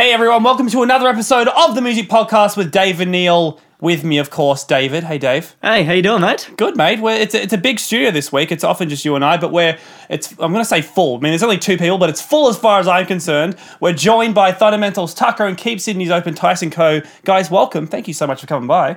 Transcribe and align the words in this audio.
Hey 0.00 0.14
everyone, 0.14 0.42
welcome 0.42 0.66
to 0.68 0.82
another 0.82 1.08
episode 1.08 1.46
of 1.48 1.74
the 1.74 1.82
Music 1.82 2.08
Podcast 2.08 2.56
with 2.56 2.72
Dave 2.72 3.02
and 3.02 3.12
Neil. 3.12 3.60
With 3.82 4.02
me, 4.02 4.16
of 4.16 4.30
course, 4.30 4.64
David. 4.64 5.04
Hey, 5.04 5.18
Dave. 5.18 5.54
Hey, 5.60 5.84
how 5.84 5.92
you 5.92 6.00
doing, 6.00 6.22
mate? 6.22 6.50
Good, 6.56 6.74
mate. 6.74 7.00
We're, 7.00 7.16
it's 7.16 7.34
a, 7.34 7.42
it's 7.42 7.52
a 7.52 7.58
big 7.58 7.78
studio 7.78 8.10
this 8.10 8.32
week. 8.32 8.50
It's 8.50 8.64
often 8.64 8.88
just 8.88 9.04
you 9.04 9.14
and 9.14 9.22
I, 9.22 9.36
but 9.36 9.52
we're 9.52 9.76
it's 10.08 10.30
I'm 10.38 10.52
going 10.52 10.64
to 10.64 10.64
say 10.64 10.80
full. 10.80 11.18
I 11.18 11.20
mean, 11.20 11.32
there's 11.32 11.42
only 11.42 11.58
two 11.58 11.76
people, 11.76 11.98
but 11.98 12.08
it's 12.08 12.22
full 12.22 12.48
as 12.48 12.56
far 12.56 12.80
as 12.80 12.88
I'm 12.88 13.04
concerned. 13.04 13.56
We're 13.80 13.92
joined 13.92 14.34
by 14.34 14.52
Thundamentals 14.52 15.14
Tuka 15.14 15.46
and 15.46 15.58
Keep 15.58 15.82
Sydney's 15.82 16.10
Open 16.10 16.32
Tyson 16.32 16.70
Koh. 16.70 17.02
Guys, 17.24 17.50
welcome. 17.50 17.86
Thank 17.86 18.08
you 18.08 18.14
so 18.14 18.26
much 18.26 18.40
for 18.40 18.46
coming 18.46 18.68
by. 18.68 18.96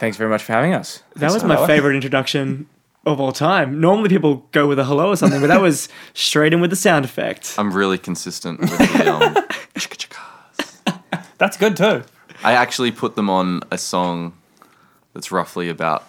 Thanks 0.00 0.16
very 0.16 0.30
much 0.30 0.42
for 0.42 0.54
having 0.54 0.72
us. 0.72 1.02
That 1.16 1.32
was 1.32 1.42
so. 1.42 1.48
my 1.48 1.66
favorite 1.66 1.96
introduction 1.96 2.66
of 3.06 3.20
all 3.20 3.32
time. 3.32 3.80
Normally 3.80 4.08
people 4.08 4.48
go 4.50 4.66
with 4.66 4.78
a 4.78 4.84
hello 4.84 5.10
or 5.10 5.16
something, 5.16 5.40
but 5.40 5.46
that 5.46 5.60
was 5.60 5.88
straight 6.14 6.52
in 6.52 6.60
with 6.60 6.70
the 6.70 6.76
sound 6.76 7.04
effect. 7.04 7.54
I'm 7.56 7.72
really 7.72 7.98
consistent 7.98 8.60
with 8.60 8.70
the 8.70 9.12
um, 9.14 9.22
chicka 9.22 9.48
chickas. 9.48 9.65
That's 11.38 11.56
good 11.56 11.76
too. 11.76 12.02
I 12.44 12.52
actually 12.52 12.90
put 12.92 13.14
them 13.16 13.28
on 13.30 13.62
a 13.70 13.78
song 13.78 14.34
that's 15.14 15.30
roughly 15.32 15.68
about 15.68 16.04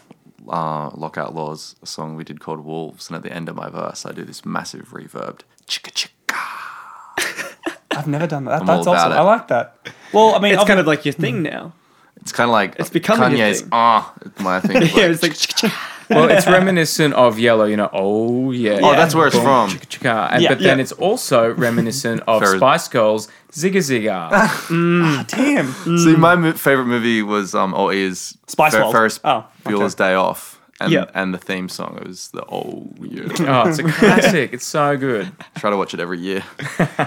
uh, 0.50 0.90
Lockout 0.94 1.34
Laws, 1.36 1.76
a 1.82 1.86
song 1.86 2.16
we 2.16 2.23
did 2.23 2.40
called 2.40 2.59
Wolves, 2.62 3.09
and 3.09 3.16
at 3.16 3.23
the 3.23 3.32
end 3.32 3.50
of 3.50 3.56
my 3.56 3.70
verse, 3.70 4.06
I 4.06 4.12
do 4.12 4.23
this 4.23 4.45
massive 4.45 4.90
reverbed 4.90 5.42
chicka 5.68 5.92
chicka. 5.92 7.68
I've 7.92 8.08
never 8.08 8.28
done 8.28 8.45
that. 8.45 8.62
I'm 8.62 8.66
That's 8.68 8.88
all 8.88 8.94
about 8.94 9.12
awesome. 9.12 9.12
it. 9.14 9.16
I 9.16 9.22
like 9.22 9.48
that. 9.50 9.90
Well, 10.14 10.36
I 10.36 10.40
mean, 10.40 10.54
It's 10.54 10.64
kind 10.64 10.78
obvi- 10.78 10.81
of 10.81 10.88
like 10.88 11.06
your 11.06 11.14
thing 11.14 11.42
now. 11.44 11.73
It's 12.22 12.31
kind 12.31 12.50
of 12.50 12.54
like 12.54 12.76
It's 12.80 12.90
becoming 12.90 13.38
your 13.38 13.48
Kanye's 13.48 13.62
thing. 13.62 13.70
ah, 13.72 14.14
my 14.40 14.59
thing. 14.59 14.81
Yeah, 14.95 15.08
like, 15.08 15.22
it's 15.23 15.64
like 15.64 15.72
Well, 16.10 16.30
it's 16.30 16.48
reminiscent 16.48 17.14
of 17.14 17.36
Yello, 17.38 17.70
you 17.70 17.76
know. 17.78 17.90
Oh 17.94 18.52
yeah. 18.52 18.80
Oh, 18.82 18.94
that's 18.94 19.14
where 19.16 19.28
it's 19.28 19.36
Boom, 19.36 19.44
from. 19.46 19.70
chicka, 19.72 20.00
chicka. 20.00 20.30
And, 20.34 20.42
Yeah. 20.44 20.50
but 20.50 20.60
then 20.60 20.78
Yeah. 20.78 20.82
it's 20.84 20.92
also 20.94 21.54
reminiscent 21.54 22.22
of 22.28 22.42
Ferris- 22.42 22.58
Spice 22.60 22.88
Girls, 22.88 23.28
Zigga 23.52 23.82
Zigga. 23.82 25.28
damn. 25.28 25.98
See, 25.98 26.16
my 26.16 26.36
mo- 26.36 26.54
favorite 26.54 26.86
movie 26.86 27.22
was 27.24 27.54
um, 27.56 27.73
or 27.73 27.94
is 27.94 28.38
Spice 28.48 28.73
Fer- 28.73 28.81
World. 28.81 28.92
Ferris 28.94 29.20
Oh, 29.23 29.46
Bueller's 29.66 29.96
Day 29.96 30.14
Off, 30.14 30.59
and 30.80 30.92
Yeah. 30.92 31.06
and 31.14 31.34
the 31.34 31.38
theme 31.38 31.68
song 31.70 32.00
was 32.06 32.30
the 32.30 32.44
oh 32.50 32.88
yeah. 33.02 33.24
oh, 33.64 33.68
it's 33.70 33.80
a 33.80 33.84
classic. 33.84 34.53
It's 34.53 34.66
so 34.66 34.96
good. 34.98 35.31
Try 35.58 35.70
to 35.72 35.78
watch 35.78 35.94
it 35.94 36.00
every 36.00 36.20
year. 36.20 36.44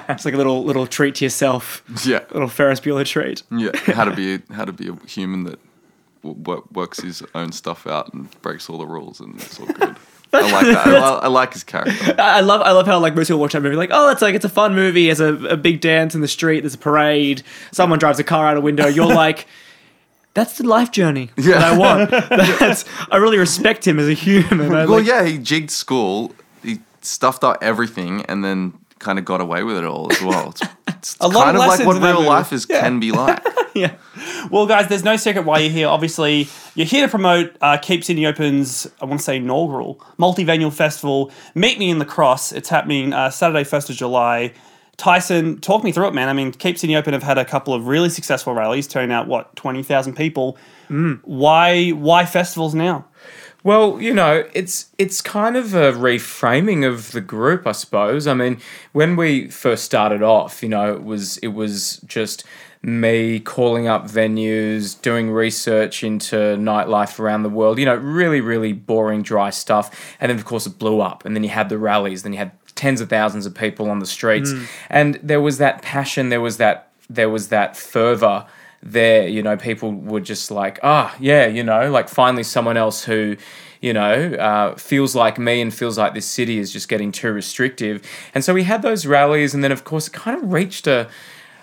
it's 0.08 0.24
like 0.24 0.34
a 0.34 0.36
little 0.36 0.64
little 0.64 0.86
treat 0.86 1.14
to 1.16 1.24
yourself. 1.24 1.82
Yeah, 2.04 2.20
A 2.30 2.34
little 2.34 2.48
Ferris 2.48 2.80
Bueller 2.80 3.06
treat. 3.06 3.42
yeah. 3.50 3.70
How 3.94 4.04
to 4.04 4.14
be 4.14 4.40
how 4.52 4.64
to 4.64 4.72
be 4.72 4.88
a 4.88 4.96
human 5.06 5.44
that 5.44 5.58
w- 6.22 6.62
works 6.72 7.00
his 7.00 7.22
own 7.34 7.52
stuff 7.52 7.86
out 7.86 8.12
and 8.14 8.28
breaks 8.42 8.68
all 8.70 8.78
the 8.78 8.86
rules, 8.86 9.20
and 9.20 9.34
it's 9.40 9.58
all 9.60 9.66
good. 9.66 9.96
I 10.32 10.42
like 10.52 10.66
that. 10.66 10.86
I, 10.86 11.08
I 11.18 11.26
like 11.26 11.52
his 11.54 11.64
character. 11.64 12.14
I 12.16 12.40
love 12.40 12.60
I 12.62 12.70
love 12.70 12.86
how 12.86 13.00
like 13.00 13.16
most 13.16 13.26
people 13.28 13.40
watch 13.40 13.52
that 13.52 13.62
movie 13.62 13.74
like 13.74 13.90
oh 13.92 14.10
it's 14.10 14.22
like 14.22 14.36
it's 14.36 14.44
a 14.44 14.48
fun 14.48 14.76
movie 14.76 15.06
there's 15.06 15.18
a, 15.18 15.34
a 15.46 15.56
big 15.56 15.80
dance 15.80 16.14
in 16.14 16.20
the 16.20 16.28
street 16.28 16.60
there's 16.60 16.74
a 16.74 16.78
parade 16.78 17.42
someone 17.72 17.98
drives 17.98 18.20
a 18.20 18.22
car 18.24 18.46
out 18.46 18.56
a 18.56 18.60
window 18.60 18.86
you're 18.86 19.06
like 19.12 19.48
that's 20.34 20.56
the 20.58 20.64
life 20.64 20.92
journey 20.92 21.30
Yeah. 21.36 21.58
that 21.58 21.72
I 21.72 21.76
want 21.76 22.10
that's 22.10 22.84
I 23.10 23.16
really 23.16 23.38
respect 23.38 23.84
him 23.84 23.98
as 23.98 24.06
a 24.08 24.12
human 24.12 24.72
I, 24.72 24.86
Well, 24.86 24.98
like, 24.98 25.06
yeah, 25.06 25.24
he 25.24 25.36
jigged 25.36 25.72
school. 25.72 26.32
He 26.62 26.78
stuffed 27.00 27.42
up 27.42 27.58
everything, 27.60 28.24
and 28.26 28.44
then 28.44 28.74
kind 29.00 29.18
of 29.18 29.24
got 29.24 29.40
away 29.40 29.64
with 29.64 29.78
it 29.78 29.84
all 29.84 30.12
as 30.12 30.22
well. 30.22 30.50
It's, 30.50 30.62
it's 31.00 31.16
A 31.20 31.28
lot 31.28 31.44
kind 31.44 31.56
of 31.56 31.62
of 31.62 31.68
like 31.68 31.86
what 31.86 32.02
real 32.02 32.14
movie. 32.18 32.28
life 32.28 32.52
is 32.52 32.66
can 32.66 33.00
be 33.00 33.10
like. 33.10 33.42
yeah 33.74 33.94
Well, 34.50 34.66
guys, 34.66 34.88
there's 34.88 35.04
no 35.04 35.16
secret 35.16 35.44
why 35.46 35.60
you're 35.60 35.70
here. 35.70 35.88
Obviously, 35.88 36.48
you're 36.74 36.86
here 36.86 37.04
to 37.06 37.10
promote 37.10 37.56
uh, 37.60 37.78
Keep 37.78 38.04
Sydney 38.04 38.26
Open's, 38.26 38.86
I 39.00 39.06
want 39.06 39.20
to 39.20 39.24
say, 39.24 39.36
inaugural 39.36 40.04
multi-venue 40.18 40.70
festival. 40.70 41.30
Meet 41.54 41.78
me 41.78 41.88
in 41.90 41.98
the 41.98 42.04
cross. 42.04 42.52
It's 42.52 42.68
happening 42.68 43.12
uh, 43.12 43.30
Saturday, 43.30 43.64
1st 43.64 43.90
of 43.90 43.96
July. 43.96 44.52
Tyson, 44.96 45.58
talk 45.60 45.82
me 45.82 45.92
through 45.92 46.08
it, 46.08 46.14
man. 46.14 46.28
I 46.28 46.34
mean, 46.34 46.52
Keep 46.52 46.76
Sydney 46.76 46.94
Open 46.96 47.14
have 47.14 47.22
had 47.22 47.38
a 47.38 47.44
couple 47.44 47.72
of 47.72 47.86
really 47.86 48.10
successful 48.10 48.52
rallies, 48.52 48.86
turning 48.86 49.10
out, 49.12 49.26
what, 49.26 49.56
20,000 49.56 50.14
people. 50.14 50.58
Why, 51.24 51.90
why 51.90 52.26
festivals 52.26 52.74
now? 52.74 53.06
Well, 53.62 54.00
you 54.00 54.14
know, 54.14 54.48
it's 54.54 54.86
it's 54.96 55.20
kind 55.20 55.56
of 55.56 55.74
a 55.74 55.92
reframing 55.92 56.86
of 56.86 57.12
the 57.12 57.20
group, 57.20 57.66
I 57.66 57.72
suppose. 57.72 58.26
I 58.26 58.34
mean, 58.34 58.58
when 58.92 59.16
we 59.16 59.48
first 59.48 59.84
started 59.84 60.22
off, 60.22 60.62
you 60.62 60.68
know, 60.68 60.94
it 60.94 61.04
was 61.04 61.36
it 61.38 61.48
was 61.48 61.98
just 62.06 62.44
me 62.82 63.38
calling 63.38 63.86
up 63.86 64.06
venues, 64.06 65.00
doing 65.02 65.30
research 65.30 66.02
into 66.02 66.36
nightlife 66.36 67.20
around 67.20 67.42
the 67.42 67.50
world. 67.50 67.78
You 67.78 67.84
know, 67.84 67.96
really, 67.96 68.40
really 68.40 68.72
boring, 68.72 69.22
dry 69.22 69.50
stuff. 69.50 70.16
And 70.20 70.30
then, 70.30 70.38
of 70.38 70.46
course, 70.46 70.66
it 70.66 70.78
blew 70.78 71.00
up. 71.00 71.26
And 71.26 71.36
then 71.36 71.44
you 71.44 71.50
had 71.50 71.68
the 71.68 71.78
rallies. 71.78 72.22
Then 72.22 72.32
you 72.32 72.38
had 72.38 72.52
tens 72.74 73.02
of 73.02 73.10
thousands 73.10 73.44
of 73.44 73.54
people 73.54 73.90
on 73.90 73.98
the 73.98 74.06
streets, 74.06 74.52
hmm. 74.52 74.64
and 74.88 75.20
there 75.22 75.40
was 75.40 75.58
that 75.58 75.82
passion. 75.82 76.30
There 76.30 76.40
was 76.40 76.56
that 76.56 76.90
there 77.10 77.28
was 77.28 77.48
that 77.48 77.76
fervor 77.76 78.46
there 78.82 79.28
you 79.28 79.42
know 79.42 79.56
people 79.56 79.92
were 79.92 80.20
just 80.20 80.50
like 80.50 80.78
ah 80.82 81.14
yeah 81.20 81.46
you 81.46 81.62
know 81.62 81.90
like 81.90 82.08
finally 82.08 82.42
someone 82.42 82.78
else 82.78 83.04
who 83.04 83.36
you 83.80 83.92
know 83.92 84.34
uh, 84.34 84.74
feels 84.76 85.14
like 85.14 85.38
me 85.38 85.60
and 85.60 85.72
feels 85.72 85.98
like 85.98 86.14
this 86.14 86.26
city 86.26 86.58
is 86.58 86.72
just 86.72 86.88
getting 86.88 87.12
too 87.12 87.32
restrictive. 87.32 88.02
And 88.34 88.44
so 88.44 88.52
we 88.54 88.64
had 88.64 88.82
those 88.82 89.06
rallies 89.06 89.54
and 89.54 89.64
then 89.64 89.72
of 89.72 89.84
course 89.84 90.08
it 90.08 90.12
kind 90.12 90.42
of 90.42 90.52
reached 90.52 90.86
a 90.86 91.08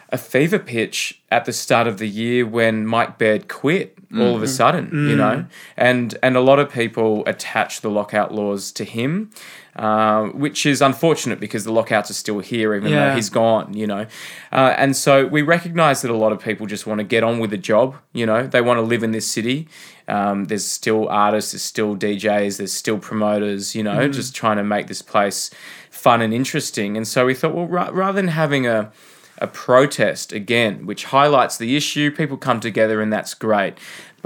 a 0.10 0.18
fever 0.18 0.58
pitch 0.58 1.22
at 1.32 1.44
the 1.44 1.52
start 1.52 1.86
of 1.86 1.98
the 1.98 2.08
year 2.08 2.46
when 2.46 2.86
Mike 2.88 3.18
Baird 3.18 3.50
quit 3.50 3.98
all 4.16 4.36
of 4.38 4.42
a 4.42 4.48
sudden, 4.48 4.90
you 5.10 5.16
know, 5.18 5.46
and 5.76 6.18
and 6.24 6.38
a 6.38 6.40
lot 6.42 6.60
of 6.60 6.72
people 6.72 7.24
attach 7.28 7.82
the 7.82 7.90
lockout 7.90 8.34
laws 8.34 8.72
to 8.72 8.86
him, 8.86 9.32
uh, 9.78 10.26
which 10.30 10.66
is 10.66 10.82
unfortunate 10.82 11.40
because 11.40 11.64
the 11.64 11.72
lockouts 11.72 12.10
are 12.10 12.16
still 12.16 12.40
here 12.40 12.74
even 12.76 12.92
Yeah. 12.92 13.10
though 13.10 13.16
he's 13.16 13.30
gone, 13.30 13.74
you 13.76 13.88
know, 13.88 14.06
uh, 14.52 14.74
and 14.78 14.96
so 14.96 15.28
we 15.28 15.42
recognise 15.42 16.02
that 16.02 16.12
a 16.12 16.16
lot 16.16 16.32
of 16.32 16.40
people 16.44 16.66
just 16.66 16.88
want 16.88 17.00
to 17.00 17.04
get 17.04 17.24
on 17.24 17.40
with 17.40 17.52
the 17.52 17.58
job, 17.58 17.96
you 18.14 18.26
know, 18.26 18.48
they 18.48 18.62
want 18.62 18.78
to 18.78 18.82
live 18.82 19.04
in 19.04 19.12
this 19.12 19.30
city. 19.30 19.68
Um, 20.08 20.46
there's 20.46 20.66
still 20.66 21.08
artists, 21.10 21.52
there's 21.52 21.64
still 21.64 21.96
DJs, 21.96 22.58
there's 22.58 22.74
still 22.74 22.98
promoters, 22.98 23.76
you 23.76 23.84
know, 23.84 24.08
just 24.08 24.34
trying 24.36 24.58
to 24.58 24.64
make 24.64 24.88
this 24.88 25.02
place 25.02 25.52
fun 25.92 26.22
and 26.22 26.34
interesting. 26.34 26.96
And 26.98 27.08
so 27.08 27.26
we 27.26 27.34
thought, 27.34 27.54
well, 27.54 27.68
ra- 27.68 27.90
rather 27.92 28.16
than 28.16 28.30
having 28.30 28.66
a 28.68 28.92
a 29.40 29.46
protest 29.46 30.34
again, 30.34 30.88
which 30.88 31.06
highlights 31.06 31.58
the 31.58 31.76
issue. 31.78 32.10
People 32.10 32.38
come 32.38 32.60
together, 32.60 33.02
and 33.02 33.14
that's 33.14 33.36
great. 33.36 33.76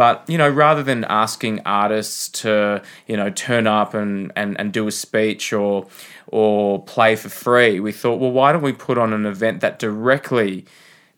But 0.02 0.28
you 0.28 0.36
know, 0.36 0.50
rather 0.50 0.82
than 0.82 1.04
asking 1.04 1.62
artists 1.64 2.28
to 2.42 2.82
you 3.06 3.16
know 3.16 3.30
turn 3.30 3.68
up 3.68 3.94
and 3.94 4.32
and, 4.36 4.60
and 4.60 4.74
do 4.74 4.88
a 4.88 4.92
speech 4.92 5.54
or 5.54 5.86
or 6.26 6.84
play 6.86 7.16
for 7.16 7.30
free, 7.30 7.80
we 7.80 7.92
thought, 7.92 8.20
well, 8.20 8.32
why 8.32 8.52
don't 8.52 8.64
we 8.64 8.74
put 8.74 8.98
on 8.98 9.14
an 9.14 9.28
event 9.28 9.62
that 9.62 9.78
directly 9.78 10.66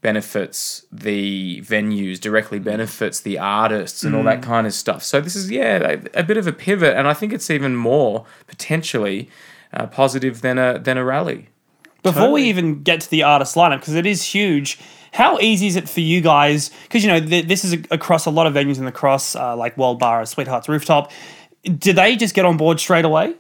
benefits 0.01 0.85
the 0.91 1.61
venues, 1.61 2.19
directly 2.19 2.59
benefits 2.59 3.21
the 3.21 3.39
artists, 3.39 4.03
and 4.03 4.17
all 4.17 4.23
that 4.23 4.41
kind 4.41 4.67
of 4.67 4.73
stuff. 4.73 5.01
So 5.01 5.21
this 5.21 5.38
is 5.38 5.50
yeah 5.50 5.77
a, 5.77 6.19
a 6.19 6.23
bit 6.23 6.35
of 6.35 6.45
a 6.45 6.51
pivot, 6.51 6.94
and 6.94 7.07
I 7.07 7.13
think 7.13 7.31
it's 7.31 7.50
even 7.50 7.77
more 7.77 8.25
potentially 8.47 9.29
uh, 9.71 9.88
positive 9.88 10.41
than 10.41 10.57
a 10.57 10.77
than 10.77 10.97
a 10.97 11.05
rally. 11.05 11.47
Before 12.01 12.33
we 12.33 12.44
even 12.44 12.83
get 12.83 13.00
to 13.00 13.09
the 13.09 13.23
artist 13.23 13.55
lineup, 13.55 13.79
because 13.79 13.95
it 13.95 14.05
is 14.05 14.23
huge, 14.23 14.77
how 15.13 15.40
easy 15.40 15.68
is 15.68 15.75
it 15.75 15.88
for 15.88 16.01
you 16.01 16.19
guys? 16.22 16.69
Because 16.84 17.03
you 17.06 17.09
know 17.12 17.19
th- 17.19 17.46
this 17.47 17.63
is 17.63 17.74
a- 17.74 17.84
across 17.91 18.25
a 18.25 18.31
lot 18.31 18.47
of 18.47 18.53
venues 18.53 18.78
in 18.79 18.85
the 18.85 18.91
cross, 18.91 19.35
uh, 19.35 19.56
like 19.56 19.78
World 19.78 20.00
Bar, 20.00 20.25
Sweethearts 20.25 20.68
Rooftop. 20.68 21.12
Do 21.63 21.94
they 21.94 22.16
just 22.18 22.34
get 22.35 22.44
on 22.46 22.57
board 22.57 22.79
straight 22.79 23.06
away? 23.06 23.35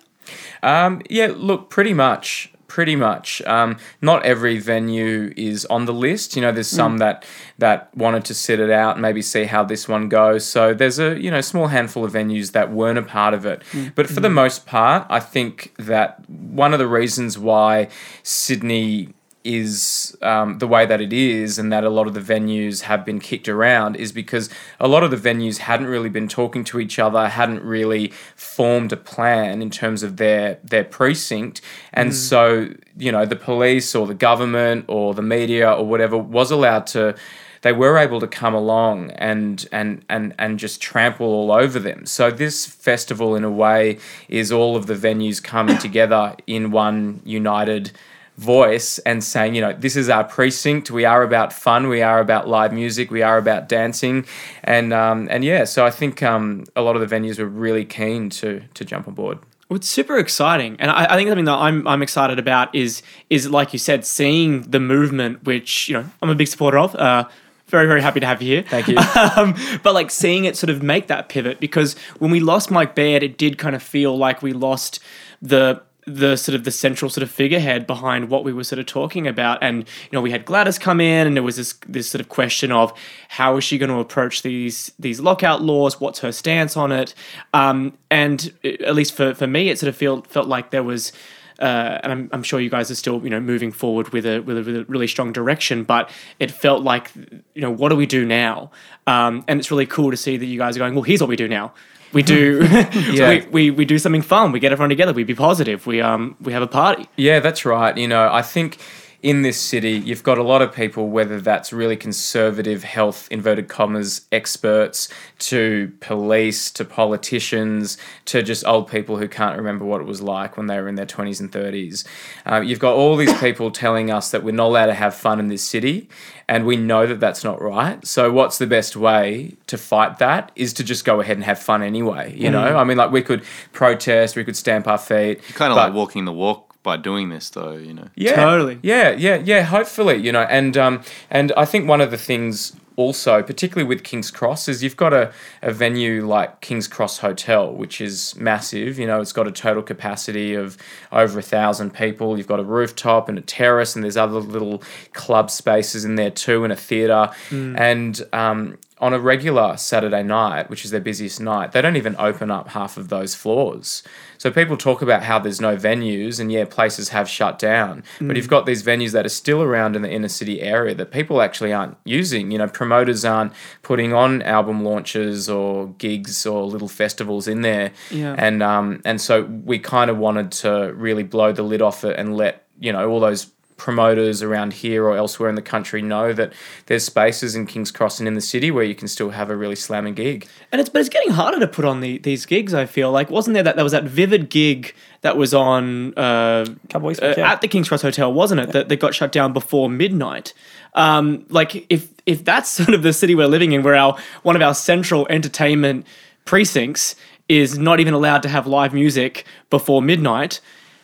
Um, 0.61 1.01
yeah, 1.09 1.33
look, 1.35 1.69
pretty 1.69 1.93
much. 1.93 2.49
Pretty 2.67 2.95
much. 2.95 3.39
Um, 3.43 3.77
not 4.01 4.23
every 4.25 4.57
venue 4.57 5.31
is 5.37 5.63
on 5.65 5.85
the 5.85 5.93
list. 5.93 6.35
You 6.35 6.41
know, 6.41 6.51
there's 6.51 6.67
some 6.69 6.97
that 6.97 7.23
that 7.59 7.95
wanted 7.95 8.25
to 8.25 8.33
sit 8.33 8.59
it 8.59 8.71
out 8.71 8.93
and 8.95 9.01
maybe 9.03 9.21
see 9.21 9.43
how 9.43 9.63
this 9.63 9.87
one 9.87 10.09
goes. 10.09 10.43
So 10.47 10.73
there's 10.73 10.97
a 10.97 11.19
you 11.21 11.29
know 11.29 11.41
small 11.41 11.67
handful 11.67 12.03
of 12.03 12.13
venues 12.13 12.53
that 12.53 12.71
weren't 12.71 12.97
a 12.97 13.03
part 13.03 13.35
of 13.35 13.45
it. 13.45 13.61
But 13.93 14.07
for 14.09 14.21
the 14.21 14.29
most 14.29 14.65
part, 14.65 15.05
I 15.09 15.19
think 15.19 15.73
that 15.77 16.27
one 16.27 16.73
of 16.73 16.79
the 16.79 16.87
reasons 16.87 17.37
why 17.37 17.89
Sydney 18.23 19.13
is 19.43 20.15
um, 20.21 20.59
the 20.59 20.67
way 20.67 20.85
that 20.85 21.01
it 21.01 21.11
is 21.11 21.59
and 21.59 21.71
that 21.71 21.83
a 21.83 21.89
lot 21.89 22.07
of 22.07 22.13
the 22.13 22.21
venues 22.21 22.81
have 22.81 23.05
been 23.05 23.19
kicked 23.19 23.49
around 23.49 23.95
is 23.95 24.11
because 24.11 24.49
a 24.79 24.87
lot 24.87 25.03
of 25.03 25.11
the 25.11 25.17
venues 25.17 25.57
hadn't 25.57 25.87
really 25.87 26.09
been 26.09 26.29
talking 26.29 26.63
to 26.63 26.79
each 26.79 26.97
other, 26.97 27.27
hadn't 27.27 27.61
really 27.63 28.11
formed 28.35 28.93
a 28.93 28.97
plan 28.97 29.61
in 29.61 29.69
terms 29.69 30.01
of 30.01 30.17
their 30.17 30.59
their 30.63 30.83
precinct, 30.83 31.61
and 31.91 32.13
so 32.13 32.69
you 32.97 33.11
know 33.11 33.25
the 33.25 33.35
police 33.35 33.93
or 33.95 34.07
the 34.07 34.13
government 34.13 34.85
or 34.87 35.13
the 35.13 35.21
media 35.21 35.71
or 35.71 35.85
whatever 35.85 36.17
was 36.17 36.51
allowed 36.51 36.87
to. 36.87 37.15
They 37.63 37.71
were 37.71 37.97
able 37.97 38.19
to 38.19 38.27
come 38.27 38.53
along 38.53 39.11
and 39.11 39.65
and 39.71 40.03
and 40.09 40.33
and 40.37 40.59
just 40.59 40.81
trample 40.81 41.27
all 41.27 41.51
over 41.51 41.79
them. 41.79 42.05
So 42.05 42.29
this 42.29 42.65
festival, 42.65 43.37
in 43.37 43.45
a 43.45 43.51
way, 43.51 43.99
is 44.27 44.51
all 44.51 44.75
of 44.75 44.87
the 44.87 44.95
venues 44.95 45.41
coming 45.41 45.77
together 45.87 46.35
in 46.45 46.71
one 46.71 47.21
united 47.23 47.91
voice 48.37 48.97
and 48.99 49.23
saying, 49.23 49.55
you 49.55 49.61
know, 49.61 49.73
this 49.73 49.95
is 49.95 50.09
our 50.09 50.23
precinct. 50.23 50.89
We 50.89 51.05
are 51.05 51.23
about 51.23 51.53
fun. 51.53 51.87
We 51.87 52.01
are 52.01 52.19
about 52.19 52.47
live 52.47 52.73
music. 52.73 53.11
We 53.11 53.21
are 53.21 53.37
about 53.37 53.69
dancing, 53.69 54.25
and 54.63 54.93
um, 54.93 55.27
and 55.29 55.43
yeah. 55.43 55.65
So 55.65 55.85
I 55.85 55.91
think 55.91 56.23
um, 56.23 56.65
a 56.75 56.81
lot 56.81 56.95
of 56.95 57.07
the 57.07 57.15
venues 57.15 57.39
were 57.39 57.45
really 57.45 57.85
keen 57.85 58.29
to 58.31 58.61
to 58.73 58.85
jump 58.85 59.07
on 59.07 59.13
board. 59.13 59.39
It's 59.69 59.89
super 59.89 60.17
exciting, 60.17 60.75
and 60.79 60.91
I, 60.91 61.05
I 61.05 61.15
think 61.15 61.29
something 61.29 61.45
that 61.45 61.57
I'm 61.57 61.87
I'm 61.87 62.01
excited 62.01 62.39
about 62.39 62.73
is 62.73 63.01
is 63.29 63.49
like 63.49 63.73
you 63.73 63.79
said, 63.79 64.05
seeing 64.05 64.63
the 64.63 64.79
movement, 64.79 65.43
which 65.43 65.87
you 65.87 65.93
know 65.93 66.05
I'm 66.21 66.29
a 66.29 66.35
big 66.35 66.47
supporter 66.47 66.79
of. 66.79 66.95
Uh, 66.95 67.27
very 67.67 67.87
very 67.87 68.01
happy 68.01 68.19
to 68.19 68.25
have 68.25 68.41
you 68.41 68.55
here. 68.55 68.63
Thank 68.63 68.87
you. 68.87 68.97
um, 69.35 69.55
but 69.81 69.93
like 69.93 70.11
seeing 70.11 70.45
it 70.45 70.55
sort 70.55 70.69
of 70.69 70.83
make 70.83 71.07
that 71.07 71.27
pivot 71.27 71.59
because 71.59 71.95
when 72.19 72.29
we 72.29 72.39
lost 72.39 72.69
Mike 72.69 72.93
Baird, 72.93 73.23
it 73.23 73.37
did 73.37 73.57
kind 73.57 73.75
of 73.75 73.81
feel 73.81 74.15
like 74.15 74.43
we 74.43 74.53
lost 74.53 74.99
the 75.41 75.81
the 76.05 76.35
sort 76.35 76.55
of 76.55 76.63
the 76.63 76.71
central 76.71 77.09
sort 77.09 77.23
of 77.23 77.31
figurehead 77.31 77.87
behind 77.87 78.29
what 78.29 78.43
we 78.43 78.51
were 78.53 78.63
sort 78.63 78.79
of 78.79 78.85
talking 78.85 79.27
about. 79.27 79.59
And 79.61 79.79
you 79.79 80.09
know 80.11 80.21
we 80.21 80.31
had 80.31 80.45
Gladys 80.45 80.77
come 80.77 80.99
in 80.99 81.27
and 81.27 81.35
there 81.35 81.43
was 81.43 81.55
this 81.55 81.73
this 81.87 82.09
sort 82.09 82.19
of 82.21 82.29
question 82.29 82.71
of 82.71 82.93
how 83.29 83.57
is 83.57 83.63
she 83.63 83.77
going 83.77 83.89
to 83.89 83.99
approach 83.99 84.41
these 84.41 84.91
these 84.99 85.19
lockout 85.19 85.61
laws? 85.61 85.99
What's 85.99 86.19
her 86.19 86.31
stance 86.31 86.75
on 86.75 86.91
it? 86.91 87.13
Um, 87.53 87.97
and 88.11 88.53
it- 88.63 88.81
at 88.81 88.95
least 88.95 89.13
for 89.15 89.33
for 89.33 89.47
me 89.47 89.69
it 89.69 89.79
sort 89.79 89.89
of 89.89 89.95
felt 89.95 90.27
felt 90.27 90.47
like 90.47 90.71
there 90.71 90.83
was 90.83 91.11
uh, 91.59 91.99
and 92.03 92.11
I'm, 92.11 92.29
I'm 92.33 92.43
sure 92.43 92.59
you 92.59 92.69
guys 92.69 92.89
are 92.89 92.95
still 92.95 93.23
you 93.23 93.29
know 93.29 93.39
moving 93.39 93.71
forward 93.71 94.09
with 94.09 94.25
a, 94.25 94.39
with 94.39 94.57
a 94.57 94.63
with 94.63 94.75
a 94.75 94.85
really 94.85 95.07
strong 95.07 95.31
direction 95.31 95.83
but 95.83 96.09
it 96.39 96.49
felt 96.51 96.83
like 96.83 97.11
you 97.15 97.61
know 97.61 97.71
what 97.71 97.89
do 97.89 97.95
we 97.95 98.05
do 98.07 98.25
now? 98.25 98.71
Um, 99.07 99.45
and 99.47 99.59
it's 99.59 99.69
really 99.69 99.85
cool 99.85 100.11
to 100.11 100.17
see 100.17 100.35
that 100.35 100.45
you 100.45 100.57
guys 100.57 100.75
are 100.75 100.79
going 100.79 100.95
well 100.95 101.03
here's 101.03 101.21
what 101.21 101.29
we 101.29 101.35
do 101.35 101.47
now 101.47 101.73
we 102.13 102.23
do 102.23 102.59
Yeah. 103.11 103.29
we, 103.29 103.41
we 103.51 103.71
we 103.71 103.85
do 103.85 103.97
something 103.99 104.21
fun 104.21 104.51
we 104.51 104.59
get 104.59 104.71
everyone 104.71 104.89
together 104.89 105.13
we 105.13 105.23
be 105.23 105.35
positive 105.35 105.85
we 105.87 106.01
um 106.01 106.35
we 106.41 106.53
have 106.53 106.61
a 106.63 106.67
party 106.67 107.05
Yeah, 107.17 107.39
that's 107.39 107.65
right. 107.65 107.97
You 107.97 108.07
know, 108.07 108.29
I 108.31 108.41
think 108.41 108.77
in 109.23 109.41
this 109.41 109.57
city, 109.57 109.91
you've 109.91 110.21
got 110.21 110.37
a 110.37 110.43
lot 110.43 110.61
of 110.61 110.73
people, 110.75 111.07
whether 111.07 111.39
that's 111.39 111.71
really 111.71 111.95
conservative 111.95 112.83
health, 112.83 113.29
inverted 113.31 113.69
commas, 113.69 114.27
experts, 114.33 115.07
to 115.39 115.93
police, 116.01 116.69
to 116.71 116.83
politicians, 116.83 117.97
to 118.25 118.43
just 118.43 118.65
old 118.67 118.89
people 118.89 119.17
who 119.17 119.29
can't 119.29 119.57
remember 119.57 119.85
what 119.85 120.01
it 120.01 120.07
was 120.07 120.21
like 120.21 120.57
when 120.57 120.67
they 120.67 120.77
were 120.77 120.89
in 120.89 120.95
their 120.95 121.05
20s 121.05 121.39
and 121.39 121.53
30s. 121.53 122.05
Uh, 122.45 122.59
you've 122.59 122.79
got 122.79 122.95
all 122.95 123.15
these 123.15 123.33
people 123.39 123.71
telling 123.71 124.11
us 124.11 124.29
that 124.31 124.43
we're 124.43 124.51
not 124.51 124.67
allowed 124.67 124.87
to 124.87 124.93
have 124.93 125.15
fun 125.15 125.39
in 125.39 125.47
this 125.47 125.63
city, 125.63 126.09
and 126.49 126.65
we 126.65 126.75
know 126.75 127.07
that 127.07 127.21
that's 127.21 127.45
not 127.45 127.61
right. 127.61 128.05
So, 128.05 128.29
what's 128.29 128.57
the 128.57 128.67
best 128.67 128.97
way 128.97 129.55
to 129.67 129.77
fight 129.77 130.19
that 130.19 130.51
is 130.57 130.73
to 130.73 130.83
just 130.83 131.05
go 131.05 131.21
ahead 131.21 131.37
and 131.37 131.45
have 131.45 131.59
fun 131.59 131.81
anyway. 131.81 132.35
You 132.37 132.51
know, 132.51 132.77
I 132.77 132.83
mean, 132.83 132.97
like 132.97 133.11
we 133.11 133.21
could 133.21 133.43
protest, 133.71 134.35
we 134.35 134.43
could 134.43 134.57
stamp 134.57 134.85
our 134.85 134.97
feet. 134.97 135.41
Kind 135.53 135.71
of 135.71 135.77
like 135.77 135.93
walking 135.93 136.25
the 136.25 136.33
walk 136.33 136.72
by 136.83 136.97
doing 136.97 137.29
this, 137.29 137.49
though. 137.49 137.73
You 137.73 137.93
know. 137.93 138.09
yeah, 138.15 138.35
Totally. 138.35 138.79
Yeah, 138.83 139.11
yeah, 139.11 139.35
yeah. 139.35 139.61
Hopefully, 139.63 140.17
you 140.17 140.31
know, 140.31 140.43
and 140.43 140.77
um, 140.77 141.01
and 141.29 141.51
I 141.57 141.65
think 141.65 141.87
one 141.87 142.01
of 142.01 142.11
the 142.11 142.17
things 142.17 142.75
also, 142.95 143.41
particularly 143.41 143.87
with 143.87 144.03
King's 144.03 144.29
Cross, 144.29 144.67
is 144.67 144.83
you've 144.83 144.97
got 144.97 145.13
a, 145.13 145.31
a 145.61 145.71
venue 145.71 146.25
like 146.25 146.61
King's 146.61 146.87
Cross 146.87 147.19
Hotel, 147.19 147.73
which 147.73 147.99
is 147.99 148.35
massive. 148.35 148.99
You 148.99 149.07
know, 149.07 149.19
it's 149.19 149.33
got 149.33 149.47
a 149.47 149.51
total 149.51 149.81
capacity 149.81 150.53
of 150.53 150.77
over 151.11 151.39
a 151.39 151.41
thousand 151.41 151.93
people. 151.93 152.37
You've 152.37 152.47
got 152.47 152.59
a 152.59 152.63
rooftop 152.63 153.29
and 153.29 153.37
a 153.37 153.41
terrace, 153.41 153.95
and 153.95 154.03
there's 154.03 154.17
other 154.17 154.39
little 154.39 154.83
club 155.13 155.49
spaces 155.49 156.05
in 156.05 156.15
there 156.15 156.31
too, 156.31 156.63
and 156.63 156.71
a 156.71 156.75
theatre. 156.75 157.31
And 157.77 158.21
um, 158.31 158.77
on 159.03 159.13
a 159.13 159.19
regular 159.19 159.75
Saturday 159.75 160.23
night, 160.23 160.69
which 160.69 160.85
is 160.85 160.91
their 160.91 161.01
busiest 161.01 161.41
night, 161.41 161.73
they 161.73 161.81
don't 161.81 161.97
even 161.97 162.15
open 162.17 162.49
up 162.49 162.69
half 162.69 162.95
of 162.95 163.09
those 163.09 163.35
floors. 163.35 164.01
So 164.37 164.49
people 164.49 164.77
talk 164.77 165.01
about 165.01 165.23
how 165.23 165.39
there's 165.39 165.59
no 165.59 165.75
venues, 165.75 166.39
and 166.39 166.49
yeah, 166.49 166.63
places 166.63 167.09
have 167.09 167.27
shut 167.27 167.59
down. 167.59 168.05
But 168.27 168.37
you've 168.37 168.47
got 168.47 168.65
these 168.65 168.81
venues 168.81 169.11
that 169.11 169.25
are 169.25 169.29
still 169.29 169.61
around 169.61 169.97
in 169.97 170.03
the 170.03 170.09
inner 170.09 170.29
city 170.29 170.61
area 170.61 170.95
that 170.95 171.11
people 171.11 171.41
actually 171.41 171.73
aren't 171.73 171.97
using. 172.05 172.49
You 172.49 172.59
know, 172.59 172.67
promoters 172.69 173.25
aren't 173.25 173.51
putting 173.81 174.13
on 174.13 174.41
album 174.43 174.85
launches 174.85 175.49
or 175.49 175.87
gigs 175.97 176.45
or 176.45 176.63
little 176.63 176.87
festivals 176.87 177.45
in 177.45 177.59
there. 177.59 177.91
Yeah. 178.09 178.35
And 178.37 178.63
um, 178.63 179.01
and 179.03 179.19
so 179.19 179.43
we 179.43 179.79
kind 179.79 180.11
of 180.11 180.17
wanted 180.17 180.53
to 180.63 180.93
really 180.95 181.23
blow 181.23 181.51
the 181.51 181.63
lid 181.63 181.81
off 181.81 182.05
it 182.05 182.17
and 182.17 182.37
let 182.37 182.65
you 182.79 182.93
know 182.93 183.09
all 183.09 183.19
those 183.19 183.51
promoters 183.83 184.41
around 184.41 184.71
here 184.71 185.05
or 185.05 185.17
elsewhere 185.17 185.49
in 185.49 185.55
the 185.55 185.61
country 185.61 186.01
know 186.01 186.31
that 186.31 186.53
there's 186.85 187.03
spaces 187.03 187.53
in 187.53 187.65
King's 187.65 187.91
Cross 187.91 188.17
and 188.17 188.29
in 188.29 188.33
the 188.33 188.39
city 188.39 188.71
where 188.71 188.85
you 188.85 188.95
can 188.95 189.09
still 189.09 189.31
have 189.31 189.49
a 189.49 189.57
really 189.57 189.75
slamming 189.75 190.13
gig. 190.13 190.47
and 190.71 190.79
it's 190.79 190.89
but 190.89 191.01
it's 191.01 191.09
getting 191.09 191.31
harder 191.31 191.59
to 191.59 191.67
put 191.67 191.83
on 191.83 191.99
the, 191.99 192.17
these 192.19 192.45
gigs 192.45 192.73
i 192.73 192.85
feel 192.85 193.11
like 193.11 193.29
wasn't 193.29 193.53
there 193.53 193.61
that 193.61 193.75
there 193.75 193.83
was 193.83 193.91
that 193.91 194.05
vivid 194.05 194.49
gig 194.49 194.95
that 195.19 195.35
was 195.35 195.53
on 195.53 196.13
uh, 196.17 196.65
Couple 196.89 197.09
weeks 197.09 197.21
uh, 197.21 197.33
yeah. 197.37 197.51
at 197.51 197.59
the 197.59 197.67
king's 197.67 197.89
cross 197.89 198.01
hotel 198.01 198.31
wasn't 198.31 198.61
it 198.61 198.71
that, 198.71 198.87
that 198.87 199.01
got 199.01 199.13
shut 199.13 199.33
down 199.33 199.51
before 199.51 199.89
midnight 199.89 200.53
um, 200.93 201.45
like 201.49 201.85
if 201.89 202.07
if 202.25 202.45
that's 202.45 202.69
sort 202.79 202.93
of 202.93 203.03
the 203.03 203.11
city 203.11 203.35
we're 203.35 203.47
living 203.47 203.73
in 203.73 203.83
where 203.83 203.95
our 203.95 204.17
one 204.43 204.55
of 204.55 204.61
our 204.61 204.73
central 204.73 205.27
entertainment 205.29 206.07
precincts 206.45 207.17
is 207.49 207.77
not 207.77 207.99
even 207.99 208.13
allowed 208.13 208.43
to 208.43 208.49
have 208.49 208.65
live 208.65 208.93
music 208.93 209.45
before 209.69 210.01
midnight 210.01 210.61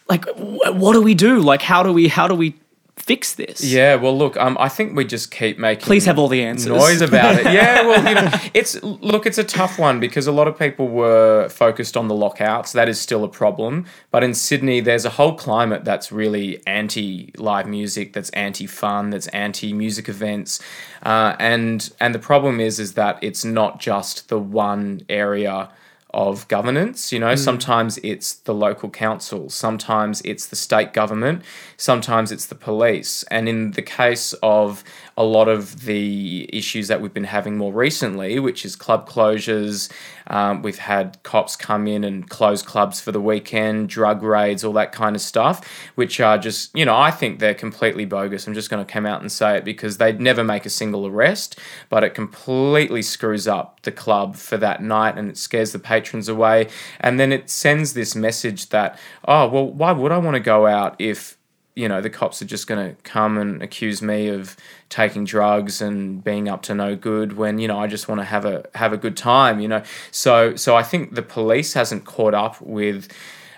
like 0.07 0.23
what 0.37 0.93
do 0.93 1.01
we 1.01 1.13
do 1.13 1.39
like 1.39 1.61
how 1.61 1.83
do 1.83 1.91
we 1.91 2.07
how 2.07 2.25
do 2.25 2.33
we 2.33 2.55
fix 3.01 3.33
this 3.33 3.63
Yeah, 3.63 3.95
well, 3.95 4.17
look, 4.17 4.37
um, 4.37 4.57
I 4.59 4.69
think 4.69 4.95
we 4.95 5.05
just 5.05 5.31
keep 5.31 5.57
making 5.57 5.85
Please 5.85 6.05
have 6.05 6.19
all 6.19 6.27
the 6.27 6.43
answers. 6.43 6.67
noise 6.67 7.01
about 7.01 7.35
it. 7.39 7.45
Yeah, 7.45 7.81
well, 7.87 8.07
you 8.07 8.15
know, 8.15 8.31
it's 8.53 8.81
look, 8.83 9.25
it's 9.25 9.37
a 9.37 9.43
tough 9.43 9.79
one 9.79 9.99
because 9.99 10.27
a 10.27 10.31
lot 10.31 10.47
of 10.47 10.57
people 10.57 10.87
were 10.87 11.49
focused 11.49 11.97
on 11.97 12.07
the 12.07 12.15
lockouts. 12.15 12.73
That 12.73 12.89
is 12.89 12.99
still 12.99 13.23
a 13.23 13.29
problem. 13.29 13.85
But 14.11 14.23
in 14.23 14.33
Sydney, 14.33 14.79
there's 14.79 15.05
a 15.05 15.09
whole 15.11 15.35
climate 15.35 15.85
that's 15.85 16.11
really 16.11 16.61
anti 16.67 17.31
live 17.37 17.67
music, 17.67 18.13
that's 18.13 18.29
anti 18.31 18.67
fun, 18.67 19.09
that's 19.09 19.27
anti 19.27 19.73
music 19.73 20.09
events, 20.09 20.59
uh, 21.03 21.35
and 21.39 21.89
and 21.99 22.13
the 22.13 22.19
problem 22.19 22.59
is 22.59 22.79
is 22.79 22.93
that 22.93 23.17
it's 23.21 23.43
not 23.45 23.79
just 23.79 24.29
the 24.29 24.39
one 24.39 25.01
area 25.09 25.69
of 26.11 26.47
governance. 26.47 27.11
You 27.11 27.19
know, 27.19 27.33
mm. 27.33 27.37
sometimes 27.37 27.97
it's 27.99 28.33
the 28.33 28.53
local 28.53 28.89
council, 28.89 29.49
sometimes 29.49 30.21
it's 30.21 30.47
the 30.47 30.55
state 30.55 30.93
government, 30.93 31.43
sometimes 31.77 32.31
it's 32.31 32.47
the 32.47 32.55
police. 32.55 33.23
And 33.29 33.47
in 33.47 33.71
the 33.71 33.81
case 33.81 34.33
of 34.41 34.83
a 35.19 35.23
lot 35.23 35.49
of 35.49 35.81
the 35.81 36.49
issues 36.53 36.87
that 36.87 37.01
we've 37.01 37.13
been 37.13 37.25
having 37.25 37.57
more 37.57 37.73
recently, 37.73 38.39
which 38.39 38.63
is 38.63 38.77
club 38.77 39.07
closures, 39.07 39.91
um, 40.27 40.61
we've 40.61 40.77
had 40.77 41.21
cops 41.23 41.57
come 41.57 41.87
in 41.87 42.05
and 42.05 42.29
close 42.29 42.61
clubs 42.61 43.01
for 43.01 43.11
the 43.11 43.19
weekend, 43.19 43.89
drug 43.89 44.23
raids, 44.23 44.63
all 44.63 44.71
that 44.71 44.93
kind 44.93 45.17
of 45.17 45.21
stuff, 45.21 45.67
which 45.95 46.21
are 46.21 46.37
just, 46.37 46.73
you 46.73 46.85
know, 46.85 46.95
I 46.95 47.11
think 47.11 47.39
they're 47.39 47.53
completely 47.53 48.05
bogus. 48.05 48.47
I'm 48.47 48.53
just 48.53 48.69
going 48.69 48.85
to 48.85 48.89
come 48.89 49.05
out 49.05 49.19
and 49.19 49.29
say 49.29 49.57
it 49.57 49.65
because 49.65 49.97
they'd 49.97 50.21
never 50.21 50.41
make 50.41 50.65
a 50.65 50.69
single 50.69 51.05
arrest, 51.05 51.59
but 51.89 52.01
it 52.05 52.13
completely 52.13 53.01
screws 53.01 53.45
up 53.45 53.81
the 53.81 53.91
club 53.91 54.37
for 54.37 54.55
that 54.55 54.81
night 54.81 55.17
and 55.17 55.29
it 55.29 55.37
scares 55.37 55.73
the 55.73 55.79
patrons 55.79 56.29
away. 56.29 56.69
And 57.01 57.19
then 57.19 57.33
it 57.33 57.49
sends 57.49 57.91
this 57.91 58.15
message 58.15 58.69
that, 58.69 58.97
oh, 59.27 59.49
well, 59.49 59.69
why 59.69 59.91
would 59.91 60.13
I 60.13 60.17
want 60.17 60.35
to 60.35 60.39
go 60.39 60.65
out 60.65 60.95
if 60.97 61.38
you 61.79 61.87
know 61.87 62.01
the 62.01 62.09
cops 62.09 62.41
are 62.41 62.45
just 62.45 62.67
going 62.67 62.89
to 62.89 63.01
come 63.03 63.37
and 63.37 63.63
accuse 63.63 64.01
me 64.01 64.27
of 64.27 64.57
taking 64.89 65.23
drugs 65.23 65.81
and 65.81 66.23
being 66.23 66.49
up 66.49 66.61
to 66.63 66.75
no 66.75 66.95
good 66.95 67.37
when 67.37 67.57
you 67.57 67.67
know 67.67 67.79
I 67.79 67.87
just 67.87 68.07
want 68.09 68.19
to 68.19 68.25
have 68.25 68.45
a 68.45 68.65
have 68.75 68.91
a 68.91 68.97
good 68.97 69.15
time 69.15 69.59
you 69.59 69.67
know? 69.67 69.83
So 70.11 70.55
so 70.55 70.75
I 70.75 70.83
think 70.83 71.15
the 71.15 71.21
police 71.21 71.73
hasn't 71.73 72.05
caught 72.05 72.33
up 72.33 72.61
with 72.61 73.07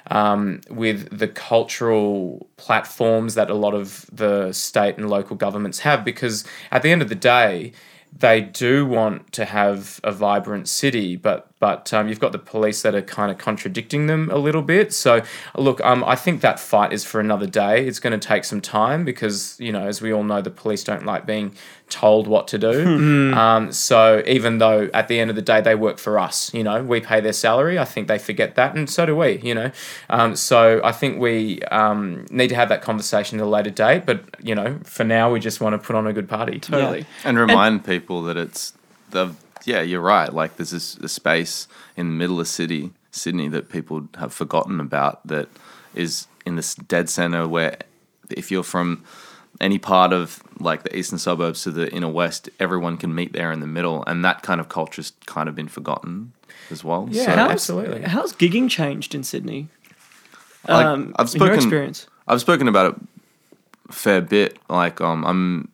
um, 0.08 0.62
with 0.70 1.18
the 1.18 1.28
cultural 1.28 2.48
platforms 2.58 3.36
that 3.36 3.50
a 3.50 3.54
lot 3.54 3.74
of 3.74 4.06
the 4.12 4.52
state 4.52 4.98
and 4.98 5.10
local 5.10 5.36
governments 5.36 5.80
have 5.80 6.04
because 6.04 6.44
at 6.72 6.82
the 6.82 6.92
end 6.92 7.02
of 7.02 7.10
the 7.10 7.16
day 7.16 7.72
they 8.16 8.42
do 8.42 8.86
want 8.86 9.32
to 9.34 9.46
have 9.46 10.00
a 10.04 10.12
vibrant 10.12 10.68
city, 10.68 11.16
but 11.16 11.51
but 11.62 11.94
um, 11.94 12.10
you've 12.10 12.20
got 12.20 12.32
the 12.32 12.40
police 12.40 12.82
that 12.82 12.96
are 12.96 13.04
kind 13.04 13.32
of 13.32 13.38
contradicting 13.38 14.08
them 14.08 14.32
a 14.32 14.38
little 14.38 14.64
bit. 14.64 14.92
So 14.92 15.22
look, 15.56 15.80
um, 15.86 16.04
I 16.04 16.16
think 16.16 16.42
that 16.42 16.60
fight 16.60 16.92
is 16.92 17.06
for 17.06 17.22
another 17.22 17.46
day. 17.46 17.86
It's 17.86 18.00
going 18.00 18.20
to 18.20 18.28
take 18.28 18.46
some 18.46 18.62
time 18.62 19.06
because 19.06 19.56
you 19.60 19.72
know, 19.72 19.88
as 19.88 20.02
we 20.02 20.12
all 20.12 20.24
know, 20.24 20.42
the 20.42 20.50
police 20.50 20.84
don't 20.84 21.06
like 21.06 21.28
being 21.28 21.56
told 21.88 22.26
what 22.26 22.48
to 22.48 22.58
do. 22.58 23.34
um, 23.38 23.72
so 23.72 24.24
even 24.26 24.58
though 24.58 24.90
at 24.92 25.08
the 25.08 25.20
end 25.20 25.30
of 25.30 25.36
the 25.36 25.42
day 25.44 25.62
they 25.62 25.76
work 25.76 26.00
for 26.00 26.18
us, 26.18 26.52
you 26.52 26.64
know, 26.64 26.84
we 26.84 27.00
pay 27.00 27.22
their 27.22 27.32
salary. 27.32 27.78
I 27.78 27.86
think 27.86 28.08
they 28.08 28.18
forget 28.18 28.56
that, 28.56 28.76
and 28.76 28.90
so 28.90 29.06
do 29.06 29.16
we. 29.16 29.40
You 29.44 29.54
know, 29.54 29.72
um, 30.10 30.36
so 30.36 30.82
I 30.84 30.92
think 30.92 31.20
we 31.20 31.62
um, 31.64 32.26
need 32.32 32.48
to 32.48 32.56
have 32.56 32.70
that 32.70 32.82
conversation 32.82 33.40
at 33.40 33.46
a 33.46 33.50
later 33.50 33.70
date. 33.70 34.08
But 34.08 34.26
you 34.42 34.56
know, 34.56 34.80
for 34.84 35.04
now, 35.04 35.32
we 35.32 35.40
just 35.40 35.62
want 35.62 35.80
to 35.80 35.86
put 35.86 35.96
on 35.96 36.08
a 36.08 36.14
good 36.14 36.28
party. 36.28 36.60
totally 36.60 37.06
and 37.24 37.38
remind 37.38 37.86
people 37.86 38.24
that 38.24 38.36
it's 38.36 38.74
the 39.12 39.36
yeah 39.66 39.82
you're 39.82 40.02
right 40.02 40.34
like 40.34 40.58
there's 40.58 40.72
this 40.72 40.96
a 40.98 41.08
space 41.10 41.68
in 41.96 42.08
the 42.08 42.14
middle 42.14 42.40
of 42.40 42.48
city 42.48 42.92
sydney 43.12 43.48
that 43.48 43.70
people 43.70 44.08
have 44.18 44.34
forgotten 44.34 44.80
about 44.80 45.26
that 45.28 45.48
is 45.94 46.28
in 46.46 46.56
this 46.56 46.76
dead 46.76 47.10
center 47.10 47.48
where 47.48 47.78
if 48.30 48.50
you're 48.52 48.64
from 48.64 49.04
any 49.60 49.78
part 49.78 50.14
of 50.14 50.42
like 50.60 50.84
the 50.84 50.98
eastern 50.98 51.20
suburbs 51.20 51.64
to 51.64 51.72
the 51.72 51.92
inner 51.94 52.08
west 52.10 52.50
everyone 52.60 52.98
can 52.98 53.14
meet 53.14 53.34
there 53.34 53.52
in 53.52 53.60
the 53.60 53.68
middle 53.68 54.04
and 54.08 54.24
that 54.26 54.42
kind 54.42 54.60
of 54.62 54.70
culture's 54.70 55.14
kind 55.26 55.48
of 55.50 55.56
been 55.56 55.68
forgotten 55.68 56.32
as 56.72 56.84
well 56.84 57.08
Yeah, 57.12 57.26
So, 57.26 57.32
How's- 57.36 57.52
absolutely. 57.52 58.02
How's 58.04 58.34
gigging 58.34 58.70
changed 58.70 59.14
in 59.14 59.24
Sydney? 59.24 59.68
like, 60.68 60.86
Um, 60.86 61.14
i've 61.18 61.28
in 61.34 61.40
your 61.40 61.48
spoken 61.48 61.56
experience. 61.56 62.08
I've 62.28 62.40
spoken 62.42 62.68
about 62.68 62.94
it 62.94 63.02
a 63.90 63.94
fair 63.94 64.22
bit. 64.22 64.58
Like, 64.70 65.02
um, 65.02 65.26
I'm 65.26 65.68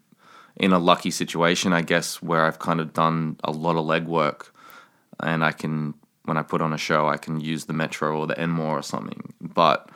in 0.59 0.73
a 0.73 0.79
lucky 0.79 1.11
situation, 1.11 1.71
I 1.73 1.81
guess, 1.81 2.21
where 2.21 2.45
I've 2.45 2.59
kind 2.59 2.79
of 2.79 2.93
done 2.93 3.37
a 3.43 3.51
lot 3.51 3.75
of 3.75 3.85
legwork, 3.85 4.49
and 5.19 5.43
I 5.43 5.51
can 5.51 5.93
when 6.25 6.35
I 6.37 6.41
put 6.43 6.61
on 6.61 6.73
a 6.73 6.77
show, 6.77 7.07
I 7.07 7.15
can 7.15 7.39
use 7.39 7.65
the 7.65 7.73
Metro 7.73 8.19
or 8.19 8.27
the 8.27 8.37
Enmore 8.37 8.77
or 8.79 8.81
something. 8.81 9.33
But 9.39 9.89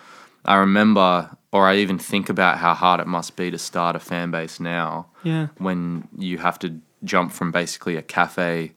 I 0.46 0.56
remember, 0.56 1.30
or 1.52 1.68
I 1.68 1.76
even 1.76 1.98
think 2.00 2.30
about 2.30 2.58
how 2.58 2.74
hard 2.74 3.02
it 3.02 3.08
must 3.08 3.36
be 3.36 3.52
to 3.52 3.58
start 3.58 3.98
a 3.98 4.00
fan 4.00 4.32
base 4.32 4.58
now 4.62 5.08
Yeah. 5.24 5.48
when 5.58 6.08
you 6.18 6.38
have 6.38 6.58
to 6.60 6.80
jump 7.04 7.34
from 7.34 7.52
basically 7.52 7.98
a 7.98 8.02
cafe 8.02 8.72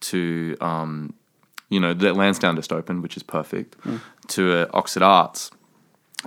to, 0.00 0.54
um, 0.60 1.14
you 1.70 1.80
know, 1.80 1.94
the 1.94 2.12
Lansdowne 2.12 2.56
just 2.56 2.74
opened, 2.74 3.02
which 3.02 3.16
is 3.16 3.22
perfect, 3.22 3.74
to 4.28 4.52
uh, 4.52 4.66
Oxford 4.74 5.02
Arts. 5.02 5.50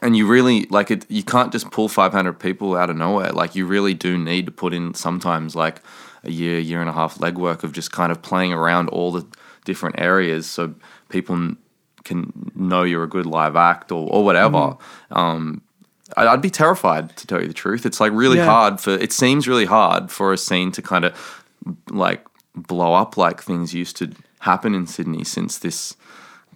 And 0.02 0.16
you 0.16 0.26
really 0.28 0.66
like 0.70 0.90
it. 0.90 1.06
You 1.10 1.24
can't 1.24 1.52
just 1.52 1.70
pull 1.72 1.90
500 1.90 2.40
people 2.40 2.76
out 2.78 2.90
of 2.90 2.96
nowhere. 2.96 3.32
Like 3.32 3.56
you 3.56 3.66
really 3.66 3.94
do 3.94 4.18
need 4.18 4.46
to 4.46 4.52
put 4.52 4.74
in 4.74 4.94
sometimes 4.94 5.56
like 5.56 5.82
a 6.24 6.32
year, 6.32 6.60
year 6.60 6.80
and 6.82 6.90
a 6.90 6.94
half 6.94 7.18
legwork 7.18 7.64
of 7.64 7.74
just 7.74 7.92
kind 7.92 8.12
of 8.12 8.22
playing 8.22 8.54
around 8.54 8.90
all 8.90 9.12
the 9.12 9.26
different 9.66 10.00
areas 10.00 10.48
so 10.50 10.74
people 11.10 11.56
can 12.04 12.52
know 12.56 12.84
you're 12.84 13.04
a 13.04 13.08
good 13.10 13.26
live 13.26 13.56
act 13.56 13.92
or, 13.92 14.08
or 14.10 14.24
whatever. 14.24 14.78
Um, 15.12 15.62
I'd, 16.18 16.28
I'd 16.28 16.42
be 16.42 16.50
terrified 16.50 17.16
to 17.18 17.28
tell 17.28 17.42
you 17.42 17.48
the 17.48 17.54
truth. 17.54 17.86
It's 17.86 18.00
like 18.00 18.12
really 18.14 18.38
Yeah. 18.38 18.46
hard 18.46 18.80
for. 18.80 18.92
It 18.92 19.12
seems 19.12 19.48
really 19.48 19.66
hard 19.66 20.10
for 20.10 20.32
a 20.34 20.38
scene 20.38 20.72
to 20.72 20.82
kind 20.82 21.06
of 21.06 21.44
like 21.90 22.26
blow 22.56 22.94
up 22.94 23.18
like 23.18 23.42
things 23.42 23.74
used 23.74 23.98
to 23.98 24.12
happen 24.40 24.74
in 24.74 24.88
Sydney 24.88 25.24
since 25.24 25.60
this 25.60 25.96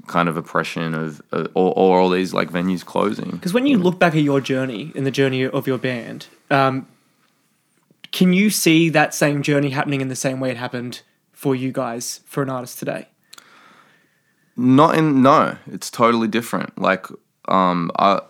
kind 0.07 0.29
of 0.29 0.37
oppression 0.37 0.93
of 0.93 1.21
uh, 1.31 1.47
or, 1.53 1.73
or 1.75 1.99
all 1.99 2.09
these 2.09 2.33
like 2.33 2.49
venues 2.49 2.85
closing. 2.85 3.31
Because 3.31 3.53
when 3.53 3.65
you 3.65 3.77
look 3.77 3.99
back 3.99 4.15
at 4.15 4.21
your 4.21 4.41
journey 4.41 4.91
and 4.95 5.05
the 5.05 5.11
journey 5.11 5.45
of 5.45 5.67
your 5.67 5.77
band, 5.77 6.27
um, 6.49 6.87
can 8.11 8.33
you 8.33 8.49
see 8.49 8.89
that 8.89 9.13
same 9.13 9.41
journey 9.41 9.71
happening 9.71 10.01
in 10.01 10.07
the 10.07 10.15
same 10.15 10.39
way 10.39 10.51
it 10.51 10.57
happened 10.57 11.01
for 11.33 11.55
you 11.55 11.71
guys 11.71 12.21
for 12.25 12.43
an 12.43 12.49
artist 12.49 12.79
today? 12.79 13.07
Not 14.55 14.95
in 14.95 15.21
no, 15.21 15.57
it's 15.67 15.91
totally 15.91 16.27
different. 16.27 16.79
Like 16.79 17.07
um 17.47 17.91
I 17.99 18.21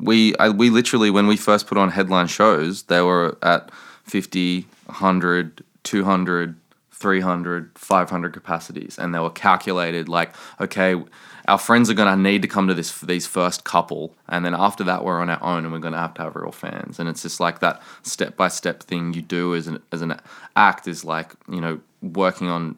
we 0.00 0.34
I, 0.36 0.48
we 0.48 0.70
literally 0.70 1.10
when 1.10 1.26
we 1.26 1.36
first 1.36 1.66
put 1.66 1.78
on 1.78 1.90
headline 1.90 2.26
shows, 2.26 2.84
they 2.84 3.00
were 3.00 3.36
at 3.42 3.70
50, 4.04 4.62
100, 4.86 5.64
200, 5.84 6.56
300, 6.98 7.70
500 7.78 8.32
capacities 8.32 8.98
and 8.98 9.14
they 9.14 9.18
were 9.18 9.30
calculated 9.30 10.08
like 10.08 10.34
okay, 10.60 11.00
our 11.46 11.58
friends 11.58 11.88
are 11.88 11.94
going 11.94 12.14
to 12.14 12.20
need 12.20 12.42
to 12.42 12.48
come 12.48 12.66
to 12.68 12.74
this 12.74 13.00
these 13.00 13.26
first 13.26 13.64
couple 13.64 14.14
and 14.28 14.44
then 14.44 14.54
after 14.54 14.84
that 14.84 15.04
we're 15.04 15.20
on 15.20 15.30
our 15.30 15.42
own 15.42 15.64
and 15.64 15.72
we're 15.72 15.78
going 15.78 15.92
to 15.94 15.98
have 15.98 16.14
to 16.14 16.22
have 16.22 16.34
real 16.36 16.52
fans 16.52 16.98
and 16.98 17.08
it's 17.08 17.22
just 17.22 17.40
like 17.40 17.60
that 17.60 17.80
step 18.02 18.36
by 18.36 18.48
step 18.48 18.82
thing 18.82 19.14
you 19.14 19.22
do 19.22 19.54
as 19.54 19.66
an 19.66 19.80
as 19.92 20.02
an 20.02 20.20
act 20.56 20.88
is 20.88 21.04
like, 21.04 21.32
you 21.48 21.60
know, 21.60 21.80
working 22.02 22.48
on 22.48 22.76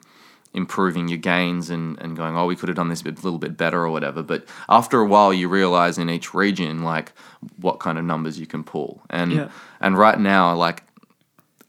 improving 0.53 1.09
your 1.09 1.19
gains 1.19 1.71
and, 1.71 1.97
and 2.01 2.17
going, 2.17 2.37
oh, 2.37 2.47
we 2.47 2.57
could 2.57 2.69
have 2.69 2.77
done 2.77 2.89
this 2.89 3.03
a 3.03 3.05
little 3.05 3.39
bit 3.39 3.57
better 3.57 3.83
or 3.85 3.91
whatever. 3.91 4.23
But 4.23 4.45
after 4.69 5.01
a 5.01 5.07
while, 5.07 5.33
you 5.33 5.49
realize 5.49 5.97
in 5.97 6.11
each 6.11 6.35
region, 6.35 6.83
like, 6.83 7.13
what 7.59 7.79
kind 7.79 7.99
of 7.99 8.05
numbers 8.05 8.39
you 8.39 8.47
can 8.47 8.65
pull. 8.65 9.01
And, 9.11 9.33
Yeah. 9.33 9.49
and 9.81 9.97
right 9.97 10.19
now, 10.19 10.55
like, 10.57 10.83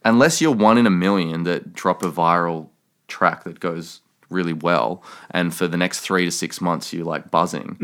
unless 0.04 0.42
you're 0.42 0.52
one 0.52 0.78
in 0.78 0.86
a 0.86 0.92
million 0.92 1.44
that 1.44 1.74
drop 1.74 2.04
a 2.04 2.12
viral 2.12 2.70
track 3.08 3.44
that 3.44 3.60
goes 3.60 4.02
really 4.30 4.54
well, 4.54 5.04
and 5.32 5.54
for 5.54 5.68
the 5.68 5.76
next 5.76 6.00
three 6.00 6.24
to 6.24 6.32
six 6.32 6.62
months, 6.62 6.94
you're 6.94 7.06
like 7.06 7.30
buzzing, 7.30 7.76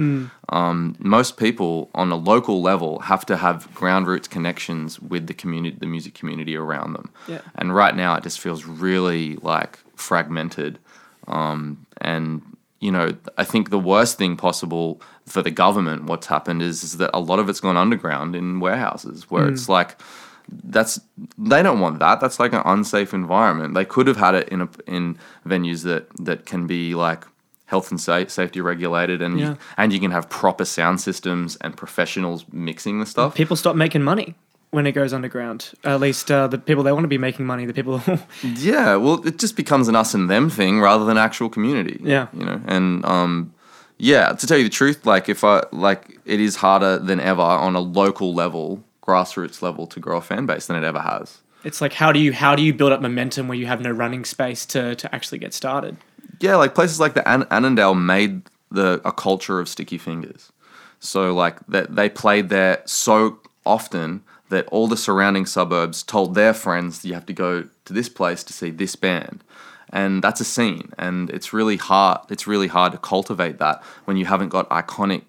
um, 0.50 0.96
most 1.00 1.36
people 1.36 1.90
on 1.94 2.10
a 2.12 2.16
local 2.16 2.62
level 2.62 3.00
have 3.00 3.26
to 3.26 3.36
have 3.36 3.74
ground 3.76 4.08
roots 4.08 4.28
connections 4.28 5.00
with 5.00 5.28
the 5.28 5.34
community, 5.34 5.76
the 5.78 5.86
music 5.86 6.14
community 6.14 6.56
around 6.56 6.94
them. 6.94 7.12
Yeah. 7.28 7.42
And 7.56 7.76
right 7.76 7.96
now, 7.96 8.16
it 8.16 8.24
just 8.24 8.40
feels 8.40 8.66
really 8.66 9.36
like 9.38 9.80
fragmented. 9.96 10.80
Um, 11.28 11.86
and 12.00 12.42
you 12.80 12.92
know, 12.92 13.16
I 13.38 13.44
think 13.44 13.70
the 13.70 13.80
worst 13.80 14.18
thing 14.18 14.38
possible 14.38 15.02
for 15.26 15.42
the 15.42 15.52
government, 15.52 16.06
what's 16.06 16.28
happened 16.28 16.62
is, 16.62 16.84
is 16.84 16.98
that 16.98 17.10
a 17.14 17.20
lot 17.20 17.40
of 17.40 17.50
it's 17.50 17.60
gone 17.60 17.76
underground 17.76 18.36
in 18.36 18.60
warehouses, 18.60 19.30
where 19.30 19.50
it's 19.50 19.68
like 19.68 20.00
that's 20.50 21.00
they 21.38 21.62
don't 21.62 21.80
want 21.80 22.00
that. 22.00 22.20
That's 22.20 22.40
like 22.40 22.54
an 22.54 22.62
unsafe 22.66 23.14
environment. 23.14 23.74
They 23.74 23.86
could 23.86 24.08
have 24.08 24.18
had 24.18 24.36
it 24.36 24.50
in 24.50 24.62
a, 24.62 24.70
in 24.88 25.18
venues 25.46 25.84
that 25.84 26.08
that 26.26 26.46
can 26.46 26.68
be 26.68 26.96
like 26.96 27.26
health 27.66 27.92
and 27.92 28.00
sa- 28.00 28.26
safety 28.28 28.62
regulated, 28.62 29.22
and 29.22 29.40
Yeah. 29.40 29.50
you, 29.50 29.58
and 29.78 29.92
you 29.94 30.00
can 30.00 30.12
have 30.12 30.30
proper 30.30 30.64
sound 30.66 31.02
systems 31.02 31.58
and 31.58 31.76
professionals 31.76 32.46
mixing 32.52 33.00
the 33.00 33.06
stuff. 33.06 33.36
People 33.36 33.56
stop 33.58 33.76
making 33.76 34.04
money 34.04 34.36
when 34.72 34.88
it 34.88 34.94
goes 34.94 35.12
underground. 35.14 35.72
At 35.84 36.00
least 36.00 36.32
uh, 36.32 36.48
the 36.48 36.58
people 36.58 36.84
they 36.84 36.92
want 36.94 37.04
to 37.04 37.10
be 37.10 37.18
making 37.18 37.46
money, 37.46 37.66
the 37.66 37.74
people. 37.74 38.02
Yeah, 38.44 38.96
well, 38.96 39.26
it 39.28 39.38
just 39.40 39.56
becomes 39.58 39.88
an 39.90 39.96
us 39.98 40.14
and 40.14 40.30
them 40.30 40.50
thing 40.50 40.80
rather 40.80 41.04
than 41.04 41.18
actual 41.18 41.50
community. 41.50 42.00
Yeah. 42.02 42.28
you 42.34 42.46
know, 42.46 42.62
and 42.68 43.04
um, 43.06 43.54
yeah, 43.98 44.32
to 44.32 44.48
tell 44.48 44.58
you 44.58 44.64
the 44.66 44.70
truth, 44.70 45.06
like 45.06 45.28
if 45.28 45.44
I 45.44 45.64
like, 45.74 46.20
it 46.26 46.40
is 46.40 46.56
harder 46.58 47.00
than 47.00 47.20
ever 47.20 47.42
on 47.42 47.76
a 47.76 47.80
local 47.82 48.34
level, 48.34 48.82
grassroots 49.08 49.62
level, 49.62 49.88
to 49.88 50.00
grow 50.00 50.18
a 50.18 50.22
fan 50.22 50.46
base 50.46 50.68
than 50.68 50.76
it 50.76 50.84
ever 50.84 51.00
has. 51.00 51.40
it's 51.64 51.82
like 51.82 51.94
how 51.94 52.12
do 52.12 52.20
you 52.20 52.34
how 52.34 52.56
do 52.56 52.62
you 52.62 52.74
build 52.74 52.92
up 52.92 53.02
momentum 53.02 53.48
where 53.48 53.58
you 53.58 53.66
have 53.66 53.82
no 53.82 53.92
running 53.92 54.26
space 54.26 54.66
to 54.66 54.96
to 54.96 55.14
actually 55.16 55.38
get 55.40 55.54
started? 55.54 55.98
Yeah, 56.40 56.56
like 56.56 56.76
places 56.76 57.00
like 57.00 57.14
the 57.16 57.28
An- 57.28 57.48
Annandale 57.50 57.96
made 57.96 58.44
the 58.70 59.02
a 59.06 59.12
culture 59.12 59.60
of 59.60 59.68
sticky 59.68 59.98
fingers. 59.98 60.52
So 61.00 61.34
like 61.34 61.58
that 61.68 61.96
they 61.96 62.10
played 62.10 62.50
there 62.50 62.82
so 62.86 63.40
often 63.66 64.24
that 64.50 64.66
all 64.68 64.88
the 64.88 64.98
surrounding 64.98 65.46
suburbs 65.46 66.04
told 66.04 66.36
their 66.36 66.54
friends 66.54 67.04
you 67.04 67.14
have 67.14 67.26
to 67.26 67.34
go 67.34 67.66
to 67.86 67.94
this 67.94 68.10
place 68.10 68.44
to 68.44 68.54
see 68.54 68.70
this 68.72 68.96
band. 68.96 69.44
And 69.92 70.22
that's 70.22 70.42
a 70.42 70.46
scene 70.46 70.92
and 70.98 71.30
it's 71.30 71.54
really 71.54 71.78
hard 71.78 72.20
it's 72.30 72.46
really 72.46 72.68
hard 72.68 72.92
to 72.92 72.98
cultivate 72.98 73.58
that 73.60 73.82
when 74.06 74.18
you 74.18 74.26
haven't 74.26 74.50
got 74.50 74.70
iconic 74.70 75.24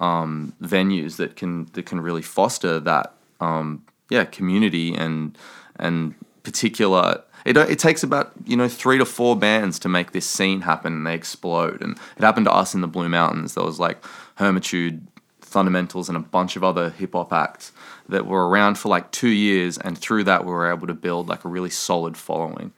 um, 0.00 0.52
venues 0.62 1.16
that 1.16 1.36
can 1.36 1.66
that 1.72 1.86
can 1.86 2.00
really 2.00 2.22
foster 2.22 2.80
that 2.80 3.14
um, 3.40 3.84
yeah 4.10 4.24
community 4.24 4.94
and 4.94 5.36
and 5.76 6.14
particular 6.42 7.22
it, 7.44 7.56
it 7.56 7.78
takes 7.78 8.02
about 8.02 8.32
you 8.46 8.56
know 8.56 8.68
three 8.68 8.98
to 8.98 9.04
four 9.04 9.36
bands 9.36 9.78
to 9.80 9.88
make 9.88 10.12
this 10.12 10.26
scene 10.26 10.62
happen 10.62 10.92
and 10.92 11.06
they 11.06 11.14
explode. 11.14 11.82
And 11.82 11.98
it 12.16 12.22
happened 12.22 12.46
to 12.46 12.52
us 12.52 12.74
in 12.74 12.80
the 12.80 12.88
blue 12.88 13.08
mountains. 13.08 13.54
There 13.54 13.64
was 13.64 13.78
like 13.78 14.02
hermitude 14.36 15.06
Thundamentals 15.42 16.08
and 16.08 16.16
a 16.16 16.20
bunch 16.20 16.56
of 16.56 16.64
other 16.64 16.90
hip-hop 16.90 17.32
acts 17.32 17.70
that 18.08 18.26
were 18.26 18.48
around 18.48 18.76
for 18.76 18.88
like 18.88 19.12
two 19.12 19.28
years. 19.28 19.78
And 19.78 19.96
through 19.96 20.24
that 20.24 20.44
we 20.44 20.50
were 20.50 20.70
able 20.70 20.86
to 20.86 20.94
build 20.94 21.28
like 21.28 21.44
a 21.44 21.48
really 21.48 21.70
solid 21.70 22.16
following. 22.16 22.72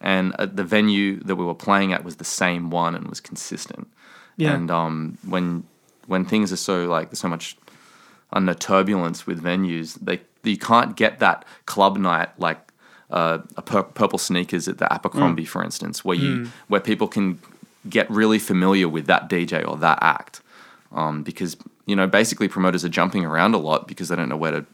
And 0.00 0.32
uh, 0.34 0.46
the 0.46 0.64
venue 0.64 1.20
that 1.20 1.36
we 1.36 1.44
were 1.44 1.54
playing 1.54 1.92
at 1.92 2.04
was 2.04 2.16
the 2.16 2.24
same 2.24 2.70
one 2.70 2.94
and 2.94 3.08
was 3.08 3.20
consistent. 3.20 3.88
Yeah. 4.36 4.54
and 4.54 4.70
um, 4.70 5.18
when 5.26 5.64
when 6.06 6.24
things 6.24 6.52
are 6.52 6.56
so 6.56 6.86
like 6.86 7.10
there's 7.10 7.20
so 7.20 7.28
much 7.28 7.56
under 8.32 8.54
turbulence 8.54 9.26
with 9.26 9.42
venues, 9.42 9.98
they 10.00 10.20
you 10.42 10.58
can't 10.58 10.96
get 10.96 11.18
that 11.20 11.44
club 11.66 11.96
night 11.96 12.30
like 12.38 12.58
uh, 13.10 13.38
a 13.56 13.62
pur- 13.62 13.82
purple 13.82 14.18
sneakers 14.18 14.66
at 14.68 14.78
the 14.78 14.92
Abercrombie, 14.92 15.44
for 15.44 15.62
instance, 15.62 16.04
where 16.04 16.16
you 16.16 16.50
where 16.68 16.80
people 16.80 17.06
can 17.08 17.38
get 17.88 18.08
really 18.10 18.38
familiar 18.38 18.88
with 18.88 19.06
that 19.06 19.28
DJ 19.28 19.66
or 19.68 19.76
that 19.76 19.98
act, 20.02 20.40
um, 20.92 21.22
because 21.22 21.56
you 21.86 21.94
know 21.94 22.06
basically 22.06 22.48
promoters 22.48 22.84
are 22.84 22.88
jumping 22.88 23.24
around 23.24 23.54
a 23.54 23.58
lot 23.58 23.86
because 23.86 24.08
they 24.08 24.16
don't 24.16 24.28
know 24.28 24.36
where 24.36 24.52
to, 24.52 24.66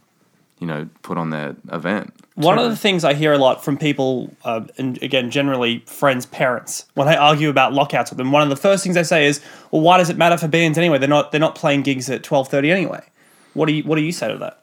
you 0.61 0.67
know, 0.67 0.89
put 1.03 1.19
on 1.19 1.31
their 1.31 1.57
event. 1.73 2.13
One 2.35 2.59
of 2.59 2.71
the 2.71 2.77
things 2.77 3.05
I 3.05 3.15
hear 3.15 3.33
a 3.33 3.39
lot 3.39 3.65
from 3.65 3.77
people, 3.77 4.35
uh, 4.45 4.63
and 4.77 5.01
again, 5.03 5.31
generally 5.31 5.81
friends' 5.87 6.27
parents, 6.27 6.87
when 6.95 7.09
I 7.09 7.17
argue 7.17 7.49
about 7.49 7.73
lockouts 7.73 8.11
with 8.11 8.19
them, 8.19 8.31
one 8.33 8.43
of 8.43 8.49
the 8.49 8.57
first 8.57 8.83
things 8.85 8.95
they 8.95 9.03
say 9.03 9.27
is, 9.27 9.41
"Well, 9.71 9.83
why 9.83 9.99
does 9.99 10.11
it 10.11 10.17
matter 10.17 10.37
for 10.37 10.49
bands 10.49 10.79
anyway? 10.79 10.99
They're 10.99 11.09
not 11.09 11.33
they're 11.33 11.41
not 11.41 11.55
playing 11.55 11.83
gigs 11.83 12.09
at 12.11 12.23
twelve 12.23 12.49
thirty 12.49 12.71
anyway." 12.71 13.05
What 13.55 13.67
do 13.67 13.73
you 13.73 13.83
What 13.83 13.97
do 13.97 14.03
you 14.03 14.13
say 14.13 14.29
to 14.29 14.39
that? 14.39 14.63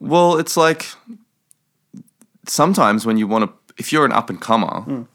Well, 0.00 0.36
it's 0.36 0.56
like 0.56 0.86
sometimes 2.46 3.06
when 3.06 3.16
you 3.16 3.26
want 3.26 3.44
to, 3.50 3.74
if 3.78 3.92
you're 3.92 4.04
an 4.04 4.12
up 4.12 4.30
and 4.30 4.40
comer, 4.40 5.06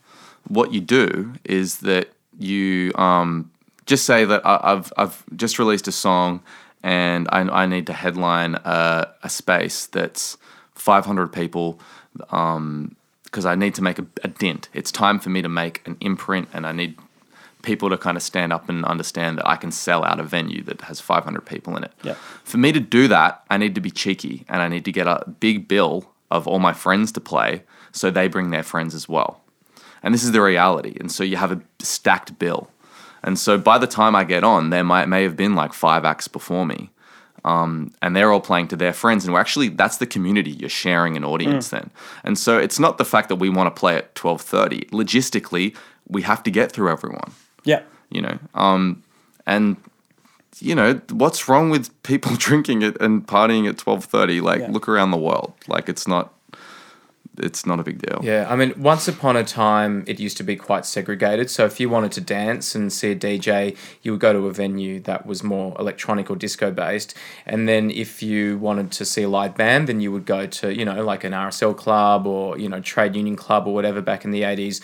what 0.47 0.73
you 0.73 0.81
do 0.81 1.33
is 1.45 1.79
that 1.79 2.09
you 2.37 2.91
um, 2.95 3.51
just 3.85 4.05
say 4.05 4.25
that 4.25 4.45
I, 4.45 4.59
I've 4.63 4.93
I've 4.97 5.23
just 5.35 5.59
released 5.59 5.87
a 5.87 5.91
song 5.91 6.41
and 6.83 7.27
I, 7.31 7.41
I 7.41 7.65
need 7.65 7.87
to 7.87 7.93
headline 7.93 8.55
a, 8.55 9.07
a 9.23 9.29
space 9.29 9.85
that's 9.85 10.37
500 10.75 11.27
people 11.33 11.79
um, 12.29 12.95
because 13.23 13.45
I 13.45 13.55
need 13.55 13.75
to 13.75 13.83
make 13.83 13.99
a, 13.99 14.07
a 14.23 14.27
dent. 14.27 14.69
It's 14.73 14.91
time 14.91 15.19
for 15.19 15.29
me 15.29 15.41
to 15.41 15.49
make 15.49 15.85
an 15.87 15.97
imprint, 15.99 16.49
and 16.53 16.65
I 16.65 16.71
need 16.71 16.97
people 17.61 17.89
to 17.89 17.97
kind 17.97 18.15
of 18.15 18.23
stand 18.23 18.53
up 18.53 18.69
and 18.69 18.85
understand 18.85 19.37
that 19.37 19.47
I 19.47 19.55
can 19.55 19.71
sell 19.71 20.03
out 20.03 20.19
a 20.19 20.23
venue 20.23 20.63
that 20.63 20.81
has 20.81 20.99
500 20.99 21.45
people 21.45 21.75
in 21.75 21.83
it. 21.83 21.91
Yeah. 22.03 22.15
For 22.43 22.57
me 22.57 22.71
to 22.71 22.79
do 22.79 23.07
that, 23.09 23.43
I 23.49 23.57
need 23.57 23.75
to 23.75 23.81
be 23.81 23.91
cheeky 23.91 24.45
and 24.47 24.61
I 24.61 24.69
need 24.69 24.85
to 24.85 24.91
get 24.91 25.07
a 25.07 25.25
big 25.39 25.67
bill 25.67 26.09
of 26.31 26.47
all 26.47 26.59
my 26.59 26.73
friends 26.73 27.11
to 27.13 27.19
play 27.19 27.63
so 27.91 28.09
they 28.09 28.27
bring 28.27 28.51
their 28.51 28.63
friends 28.63 28.95
as 28.95 29.09
well. 29.09 29.41
And 30.01 30.13
this 30.13 30.23
is 30.23 30.31
the 30.31 30.41
reality. 30.41 30.95
And 30.99 31.11
so 31.11 31.23
you 31.23 31.35
have 31.35 31.51
a 31.51 31.61
stacked 31.79 32.39
bill. 32.39 32.69
And 33.23 33.37
so 33.37 33.57
by 33.57 33.77
the 33.77 33.87
time 33.87 34.15
I 34.15 34.23
get 34.23 34.43
on, 34.43 34.69
there 34.69 34.83
might 34.83 35.07
may 35.07 35.23
have 35.23 35.35
been 35.35 35.55
like 35.55 35.73
five 35.73 36.05
acts 36.05 36.27
before 36.27 36.65
me. 36.65 36.89
Um, 37.45 37.93
and 38.01 38.15
they're 38.15 38.31
all 38.33 38.41
playing 38.41 38.67
to 38.69 38.75
their 38.75 38.91
friends. 38.93 39.23
And 39.25 39.33
we're 39.33 39.39
actually 39.39 39.69
that's 39.69 39.97
the 39.97 40.05
community. 40.07 40.51
You're 40.51 40.69
sharing 40.69 41.15
an 41.17 41.23
audience 41.23 41.69
then. 41.69 41.89
And 42.23 42.37
so 42.37 42.57
it's 42.57 42.79
not 42.79 42.97
the 42.97 43.05
fact 43.05 43.29
that 43.29 43.37
we 43.37 43.49
want 43.49 43.73
to 43.73 43.79
play 43.79 43.95
at 43.95 44.13
twelve 44.15 44.41
thirty. 44.41 44.81
Logistically, 44.91 45.75
we 46.07 46.21
have 46.23 46.43
to 46.43 46.51
get 46.51 46.71
through 46.71 46.89
everyone. 46.91 47.31
Yeah. 47.65 47.81
you 48.09 48.21
know 48.21 48.39
um 48.55 49.03
and 49.45 49.75
you 50.59 50.73
know 50.73 50.99
what's 51.11 51.47
wrong 51.47 51.69
with 51.69 51.91
people 52.03 52.31
drinking 52.47 52.81
it 52.81 52.99
and 53.01 53.27
partying 53.27 53.67
at 53.69 53.77
12:30 53.77 54.41
like 54.41 54.61
Yeah. 54.61 54.71
look 54.71 54.87
around 54.89 55.11
the 55.11 55.17
world 55.17 55.53
like 55.67 55.87
it's 55.89 56.07
not 56.07 56.33
it's 57.39 57.65
not 57.65 57.79
a 57.79 57.83
big 57.83 58.01
deal 58.01 58.19
Yeah, 58.23 58.47
I 58.49 58.55
mean, 58.55 58.73
once 58.77 59.07
upon 59.07 59.35
a 59.35 59.43
time, 59.43 60.03
it 60.07 60.19
used 60.19 60.37
to 60.37 60.43
be 60.43 60.55
quite 60.55 60.85
segregated. 60.85 61.49
So 61.49 61.65
if 61.65 61.79
you 61.79 61.89
wanted 61.89 62.11
to 62.13 62.21
dance 62.21 62.75
and 62.75 62.91
see 62.91 63.11
a 63.11 63.15
DJ, 63.15 63.75
you 64.01 64.11
would 64.11 64.21
go 64.21 64.33
to 64.33 64.47
a 64.47 64.53
venue 64.53 64.99
that 65.01 65.25
was 65.25 65.43
more 65.43 65.75
electronic 65.79 66.29
or 66.29 66.35
disco 66.35 66.71
based. 66.71 67.15
And 67.45 67.67
then 67.67 67.91
if 67.91 68.21
you 68.21 68.57
wanted 68.57 68.91
to 68.91 69.05
see 69.05 69.23
a 69.23 69.29
live 69.29 69.55
band, 69.55 69.87
then 69.87 69.99
you 69.99 70.11
would 70.11 70.25
go 70.25 70.45
to, 70.45 70.73
you 70.73 70.85
know, 70.85 71.03
like 71.03 71.23
an 71.23 71.33
RSL 71.33 71.75
club 71.75 72.27
or, 72.27 72.57
you 72.57 72.69
know, 72.69 72.81
trade 72.81 73.15
union 73.15 73.35
club 73.35 73.67
or 73.67 73.73
whatever 73.73 74.01
back 74.01 74.25
in 74.25 74.31
the 74.31 74.41
80s. 74.43 74.81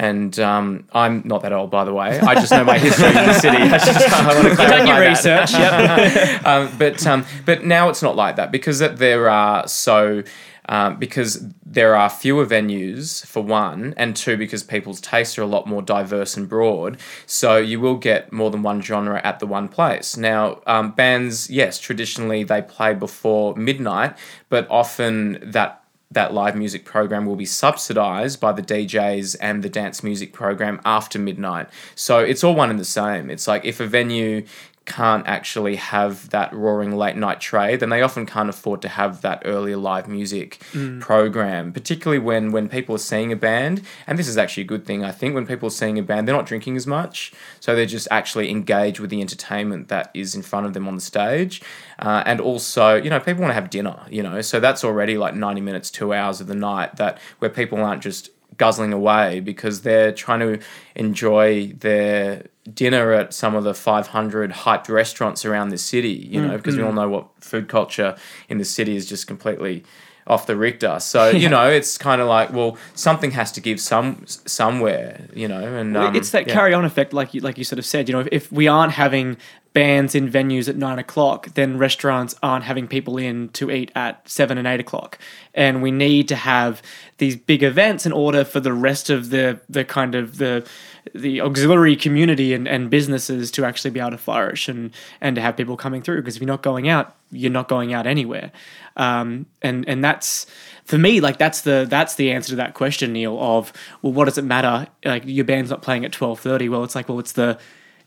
And 0.00 0.38
um, 0.38 0.86
I'm 0.92 1.22
not 1.24 1.42
that 1.42 1.52
old, 1.52 1.70
by 1.70 1.84
the 1.84 1.92
way. 1.92 2.18
I 2.20 2.34
just 2.34 2.50
know 2.50 2.64
my 2.64 2.78
history 2.78 3.08
in 3.08 3.14
the 3.14 3.34
city. 3.34 3.56
I 3.58 3.76
just 3.76 4.12
I 4.12 4.26
want 4.26 4.42
to 4.42 4.48
You've 4.48 4.56
done 4.56 4.86
your 4.86 5.00
research. 5.00 5.52
Yep. 5.52 6.46
um, 6.46 6.78
but 6.78 7.06
um, 7.06 7.26
but 7.44 7.64
now 7.64 7.88
it's 7.90 8.02
not 8.02 8.16
like 8.16 8.36
that 8.36 8.50
because 8.50 8.78
that 8.78 8.96
there 8.98 9.28
are 9.28 9.68
so 9.68 10.22
um, 10.70 10.98
because 10.98 11.44
there 11.66 11.96
are 11.96 12.08
fewer 12.08 12.46
venues 12.46 13.26
for 13.26 13.42
one, 13.42 13.92
and 13.96 14.16
two 14.16 14.36
because 14.36 14.62
people's 14.62 15.00
tastes 15.00 15.36
are 15.36 15.42
a 15.42 15.46
lot 15.46 15.66
more 15.66 15.82
diverse 15.82 16.36
and 16.36 16.48
broad. 16.48 16.96
So 17.26 17.58
you 17.58 17.80
will 17.80 17.96
get 17.96 18.32
more 18.32 18.50
than 18.50 18.62
one 18.62 18.80
genre 18.80 19.20
at 19.22 19.40
the 19.40 19.46
one 19.46 19.68
place. 19.68 20.16
Now 20.16 20.62
um, 20.66 20.92
bands, 20.92 21.50
yes, 21.50 21.78
traditionally 21.78 22.44
they 22.44 22.62
play 22.62 22.94
before 22.94 23.54
midnight, 23.56 24.16
but 24.48 24.66
often 24.70 25.38
that 25.42 25.80
that 26.12 26.34
live 26.34 26.56
music 26.56 26.84
program 26.84 27.24
will 27.24 27.36
be 27.36 27.46
subsidized 27.46 28.40
by 28.40 28.50
the 28.52 28.62
DJs 28.62 29.36
and 29.40 29.62
the 29.62 29.68
dance 29.68 30.02
music 30.02 30.32
program 30.32 30.80
after 30.84 31.20
midnight. 31.20 31.68
So 31.94 32.18
it's 32.18 32.42
all 32.42 32.56
one 32.56 32.68
and 32.68 32.80
the 32.80 32.84
same. 32.84 33.30
It's 33.30 33.46
like 33.46 33.64
if 33.64 33.78
a 33.78 33.86
venue 33.86 34.44
can't 34.90 35.24
actually 35.28 35.76
have 35.76 36.30
that 36.30 36.52
roaring 36.52 36.96
late 36.96 37.16
night 37.16 37.40
trade, 37.40 37.78
then 37.78 37.90
they 37.90 38.02
often 38.02 38.26
can't 38.26 38.48
afford 38.48 38.82
to 38.82 38.88
have 38.88 39.22
that 39.22 39.40
earlier 39.44 39.76
live 39.76 40.08
music 40.08 40.60
program, 41.00 41.72
particularly 41.72 42.18
when 42.18 42.50
when 42.50 42.68
people 42.68 42.96
are 42.96 42.98
seeing 42.98 43.30
a 43.30 43.36
band. 43.36 43.82
And 44.06 44.18
this 44.18 44.26
is 44.26 44.36
actually 44.36 44.64
a 44.64 44.66
good 44.66 44.84
thing, 44.84 45.04
I 45.04 45.12
think, 45.12 45.34
when 45.34 45.46
people 45.46 45.68
are 45.68 45.78
seeing 45.82 45.96
a 45.98 46.02
band, 46.02 46.26
they're 46.26 46.34
not 46.34 46.46
drinking 46.46 46.76
as 46.76 46.86
much. 46.86 47.32
So 47.60 47.76
they're 47.76 47.86
just 47.86 48.08
actually 48.10 48.50
engaged 48.50 48.98
with 48.98 49.10
the 49.10 49.20
entertainment 49.20 49.88
that 49.88 50.10
is 50.12 50.34
in 50.34 50.42
front 50.42 50.66
of 50.66 50.74
them 50.74 50.88
on 50.88 50.96
the 50.96 51.00
stage. 51.00 51.62
Uh, 52.00 52.24
and 52.26 52.40
also, 52.40 52.96
you 52.96 53.10
know, 53.10 53.20
people 53.20 53.42
want 53.42 53.50
to 53.50 53.60
have 53.60 53.70
dinner, 53.70 53.96
you 54.10 54.22
know, 54.22 54.40
so 54.40 54.58
that's 54.58 54.82
already 54.82 55.16
like 55.16 55.34
90 55.34 55.60
minutes, 55.60 55.90
two 55.90 56.12
hours 56.12 56.40
of 56.40 56.48
the 56.48 56.54
night 56.56 56.96
that 56.96 57.18
where 57.38 57.50
people 57.50 57.78
aren't 57.78 58.02
just 58.02 58.30
guzzling 58.56 58.92
away 58.92 59.40
because 59.40 59.82
they're 59.82 60.12
trying 60.12 60.40
to 60.40 60.58
enjoy 60.94 61.68
their 61.68 62.46
dinner 62.74 63.12
at 63.12 63.32
some 63.32 63.54
of 63.54 63.64
the 63.64 63.74
500 63.74 64.50
hyped 64.50 64.88
restaurants 64.88 65.44
around 65.44 65.70
the 65.70 65.78
city, 65.78 66.28
you 66.30 66.40
know, 66.40 66.56
because 66.56 66.76
we 66.76 66.82
all 66.82 66.92
know 66.92 67.08
what 67.08 67.28
food 67.40 67.68
culture 67.68 68.16
in 68.48 68.58
the 68.58 68.64
city 68.64 68.96
is 68.96 69.08
just 69.08 69.26
completely 69.26 69.84
off 70.26 70.46
the 70.46 70.56
Richter. 70.56 71.00
So, 71.00 71.28
you 71.30 71.48
know, 71.48 71.68
it's 71.68 71.98
kind 71.98 72.20
of 72.20 72.28
like, 72.28 72.52
well, 72.52 72.78
something 72.94 73.32
has 73.32 73.52
to 73.52 73.60
give 73.60 73.80
some 73.80 74.24
somewhere, 74.26 75.28
you 75.34 75.48
know, 75.48 75.76
and 75.76 75.96
um, 75.96 76.16
it's 76.16 76.30
that 76.30 76.46
yeah. 76.46 76.54
carry 76.54 76.72
on 76.72 76.84
effect, 76.84 77.12
like 77.12 77.34
you 77.34 77.40
like 77.40 77.58
you 77.58 77.64
sort 77.64 77.78
of 77.78 77.84
said. 77.84 78.08
You 78.08 78.14
know, 78.14 78.20
if, 78.20 78.28
if 78.30 78.52
we 78.52 78.68
aren't 78.68 78.92
having 78.92 79.36
bands 79.72 80.14
in 80.16 80.28
venues 80.28 80.68
at 80.68 80.76
nine 80.76 80.98
o'clock, 80.98 81.48
then 81.54 81.78
restaurants 81.78 82.34
aren't 82.42 82.64
having 82.64 82.88
people 82.88 83.18
in 83.18 83.48
to 83.50 83.70
eat 83.70 83.90
at 83.94 84.28
seven 84.28 84.58
and 84.58 84.66
eight 84.66 84.80
o'clock. 84.80 85.18
And 85.54 85.82
we 85.82 85.90
need 85.90 86.28
to 86.28 86.36
have 86.36 86.82
these 87.18 87.36
big 87.36 87.62
events 87.62 88.04
in 88.04 88.12
order 88.12 88.44
for 88.44 88.60
the 88.60 88.72
rest 88.72 89.10
of 89.10 89.30
the 89.30 89.60
the 89.68 89.84
kind 89.84 90.14
of 90.14 90.38
the 90.38 90.66
the 91.14 91.40
auxiliary 91.40 91.96
community 91.96 92.54
and, 92.54 92.68
and 92.68 92.90
businesses 92.90 93.50
to 93.52 93.64
actually 93.64 93.90
be 93.90 94.00
able 94.00 94.10
to 94.10 94.18
flourish 94.18 94.68
and 94.68 94.90
and 95.20 95.36
to 95.36 95.42
have 95.42 95.56
people 95.56 95.76
coming 95.76 96.02
through. 96.02 96.20
Because 96.20 96.36
if 96.36 96.42
you're 96.42 96.46
not 96.46 96.62
going 96.62 96.88
out, 96.88 97.16
you're 97.30 97.50
not 97.50 97.68
going 97.68 97.92
out 97.92 98.06
anywhere. 98.06 98.52
Um, 98.96 99.46
and 99.62 99.88
and 99.88 100.04
that's 100.04 100.46
for 100.84 100.98
me 100.98 101.20
like 101.20 101.38
that's 101.38 101.62
the 101.62 101.86
that's 101.88 102.14
the 102.16 102.30
answer 102.32 102.50
to 102.50 102.56
that 102.56 102.74
question, 102.74 103.12
Neil. 103.12 103.38
Of 103.40 103.72
well, 104.02 104.12
what 104.12 104.26
does 104.26 104.38
it 104.38 104.44
matter? 104.44 104.88
Like 105.04 105.22
your 105.26 105.44
band's 105.44 105.70
not 105.70 105.82
playing 105.82 106.04
at 106.04 106.12
twelve 106.12 106.40
thirty. 106.40 106.68
Well, 106.68 106.84
it's 106.84 106.94
like 106.94 107.08
well, 107.08 107.18
it's 107.18 107.32
the 107.32 107.58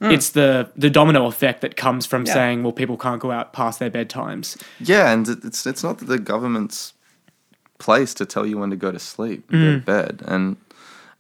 it's 0.02 0.32
the 0.32 0.70
the 0.76 0.90
domino 0.90 1.28
effect 1.28 1.62
that 1.62 1.78
comes 1.78 2.06
from 2.06 2.26
Yeah. 2.26 2.34
saying 2.34 2.64
well, 2.64 2.74
people 2.74 2.98
can't 2.98 3.22
go 3.22 3.32
out 3.32 3.54
past 3.54 3.80
their 3.80 3.90
bedtimes. 3.90 4.62
Yeah, 4.82 5.12
and 5.14 5.28
it's 5.30 5.66
it's 5.66 5.82
not 5.84 6.00
the 6.00 6.20
government's 6.20 6.94
place 7.80 8.14
to 8.16 8.26
tell 8.26 8.46
you 8.46 8.58
when 8.58 8.70
to 8.70 8.76
go 8.76 8.92
to 8.92 9.00
sleep, 9.00 9.50
go 9.50 9.76
to 9.76 9.80
bed, 9.80 10.22
and 10.26 10.58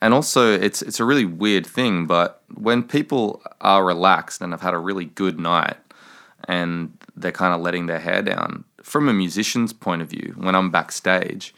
and 0.03 0.13
also 0.13 0.51
it's 0.51 0.81
it's 0.81 0.99
a 0.99 1.05
really 1.05 1.23
weird 1.23 1.65
thing. 1.65 2.05
But 2.05 2.41
when 2.53 2.83
people 2.83 3.41
are 3.61 3.85
relaxed 3.85 4.41
and 4.41 4.51
have 4.51 4.61
had 4.61 4.73
a 4.73 4.77
really 4.77 5.05
good 5.05 5.39
night, 5.39 5.77
and 6.47 6.97
they're 7.15 7.31
kind 7.31 7.53
of 7.53 7.61
letting 7.61 7.85
their 7.85 7.99
hair 7.99 8.21
down, 8.21 8.65
from 8.83 9.07
a 9.07 9.13
musician's 9.13 9.71
point 9.71 10.01
of 10.01 10.09
view, 10.09 10.33
when 10.35 10.55
I'm 10.55 10.69
backstage, 10.69 11.55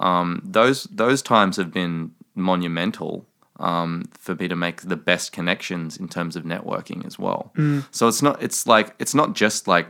um, 0.00 0.42
those 0.44 0.84
those 0.84 1.22
times 1.22 1.56
have 1.56 1.72
been 1.72 2.10
monumental 2.34 3.26
um, 3.60 4.02
for 4.18 4.34
me 4.34 4.48
to 4.48 4.56
make 4.56 4.82
the 4.82 4.96
best 4.96 5.30
connections 5.30 5.96
in 5.96 6.08
terms 6.08 6.34
of 6.34 6.42
networking 6.42 7.06
as 7.06 7.16
well. 7.16 7.52
So 7.92 8.08
it's 8.08 8.22
not 8.22 8.42
it's 8.42 8.66
like 8.66 8.92
it's 8.98 9.14
not 9.14 9.34
just 9.34 9.68
like 9.68 9.86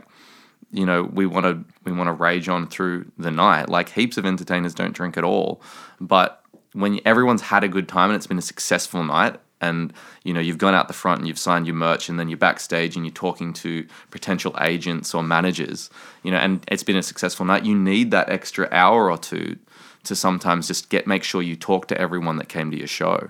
you 0.71 0.85
know 0.85 1.01
we 1.01 1.25
want 1.25 1.47
to 1.47 1.65
we 1.85 1.91
want 1.91 2.07
to 2.09 2.13
rage 2.13 2.49
on 2.49 2.67
through 2.67 3.11
the 3.17 3.31
night. 3.31 3.67
Like 3.67 3.89
heaps 3.89 4.17
of 4.17 4.27
entertainers 4.27 4.75
don't 4.75 4.93
drink 4.93 5.17
at 5.17 5.23
all, 5.23 5.59
but 5.99 6.43
when 6.75 6.99
everyone's 7.05 7.41
had 7.41 7.63
a 7.63 7.67
good 7.67 7.87
time 7.87 8.09
and 8.09 8.15
it's 8.15 8.27
been 8.27 8.37
a 8.37 8.43
successful 8.43 9.03
night 9.03 9.39
and 9.61 9.93
you 10.23 10.33
know 10.33 10.39
you've 10.39 10.57
gone 10.57 10.73
out 10.73 10.87
the 10.87 10.93
front 10.93 11.19
and 11.19 11.27
you've 11.27 11.39
signed 11.39 11.65
your 11.65 11.75
merch 11.75 12.09
and 12.09 12.19
then 12.19 12.27
you're 12.29 12.37
backstage 12.37 12.95
and 12.95 13.05
you're 13.05 13.13
talking 13.13 13.53
to 13.53 13.87
potential 14.11 14.53
agents 14.59 15.13
or 15.13 15.23
managers 15.23 15.89
you 16.23 16.29
know 16.29 16.37
and 16.37 16.63
it's 16.67 16.83
been 16.83 16.97
a 16.97 17.03
successful 17.03 17.45
night 17.45 17.65
you 17.65 17.73
need 17.73 18.11
that 18.11 18.29
extra 18.29 18.67
hour 18.71 19.09
or 19.09 19.17
two 19.17 19.57
to 20.05 20.15
sometimes 20.15 20.67
just 20.67 20.89
get 20.89 21.05
make 21.07 21.23
sure 21.23 21.41
you 21.41 21.55
talk 21.55 21.87
to 21.87 21.99
everyone 21.99 22.37
that 22.37 22.49
came 22.49 22.71
to 22.71 22.77
your 22.77 22.87
show. 22.87 23.29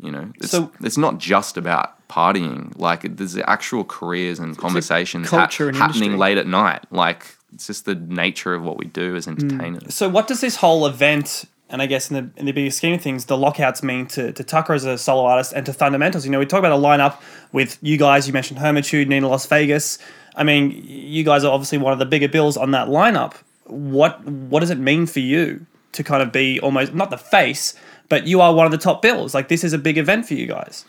You 0.00 0.10
know 0.10 0.32
it's, 0.36 0.50
So- 0.50 0.72
it's 0.80 0.98
not 0.98 1.18
just 1.18 1.56
about 1.56 2.08
partying. 2.08 2.72
Like 2.78 3.16
there's 3.16 3.36
actual 3.36 3.84
careers 3.84 4.38
and 4.38 4.56
conversations 4.56 5.28
culture 5.28 5.68
and 5.68 5.76
happening 5.76 6.12
industry. 6.12 6.18
late 6.18 6.38
at 6.38 6.46
night. 6.46 6.84
Like 6.90 7.36
it's 7.52 7.66
just 7.66 7.84
the 7.84 7.94
nature 7.94 8.54
of 8.54 8.64
what 8.64 8.76
we 8.76 8.86
do 8.86 9.14
as 9.14 9.26
mm. 9.26 9.32
entertainers. 9.32 9.94
So, 9.94 10.08
what 10.08 10.26
does 10.26 10.40
this 10.40 10.56
whole 10.56 10.86
event, 10.86 11.44
and 11.70 11.80
I 11.82 11.86
guess 11.86 12.10
in 12.10 12.14
the 12.16 12.40
in 12.40 12.46
the 12.46 12.52
bigger 12.52 12.70
scheme 12.70 12.94
of 12.94 13.00
things, 13.02 13.24
the 13.26 13.36
lockouts 13.36 13.82
mean 13.82 14.06
to, 14.08 14.32
to 14.32 14.44
Tuka 14.44 14.74
as 14.74 14.84
a 14.84 14.98
solo 14.98 15.24
artist 15.24 15.52
and 15.54 15.64
to 15.66 15.72
Thundamentals? 15.72 16.24
You 16.24 16.30
know, 16.30 16.38
we 16.38 16.46
talk 16.46 16.58
about 16.58 16.72
a 16.72 16.80
lineup 16.82 17.20
with 17.52 17.78
you 17.82 17.96
guys. 17.96 18.26
You 18.26 18.32
mentioned 18.32 18.58
Hermitude, 18.60 19.08
Nina 19.08 19.28
Las 19.28 19.46
Vegas. 19.46 19.98
I 20.36 20.42
mean, 20.44 20.82
you 20.86 21.24
guys 21.24 21.44
are 21.44 21.52
obviously 21.52 21.78
one 21.78 21.92
of 21.92 21.98
the 21.98 22.06
bigger 22.06 22.28
bills 22.28 22.56
on 22.56 22.72
that 22.72 22.88
lineup. 22.88 23.34
What 23.66 24.24
what 24.26 24.60
does 24.60 24.70
it 24.70 24.78
mean 24.78 25.06
for 25.06 25.20
you 25.20 25.64
to 25.92 26.04
kind 26.04 26.22
of 26.22 26.32
be 26.32 26.60
almost 26.60 26.92
not 26.92 27.10
the 27.10 27.18
face, 27.18 27.74
but 28.08 28.26
you 28.26 28.40
are 28.40 28.52
one 28.54 28.66
of 28.66 28.72
the 28.72 28.78
top 28.78 29.00
bills? 29.00 29.34
Like 29.34 29.48
this 29.48 29.64
is 29.64 29.72
a 29.72 29.78
big 29.78 29.96
event 29.98 30.26
for 30.26 30.34
you 30.34 30.46
guys. 30.46 30.84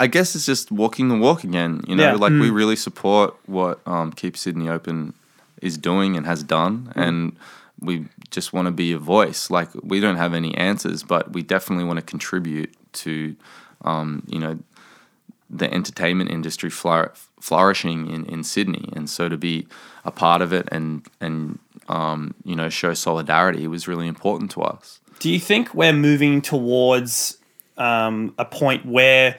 I 0.00 0.06
guess 0.06 0.34
it's 0.36 0.46
just 0.46 0.70
walking 0.70 1.08
the 1.08 1.16
walk 1.18 1.42
again. 1.44 1.82
You 1.88 1.96
know, 1.96 2.04
Yeah. 2.04 2.14
like 2.14 2.30
we 2.32 2.50
really 2.50 2.76
support 2.76 3.34
what 3.46 3.80
um, 3.86 4.12
Keep 4.12 4.36
Sydney 4.36 4.68
Open 4.68 5.12
is 5.60 5.76
doing 5.76 6.16
and 6.16 6.24
has 6.24 6.42
done, 6.44 6.92
and 6.94 7.36
we 7.80 8.06
just 8.30 8.52
want 8.52 8.66
to 8.66 8.72
be 8.72 8.92
a 8.92 8.98
voice. 8.98 9.50
Like 9.50 9.68
we 9.82 10.00
don't 10.00 10.16
have 10.16 10.34
any 10.34 10.54
answers, 10.56 11.02
but 11.02 11.32
we 11.32 11.42
definitely 11.42 11.84
want 11.84 11.98
to 11.98 12.04
contribute 12.04 12.74
to, 12.94 13.36
um, 13.82 14.22
you 14.26 14.38
know, 14.38 14.58
the 15.50 15.72
entertainment 15.72 16.30
industry 16.30 16.70
flour- 16.70 17.12
flourishing 17.40 18.10
in, 18.10 18.26
in 18.26 18.44
Sydney, 18.44 18.90
and 18.92 19.08
so 19.08 19.28
to 19.28 19.36
be 19.36 19.66
a 20.04 20.10
part 20.10 20.42
of 20.42 20.52
it 20.52 20.68
and 20.70 21.06
and 21.20 21.58
um, 21.88 22.34
you 22.44 22.54
know 22.54 22.68
show 22.68 22.94
solidarity 22.94 23.66
was 23.66 23.88
really 23.88 24.08
important 24.08 24.50
to 24.52 24.62
us. 24.62 25.00
Do 25.18 25.30
you 25.30 25.40
think 25.40 25.74
we're 25.74 25.92
moving 25.92 26.42
towards 26.42 27.38
um, 27.76 28.34
a 28.38 28.44
point 28.44 28.84
where, 28.84 29.36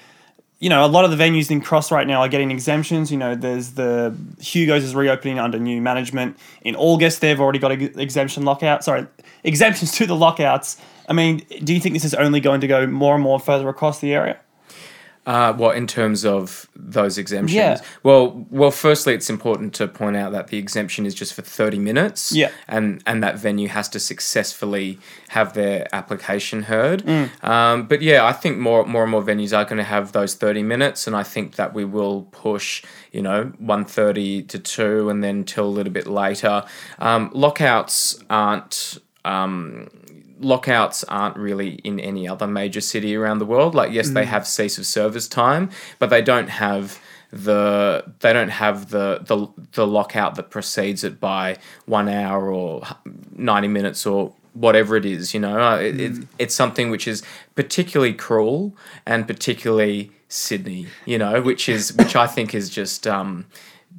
you 0.60 0.70
know, 0.70 0.86
a 0.86 0.88
lot 0.88 1.06
of 1.06 1.12
the 1.12 1.18
venues 1.18 1.50
in 1.50 1.62
Cross 1.62 1.92
right 1.92 2.06
now 2.06 2.20
are 2.20 2.28
getting 2.28 2.52
exemptions? 2.52 3.12
You 3.12 3.18
know, 3.18 3.34
there's 3.34 3.72
the 3.72 4.16
Hugo's 4.40 4.84
is 4.84 4.94
reopening 4.94 5.40
under 5.40 5.58
new 5.58 5.82
management 5.82 6.38
in 6.62 6.76
August. 6.76 7.22
They've 7.22 7.40
already 7.40 7.60
got 7.60 7.72
a 7.72 8.02
exemption 8.02 8.44
lockout. 8.44 8.84
Sorry, 8.84 9.08
exemptions 9.44 9.92
to 9.94 10.06
the 10.06 10.16
lockouts. 10.16 10.78
I 11.08 11.14
mean, 11.14 11.42
do 11.64 11.74
you 11.74 11.80
think 11.80 11.94
this 11.94 12.06
is 12.06 12.14
only 12.14 12.40
going 12.40 12.62
to 12.62 12.68
go 12.68 12.86
more 12.86 13.16
and 13.16 13.24
more 13.24 13.40
further 13.40 13.70
across 13.70 14.00
the 14.00 14.14
area? 14.14 14.40
Uh, 15.30 15.54
well, 15.60 15.70
in 15.70 15.86
terms 15.86 16.26
of 16.26 16.68
those 16.76 17.20
exemptions, 17.20 17.54
Yeah. 17.54 17.80
well, 18.02 18.48
well, 18.50 18.72
firstly, 18.72 19.14
it's 19.14 19.30
important 19.30 19.76
to 19.76 19.88
point 19.88 20.18
out 20.18 20.32
that 20.32 20.48
the 20.48 20.58
exemption 20.58 21.06
is 21.06 21.14
just 21.14 21.36
for 21.36 21.44
thirty 21.44 21.78
minutes, 21.78 22.32
Yeah. 22.32 22.50
and 22.68 23.04
and 23.06 23.22
that 23.22 23.38
venue 23.38 23.68
has 23.68 23.88
to 23.90 24.00
successfully 24.00 24.98
have 25.28 25.54
their 25.54 25.88
application 25.94 26.64
heard. 26.64 27.04
Mm. 27.06 27.30
Um, 27.44 27.84
but 27.88 28.02
yeah, 28.02 28.26
I 28.26 28.34
think 28.34 28.58
more 28.58 28.84
more 28.86 29.04
and 29.04 29.12
more 29.12 29.22
venues 29.22 29.56
are 29.56 29.66
going 29.66 29.78
to 29.78 29.92
have 29.98 30.14
those 30.14 30.34
thirty 30.34 30.64
minutes, 30.64 31.06
and 31.06 31.16
I 31.16 31.22
think 31.34 31.56
that 31.58 31.76
we 31.76 31.86
will 31.86 32.24
push, 32.32 32.84
you 33.12 33.22
know, 33.22 33.52
one 33.60 33.86
thirty 33.86 34.42
to 34.52 34.58
two, 34.58 35.10
and 35.12 35.24
then 35.24 35.44
till 35.44 35.66
a 35.66 35.74
little 35.78 35.94
bit 35.94 36.08
later. 36.08 36.64
Um, 36.98 37.30
lockouts 37.34 38.18
aren't. 38.32 38.98
Um, 39.26 39.90
lockouts 40.40 41.04
aren't 41.06 41.38
really 41.38 41.76
in 41.84 42.00
any 42.00 42.28
other 42.28 42.48
major 42.48 42.82
city 42.82 43.16
around 43.16 43.40
the 43.40 43.46
world. 43.46 43.76
Like, 43.76 43.92
yes, 43.92 44.10
they 44.10 44.26
have 44.26 44.48
cease 44.48 44.78
of 44.78 44.86
service 44.86 45.28
time, 45.28 45.70
but 46.00 46.10
they 46.10 46.22
don't 46.22 46.50
have 46.50 47.00
the 47.32 48.04
they 48.22 48.34
don't 48.34 48.50
have 48.50 48.90
the 48.90 49.20
the 49.24 49.48
the 49.74 49.86
lockout 49.86 50.36
that 50.36 50.50
precedes 50.50 51.04
it 51.04 51.20
by 51.20 51.58
one 51.86 52.10
hour 52.10 52.52
or 52.52 52.82
ninety 53.36 53.68
minutes 53.68 54.06
or 54.06 54.34
whatever 54.54 54.96
it 54.96 55.06
is. 55.06 55.34
You 55.34 55.40
know, 55.42 55.60
Uh, 55.60 55.78
it, 55.78 56.00
it, 56.02 56.28
it's 56.40 56.56
something 56.56 56.90
which 56.90 57.08
is 57.08 57.22
particularly 57.56 58.14
cruel 58.14 58.76
and 59.06 59.28
particularly 59.28 60.12
Sydney. 60.28 60.88
You 61.06 61.20
know, 61.20 61.42
which 61.42 61.70
is 61.70 61.94
which 61.94 62.16
I 62.16 62.26
think 62.26 62.56
is 62.56 62.70
just 62.70 63.06
um, 63.06 63.46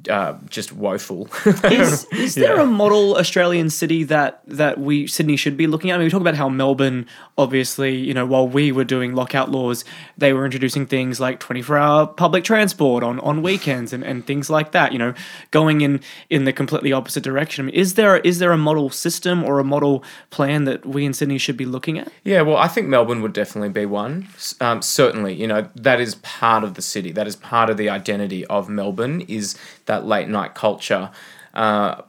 uh, 0.09 0.33
just 0.49 0.73
woeful. 0.73 1.29
Is, 1.65 2.05
is 2.11 2.33
there 2.35 2.55
Yeah. 2.55 2.63
a 2.63 2.65
model 2.65 3.15
Australian 3.17 3.69
city 3.69 4.03
that 4.05 4.41
that 4.47 4.79
we 4.79 5.05
Sydney 5.05 5.35
should 5.35 5.55
be 5.55 5.67
looking 5.67 5.91
at? 5.91 5.95
I 5.95 5.97
mean, 5.99 6.05
we 6.07 6.09
talk 6.09 6.21
about 6.21 6.33
how 6.35 6.49
Melbourne, 6.49 7.05
obviously, 7.37 7.95
you 7.97 8.13
know, 8.13 8.25
while 8.25 8.47
we 8.47 8.71
were 8.71 8.83
doing 8.83 9.13
lockout 9.13 9.51
laws, 9.51 9.85
they 10.17 10.33
were 10.33 10.43
introducing 10.43 10.87
things 10.87 11.19
like 11.19 11.39
twenty 11.39 11.61
four 11.61 11.77
hour 11.77 12.07
public 12.07 12.43
transport 12.43 13.03
on, 13.03 13.19
on 13.19 13.43
weekends 13.43 13.93
and, 13.93 14.03
and 14.03 14.25
things 14.25 14.49
like 14.49 14.71
that. 14.71 14.91
You 14.91 14.97
know, 14.97 15.13
going 15.51 15.81
in 15.81 15.99
in 16.31 16.45
the 16.45 16.53
completely 16.53 16.91
opposite 16.91 17.23
direction. 17.23 17.65
I 17.65 17.67
mean, 17.67 17.75
is 17.75 17.93
there 17.93 18.17
is 18.17 18.39
there 18.39 18.51
a 18.51 18.57
model 18.57 18.89
system 18.89 19.43
or 19.43 19.59
a 19.59 19.63
model 19.63 20.03
plan 20.31 20.63
that 20.65 20.83
we 20.85 21.05
in 21.05 21.13
Sydney 21.13 21.37
should 21.37 21.57
be 21.57 21.65
looking 21.65 21.99
at? 21.99 22.11
Yeah, 22.23 22.41
well, 22.41 22.57
I 22.57 22.67
think 22.67 22.87
Melbourne 22.87 23.21
would 23.21 23.33
definitely 23.33 23.69
be 23.69 23.85
one. 23.85 24.27
Um, 24.59 24.81
certainly, 24.81 25.35
you 25.35 25.45
know 25.47 25.69
that 25.75 25.99
is 26.01 26.15
part 26.15 26.63
of 26.63 26.73
the 26.73 26.81
city. 26.81 27.11
That 27.11 27.27
is 27.27 27.35
part 27.35 27.69
of 27.69 27.77
the 27.77 27.87
identity 27.89 28.45
of 28.47 28.67
Melbourne. 28.67 29.21
Is 29.27 29.55
that 29.85 30.05
late 30.05 30.27
night 30.27 30.53
culture? 30.55 31.11
Uh, 31.53 32.01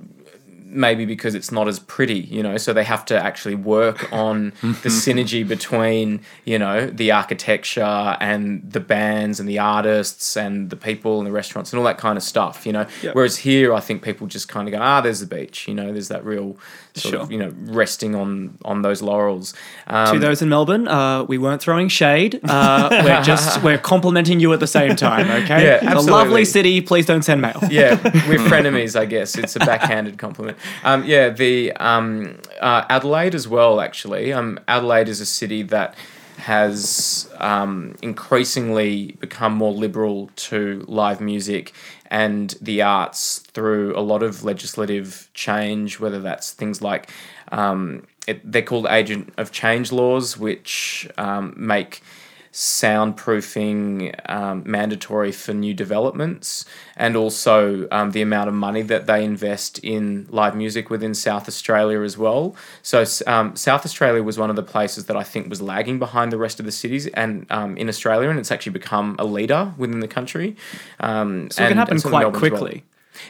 maybe 0.72 1.04
because 1.04 1.34
it's 1.34 1.52
not 1.52 1.68
as 1.68 1.78
pretty, 1.78 2.18
you 2.20 2.42
know, 2.42 2.56
so 2.56 2.72
they 2.72 2.84
have 2.84 3.04
to 3.06 3.16
actually 3.22 3.54
work 3.54 4.12
on 4.12 4.52
the 4.62 4.88
synergy 4.88 5.46
between, 5.46 6.20
you 6.44 6.58
know, 6.58 6.86
the 6.86 7.12
architecture 7.12 8.16
and 8.20 8.62
the 8.70 8.80
bands 8.80 9.38
and 9.40 9.48
the 9.48 9.58
artists 9.58 10.36
and 10.36 10.70
the 10.70 10.76
people 10.76 11.18
and 11.18 11.26
the 11.26 11.32
restaurants 11.32 11.72
and 11.72 11.78
all 11.78 11.84
that 11.84 11.98
kind 11.98 12.16
of 12.16 12.22
stuff, 12.22 12.66
you 12.66 12.72
know. 12.72 12.86
Yep. 13.02 13.14
Whereas 13.14 13.36
here, 13.38 13.74
I 13.74 13.80
think 13.80 14.02
people 14.02 14.26
just 14.26 14.48
kind 14.48 14.68
of 14.68 14.72
go, 14.72 14.80
ah, 14.80 15.00
there's 15.00 15.20
the 15.20 15.26
beach, 15.26 15.68
you 15.68 15.74
know, 15.74 15.92
there's 15.92 16.08
that 16.08 16.24
real 16.24 16.56
sort 16.94 17.12
Sure. 17.12 17.20
of, 17.20 17.32
you 17.32 17.38
know, 17.38 17.52
resting 17.66 18.14
on 18.14 18.58
on 18.64 18.82
those 18.82 19.00
laurels. 19.02 19.54
Um, 19.86 20.12
to 20.14 20.18
those 20.18 20.42
in 20.42 20.48
Melbourne, 20.50 20.88
uh, 20.88 21.24
we 21.24 21.38
weren't 21.38 21.62
throwing 21.62 21.88
shade. 21.88 22.38
Uh, 22.44 22.88
we're 23.04 23.22
just 23.24 23.62
we're 23.62 23.78
complimenting 23.78 24.40
you 24.40 24.52
at 24.52 24.60
the 24.60 24.66
same 24.66 24.94
time. 24.96 25.30
Okay, 25.42 25.64
Yeah, 25.64 25.74
it's 25.76 25.84
a 25.84 25.86
absolutely. 25.86 26.12
lovely 26.12 26.44
city. 26.44 26.80
Please 26.82 27.06
don't 27.06 27.22
send 27.22 27.40
mail. 27.40 27.58
yeah, 27.70 27.94
we're 28.28 28.38
frenemies, 28.38 28.98
I 28.98 29.06
guess. 29.06 29.36
It's 29.36 29.56
a 29.56 29.60
backhanded 29.60 30.18
compliment. 30.18 30.58
Um, 30.84 31.04
yeah, 31.04 31.30
the 31.30 31.72
um, 31.72 32.38
uh, 32.60 32.84
Adelaide 32.88 33.34
as 33.34 33.48
well. 33.48 33.80
Actually, 33.80 34.32
um, 34.32 34.58
Adelaide 34.68 35.08
is 35.08 35.20
a 35.20 35.26
city 35.26 35.62
that 35.64 35.94
has 36.38 37.30
um, 37.38 37.94
increasingly 38.02 39.12
become 39.20 39.52
more 39.52 39.72
liberal 39.72 40.30
to 40.34 40.84
live 40.88 41.20
music 41.20 41.72
and 42.10 42.56
the 42.60 42.82
arts 42.82 43.38
through 43.38 43.96
a 43.96 44.00
lot 44.00 44.22
of 44.22 44.44
legislative 44.44 45.30
change, 45.34 46.00
whether 46.00 46.20
that's 46.20 46.52
things 46.52 46.82
like 46.82 47.10
um, 47.52 48.06
it, 48.26 48.40
they're 48.50 48.62
called 48.62 48.86
agent 48.90 49.32
of 49.36 49.52
change 49.52 49.92
laws, 49.92 50.36
which 50.36 51.08
um, 51.16 51.54
make 51.56 52.02
soundproofing 52.52 54.14
um, 54.30 54.62
mandatory 54.66 55.32
for 55.32 55.52
new 55.54 55.74
developments, 55.74 56.64
and 56.96 57.16
also 57.16 57.88
um, 57.90 58.10
the 58.12 58.22
amount 58.22 58.48
of 58.48 58.54
money 58.54 58.82
that 58.82 59.06
they 59.06 59.24
invest 59.24 59.78
in 59.78 60.26
live 60.30 60.54
music 60.54 60.90
within 60.90 61.14
South 61.14 61.48
Australia 61.48 62.00
as 62.02 62.16
well. 62.18 62.54
So, 62.82 63.04
um, 63.26 63.56
South 63.56 63.84
Australia 63.84 64.22
was 64.22 64.38
one 64.38 64.50
of 64.50 64.56
the 64.56 64.62
places 64.62 65.06
that 65.06 65.16
I 65.16 65.22
think 65.22 65.48
was 65.48 65.62
lagging 65.62 65.98
behind 65.98 66.30
the 66.32 66.38
rest 66.38 66.60
of 66.60 66.66
the 66.66 66.72
cities 66.72 67.06
and 67.08 67.46
um, 67.50 67.76
in 67.76 67.88
Australia, 67.88 68.28
and 68.28 68.38
it's 68.38 68.50
actually 68.52 68.72
become 68.72 69.16
a 69.18 69.24
leader 69.24 69.72
within 69.76 70.00
the 70.00 70.08
country. 70.08 70.56
Um, 71.00 71.50
So 71.50 71.64
it 71.64 71.68
can 71.68 71.78
happen 71.78 72.00
quite 72.00 72.20
Melbourne 72.20 72.34
as 72.36 72.50
well. 72.50 72.50
quickly. 72.50 72.84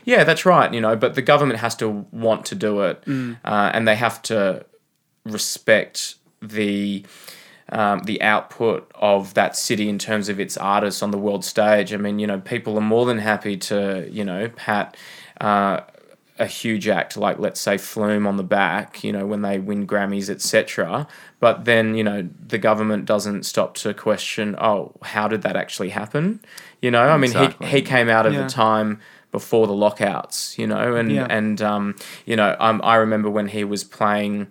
Yeah, 0.05 0.25
that's 0.25 0.47
right. 0.47 0.73
You 0.73 0.81
know, 0.81 0.97
but 0.97 1.15
the 1.15 1.23
government 1.23 1.59
has 1.61 1.75
to 1.77 2.07
want 2.13 2.45
to 2.47 2.55
do 2.55 2.83
it, 2.83 3.03
uh, 3.45 3.71
and 3.75 3.87
they 3.87 3.97
have 3.97 4.23
to 4.23 4.65
respect 5.25 6.17
the 6.41 7.05
um, 7.73 8.01
the 8.05 8.23
output 8.23 8.89
of 8.95 9.35
that 9.35 9.57
city 9.57 9.89
in 9.89 9.99
terms 9.99 10.29
of 10.29 10.39
its 10.39 10.57
artists 10.57 11.03
on 11.03 11.11
the 11.11 11.19
world 11.19 11.45
stage. 11.45 11.93
I 11.93 11.97
mean, 11.97 12.19
you 12.21 12.27
know, 12.27 12.39
people 12.39 12.77
are 12.79 12.83
more 12.83 13.07
than 13.07 13.19
happy 13.19 13.57
to 13.57 14.09
you 14.11 14.25
know 14.25 14.49
pat. 14.55 14.97
Uh, 15.41 15.81
a 16.39 16.47
huge 16.47 16.89
act 16.89 17.17
like 17.17 17.39
let's 17.39 17.61
say 17.61 17.77
Flume 17.77 18.27
on 18.27 18.37
the 18.37 18.43
back, 18.43 19.05
you 19.05 19.13
know, 19.13 19.27
when 19.27 19.43
they 19.43 19.59
win 19.59 19.87
Grammys, 19.87 20.31
etc. 20.31 21.07
But 21.41 21.67
then, 21.67 21.95
you 21.95 22.03
know, 22.03 22.29
the 22.49 22.59
government 22.59 23.05
doesn't 23.05 23.45
stop 23.45 23.75
to 23.77 23.93
question, 23.93 24.57
oh, 24.59 24.93
how 25.03 25.29
did 25.29 25.43
that 25.43 25.57
actually 25.57 25.91
happen? 25.91 26.41
You 26.81 26.91
know, 26.91 27.03
I 27.03 27.17
mean, 27.19 27.33
he, 27.33 27.67
he 27.67 27.83
came 27.83 28.09
out 28.09 28.25
of 28.27 28.33
Yeah. 28.33 28.45
the 28.45 28.49
time 28.49 29.01
before 29.31 29.67
the 29.67 29.75
lockouts, 29.75 30.59
you 30.59 30.67
know, 30.67 30.97
and 30.97 31.13
Yeah. 31.13 31.27
and 31.29 31.61
um, 31.61 31.97
you 32.25 32.35
know, 32.35 32.57
um, 32.59 32.81
I 32.83 32.97
remember 32.97 33.29
when 33.31 33.49
he 33.49 33.63
was 33.63 33.85
playing 33.85 34.47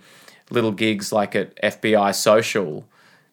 little 0.51 0.71
gigs 0.71 1.11
like 1.11 1.35
at 1.35 1.55
FBI 1.61 2.13
Social 2.13 2.85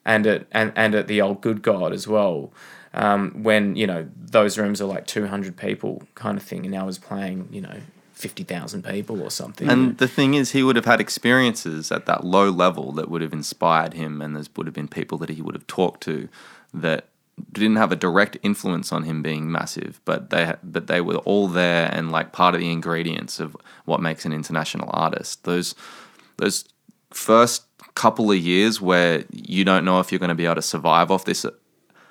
and 0.09 0.25
at 0.25 0.47
and, 0.51 0.73
and 0.75 0.95
at 0.95 1.07
the 1.07 1.21
old 1.21 1.41
Good 1.41 1.61
God 1.61 1.93
as 1.93 2.07
well. 2.07 2.51
Um, 2.95 3.43
when 3.43 3.75
you 3.75 3.85
know 3.85 4.09
those 4.17 4.57
rooms 4.57 4.81
are 4.81 4.85
like 4.85 5.05
two 5.05 5.27
hundred 5.27 5.55
people 5.55 6.01
kind 6.15 6.37
of 6.37 6.43
thing, 6.43 6.65
and 6.65 6.71
now 6.71 6.87
he's 6.87 6.97
playing 6.97 7.47
you 7.51 7.61
know 7.61 7.79
fifty 8.13 8.43
thousand 8.43 8.83
people 8.83 9.21
or 9.21 9.29
something. 9.29 9.69
And 9.69 9.97
the 9.99 10.07
thing 10.07 10.33
is, 10.33 10.51
he 10.51 10.63
would 10.63 10.75
have 10.75 10.85
had 10.85 10.99
experiences 10.99 11.91
at 11.91 12.07
that 12.07 12.23
low 12.23 12.49
level 12.49 12.91
that 12.93 13.09
would 13.09 13.21
have 13.21 13.33
inspired 13.33 13.93
him, 13.93 14.21
and 14.21 14.35
there 14.35 14.43
would 14.55 14.65
have 14.65 14.73
been 14.73 14.87
people 14.87 15.19
that 15.19 15.29
he 15.29 15.41
would 15.43 15.53
have 15.53 15.67
talked 15.67 16.01
to 16.03 16.27
that 16.73 17.05
didn't 17.53 17.77
have 17.77 17.91
a 17.91 17.95
direct 17.95 18.35
influence 18.41 18.91
on 18.91 19.03
him 19.03 19.21
being 19.21 19.51
massive, 19.51 20.01
but 20.05 20.31
they 20.31 20.55
but 20.63 20.87
they 20.87 21.01
were 21.01 21.17
all 21.17 21.47
there 21.47 21.87
and 21.93 22.11
like 22.11 22.31
part 22.31 22.55
of 22.55 22.61
the 22.61 22.71
ingredients 22.71 23.39
of 23.39 23.55
what 23.85 24.01
makes 24.01 24.25
an 24.25 24.33
international 24.33 24.89
artist. 24.91 25.43
Those 25.43 25.75
those 26.37 26.65
first 27.11 27.68
couple 27.99 28.31
of 28.31 28.37
years 28.37 28.79
where 28.79 29.25
you 29.29 29.65
don't 29.65 29.83
know 29.83 29.99
if 29.99 30.09
you're 30.09 30.19
going 30.19 30.29
to 30.29 30.41
be 30.43 30.45
able 30.45 30.55
to 30.55 30.61
survive 30.61 31.11
off 31.11 31.25
this 31.25 31.45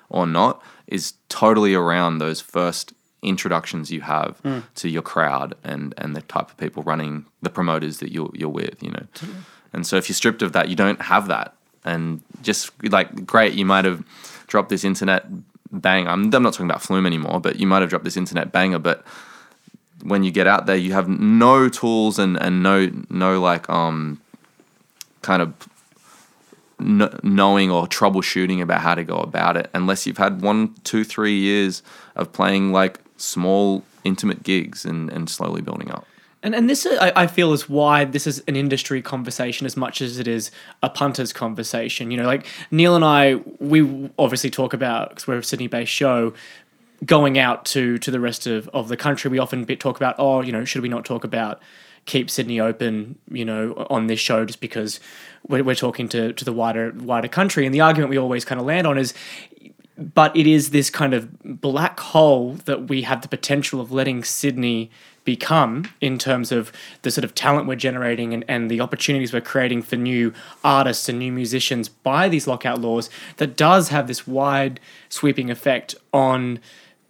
or 0.09 0.27
not 0.27 0.61
is 0.85 1.13
totally 1.29 1.73
around 1.73 2.19
those 2.19 2.39
first 2.39 2.93
introductions 3.23 3.89
you 3.89 4.01
have 4.01 4.39
to 4.75 4.87
your 4.87 5.01
crowd 5.01 5.55
and 5.63 5.95
and 5.97 6.15
the 6.15 6.21
type 6.21 6.51
of 6.51 6.57
people 6.57 6.83
running 6.83 7.25
the 7.41 7.49
promoters 7.49 7.97
that 7.97 8.11
you're 8.11 8.29
you're 8.35 8.55
with 8.61 8.77
you 8.83 8.91
know? 8.91 9.05
And 9.73 9.87
so 9.87 9.97
if 9.97 10.07
you're 10.09 10.15
stripped 10.15 10.43
of 10.43 10.51
that 10.53 10.69
you 10.69 10.75
don't 10.75 11.01
have 11.01 11.27
that. 11.27 11.55
And 11.83 12.21
just 12.43 12.69
like 12.83 13.25
great 13.25 13.53
you 13.53 13.65
might 13.65 13.85
have 13.85 14.03
dropped 14.45 14.69
this 14.69 14.83
internet 14.83 15.25
bang 15.71 16.07
I'm, 16.07 16.31
I'm 16.35 16.43
not 16.43 16.53
talking 16.53 16.69
about 16.69 16.83
flume 16.83 17.07
anymore 17.07 17.39
but 17.41 17.59
you 17.59 17.65
might 17.65 17.81
have 17.81 17.89
dropped 17.89 18.05
this 18.05 18.17
internet 18.17 18.51
banger 18.51 18.77
but 18.77 19.03
when 20.03 20.23
you 20.23 20.29
get 20.29 20.45
out 20.45 20.67
there 20.67 20.75
you 20.75 20.93
have 20.93 21.09
no 21.09 21.67
tools 21.67 22.19
and 22.19 22.37
and 22.45 22.61
no 22.61 22.91
no 23.09 23.41
like 23.41 23.67
um 23.71 24.21
kind 25.21 25.41
of 25.41 25.53
knowing 26.79 27.71
or 27.71 27.87
troubleshooting 27.87 28.61
about 28.61 28.81
how 28.81 28.95
to 28.95 29.03
go 29.03 29.17
about 29.17 29.57
it 29.57 29.69
unless 29.73 30.05
you've 30.07 30.17
had 30.17 30.41
one 30.41 30.73
two 30.83 31.03
three 31.03 31.37
years 31.37 31.83
of 32.15 32.31
playing 32.31 32.71
like 32.71 32.99
small 33.17 33.83
intimate 34.03 34.43
gigs 34.43 34.85
and 34.85 35.09
and 35.11 35.29
slowly 35.29 35.61
building 35.61 35.91
up 35.91 36.05
And 36.41 36.55
and 36.55 36.69
this 36.69 36.87
I, 36.87 37.11
I 37.15 37.27
feel 37.27 37.51
is 37.51 37.67
why 37.67 38.05
this 38.05 38.25
is 38.25 38.41
an 38.47 38.55
industry 38.55 39.01
conversation 39.01 39.65
as 39.65 39.75
much 39.75 40.01
as 40.01 40.19
it 40.19 40.27
is 40.27 40.51
a 40.81 40.89
punter's 40.89 41.33
conversation. 41.33 42.11
You 42.11 42.17
know, 42.17 42.25
like 42.25 42.45
Neil 42.71 42.95
and 42.95 43.03
I, 43.03 43.35
we 43.59 44.09
obviously 44.17 44.49
talk 44.49 44.73
about 44.73 45.09
because 45.09 45.27
we're 45.27 45.39
a 45.39 45.43
Sydney-based 45.43 45.91
show. 45.91 46.33
Going 47.05 47.37
out 47.37 47.65
to 47.65 47.97
to 47.97 48.11
the 48.11 48.19
rest 48.19 48.47
of, 48.47 48.69
of 48.69 48.87
the 48.87 48.97
country, 48.97 49.29
we 49.29 49.39
often 49.39 49.65
talk 49.77 49.97
about, 49.97 50.15
oh, 50.17 50.41
you 50.41 50.51
know, 50.51 50.65
should 50.65 50.81
we 50.81 50.89
not 50.89 51.05
talk 51.05 51.23
about 51.23 51.61
keep 52.09 52.29
Sydney 52.29 52.59
open, 52.59 53.17
you 53.31 53.45
know, 53.45 53.85
on 53.89 54.07
this 54.07 54.19
show 54.19 54.43
just 54.43 54.59
because 54.59 54.99
we're, 55.47 55.63
we're 55.63 55.75
talking 55.75 56.09
to, 56.09 56.33
to 56.33 56.43
the 56.43 56.51
wider 56.51 56.91
wider 56.97 57.27
country. 57.27 57.65
And 57.65 57.73
the 57.73 57.81
argument 57.81 58.09
we 58.09 58.17
always 58.17 58.43
kind 58.43 58.59
of 58.59 58.65
land 58.65 58.87
on 58.87 58.97
is 58.97 59.13
but 59.97 60.35
it 60.35 60.47
is 60.47 60.69
this 60.69 60.89
kind 60.89 61.13
of 61.13 61.29
black 61.43 61.99
hole 61.99 62.53
that 62.65 62.87
we 62.87 63.01
have 63.01 63.21
the 63.21 63.27
potential 63.27 63.81
of 63.81 63.91
letting 63.91 64.23
Sydney 64.23 64.89
become 65.25 65.89
in 65.99 66.17
terms 66.17 66.51
of 66.51 66.71
the 67.01 67.11
sort 67.11 67.25
of 67.25 67.35
talent 67.35 67.67
we're 67.67 67.75
generating 67.75 68.33
and, 68.33 68.45
and 68.47 68.71
the 68.71 68.79
opportunities 68.79 69.33
we're 69.33 69.41
creating 69.41 69.81
for 69.81 69.97
new 69.97 70.33
artists 70.63 71.09
and 71.09 71.19
new 71.19 71.31
musicians 71.31 71.89
by 71.89 72.29
these 72.29 72.47
lockout 72.47 72.79
laws 72.79 73.09
that 73.37 73.57
does 73.57 73.89
have 73.89 74.07
this 74.07 74.25
wide 74.25 74.79
sweeping 75.09 75.51
effect 75.51 75.93
on 76.13 76.59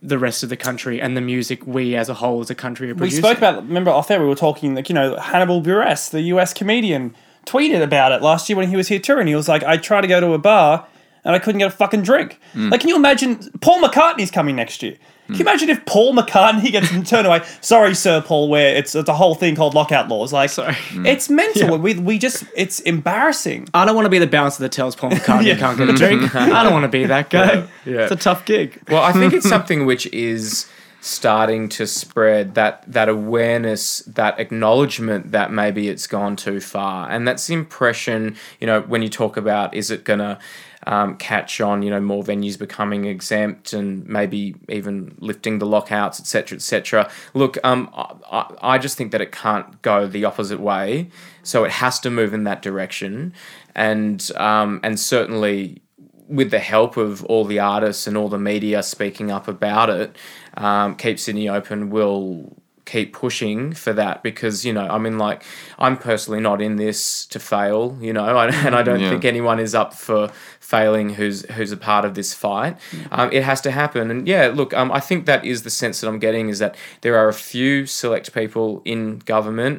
the 0.01 0.17
rest 0.17 0.43
of 0.43 0.49
the 0.49 0.55
country 0.57 1.01
and 1.01 1.17
the 1.17 1.21
music 1.21 1.65
we 1.67 1.95
as 1.95 2.07
a 2.09 2.13
whole 2.15 2.39
as 2.39 2.49
a 2.49 2.55
country 2.55 2.89
are 2.89 2.93
We 2.93 2.99
producing. 2.99 3.23
spoke 3.23 3.37
about. 3.37 3.63
Remember 3.67 3.91
off 3.91 4.07
there, 4.07 4.21
we 4.21 4.27
were 4.27 4.35
talking 4.35 4.75
like 4.75 4.89
you 4.89 4.95
know 4.95 5.17
Hannibal 5.17 5.61
Buress, 5.61 6.09
the 6.09 6.21
U.S. 6.33 6.53
comedian, 6.53 7.13
tweeted 7.45 7.81
about 7.83 8.11
it 8.11 8.21
last 8.21 8.47
year 8.49 8.57
when 8.57 8.69
he 8.69 8.75
was 8.77 8.87
here 8.87 8.99
touring. 8.99 9.27
He 9.27 9.35
was 9.35 9.47
like, 9.49 9.63
"I 9.63 9.77
try 9.77 9.99
to 10.01 10.07
go 10.07 10.19
to 10.21 10.33
a 10.33 10.37
bar, 10.37 10.87
and 11.25 11.35
I 11.35 11.39
couldn't 11.39 11.59
get 11.59 11.67
a 11.67 11.75
fucking 11.75 12.03
drink. 12.03 12.39
Mm. 12.53 12.71
Like, 12.71 12.79
can 12.81 12.89
you 12.89 12.95
imagine? 12.95 13.37
Paul 13.61 13.81
McCartney's 13.81 14.31
coming 14.31 14.55
next 14.55 14.81
year. 14.83 14.95
Hmm. 15.29 15.35
Can 15.35 15.45
you 15.45 15.51
imagine 15.51 15.69
if 15.69 15.85
Paul 15.85 16.15
McCartney 16.15 16.71
gets 16.71 16.89
turned 17.09 17.27
away? 17.27 17.45
Sorry, 17.61 17.93
Sir 17.93 18.21
Paul, 18.21 18.49
where 18.49 18.75
it's 18.75 18.95
it's 18.95 19.09
a 19.09 19.13
whole 19.13 19.35
thing 19.35 19.55
called 19.55 19.75
lockout 19.75 20.09
laws. 20.09 20.33
Like, 20.33 20.49
Sorry. 20.49 20.75
it's 20.91 21.27
hmm. 21.27 21.35
mental. 21.35 21.77
We 21.77 21.93
we 21.93 22.17
just 22.17 22.45
it's 22.55 22.79
embarrassing. 22.79 23.69
I 23.73 23.85
don't 23.85 23.95
want 23.95 24.07
to 24.07 24.09
be 24.09 24.17
the 24.17 24.27
bouncer 24.27 24.63
that 24.63 24.71
tells 24.71 24.95
Paul 24.95 25.11
McCartney 25.11 25.45
Yeah. 25.45 25.53
he 25.53 25.59
can't 25.59 25.77
get 25.77 25.89
a 25.89 25.93
drink. 25.93 26.35
I 26.35 26.63
don't 26.63 26.73
want 26.73 26.83
to 26.83 26.89
be 26.89 27.05
that 27.05 27.29
guy. 27.29 27.67
Yeah. 27.85 28.01
It's 28.01 28.11
a 28.11 28.15
tough 28.15 28.45
gig. 28.45 28.81
Well, 28.89 29.03
I 29.03 29.11
think 29.11 29.33
it's 29.33 29.47
something 29.55 29.85
which 29.85 30.07
is 30.07 30.67
starting 31.01 31.69
to 31.69 31.87
spread 31.87 32.55
that 32.55 32.83
that 32.91 33.07
awareness, 33.07 33.99
that 33.99 34.39
acknowledgement 34.39 35.31
that 35.31 35.51
maybe 35.51 35.89
it's 35.89 36.07
gone 36.07 36.35
too 36.35 36.59
far, 36.59 37.09
and 37.09 37.27
that's 37.27 37.47
the 37.47 37.53
impression. 37.53 38.35
You 38.59 38.67
know, 38.67 38.81
when 38.81 39.01
you 39.03 39.09
talk 39.09 39.37
about 39.37 39.73
is 39.75 39.91
it 39.91 40.03
gonna 40.03 40.39
um, 40.87 41.17
catch 41.17 41.61
on? 41.61 41.81
You 41.81 41.89
know, 41.89 41.99
more 42.01 42.23
venues 42.23 42.57
becoming 42.57 43.05
exempt 43.05 43.73
and 43.73 44.05
maybe 44.07 44.55
even 44.69 45.15
lifting 45.19 45.59
the 45.59 45.65
lockouts, 45.65 46.19
etc., 46.19 46.55
etc. 46.57 47.09
Look, 47.33 47.57
um, 47.63 47.89
I, 47.93 48.45
I- 48.61 48.77
just 48.79 48.97
think 48.97 49.11
that 49.11 49.19
it 49.21 49.31
can't 49.33 49.81
go 49.81 50.07
the 50.07 50.23
opposite 50.25 50.59
way, 50.61 51.09
so 51.43 51.65
it 51.65 51.71
has 51.71 51.99
to 52.01 52.09
move 52.09 52.33
in 52.33 52.45
that 52.45 52.61
direction, 52.61 53.33
and 53.75 54.29
um, 54.37 54.79
and 54.83 54.99
certainly 54.99 55.81
with 56.29 56.51
the 56.51 56.59
help 56.59 56.95
of 56.95 57.25
all 57.25 57.43
the 57.43 57.59
artists 57.59 58.05
and 58.07 58.15
all 58.15 58.29
the 58.29 58.37
media 58.37 58.83
speaking 58.83 59.31
up 59.31 59.47
about 59.47 59.89
it, 59.89 60.15
um, 60.57 60.95
Keep 60.95 61.19
Sydney 61.19 61.49
Open 61.49 61.89
will 61.89 62.58
keep 62.91 63.13
pushing 63.13 63.73
for 63.83 63.93
that 63.93 64.15
because 64.23 64.55
you 64.67 64.73
know 64.77 64.87
I 64.97 64.97
mean 64.97 65.17
like 65.27 65.43
I'm 65.85 65.95
personally 65.97 66.41
not 66.49 66.59
in 66.67 66.73
this 66.85 67.25
to 67.33 67.39
fail 67.39 67.97
you 68.01 68.13
know 68.13 68.25
and 68.65 68.75
I 68.75 68.83
don't 68.83 68.99
Yeah. 69.01 69.09
think 69.11 69.25
anyone 69.25 69.59
is 69.59 69.73
up 69.81 69.93
for 69.93 70.21
failing 70.59 71.07
who's 71.17 71.37
who's 71.55 71.71
a 71.71 71.77
part 71.77 72.03
of 72.05 72.13
this 72.13 72.33
fight. 72.33 72.77
Um, 73.11 73.29
it 73.31 73.43
has 73.43 73.59
to 73.61 73.71
happen. 73.71 74.11
And 74.11 74.27
yeah 74.27 74.47
look 74.59 74.71
um, 74.73 74.91
I 74.91 75.01
think 75.07 75.25
that 75.25 75.41
is 75.45 75.63
the 75.63 75.69
sense 75.81 75.95
that 76.01 76.07
I'm 76.07 76.19
getting 76.19 76.49
is 76.49 76.59
that 76.59 76.75
there 77.01 77.15
are 77.21 77.27
a 77.29 77.33
few 77.51 77.85
select 77.85 78.33
people 78.33 78.81
in 78.85 79.19
government 79.33 79.77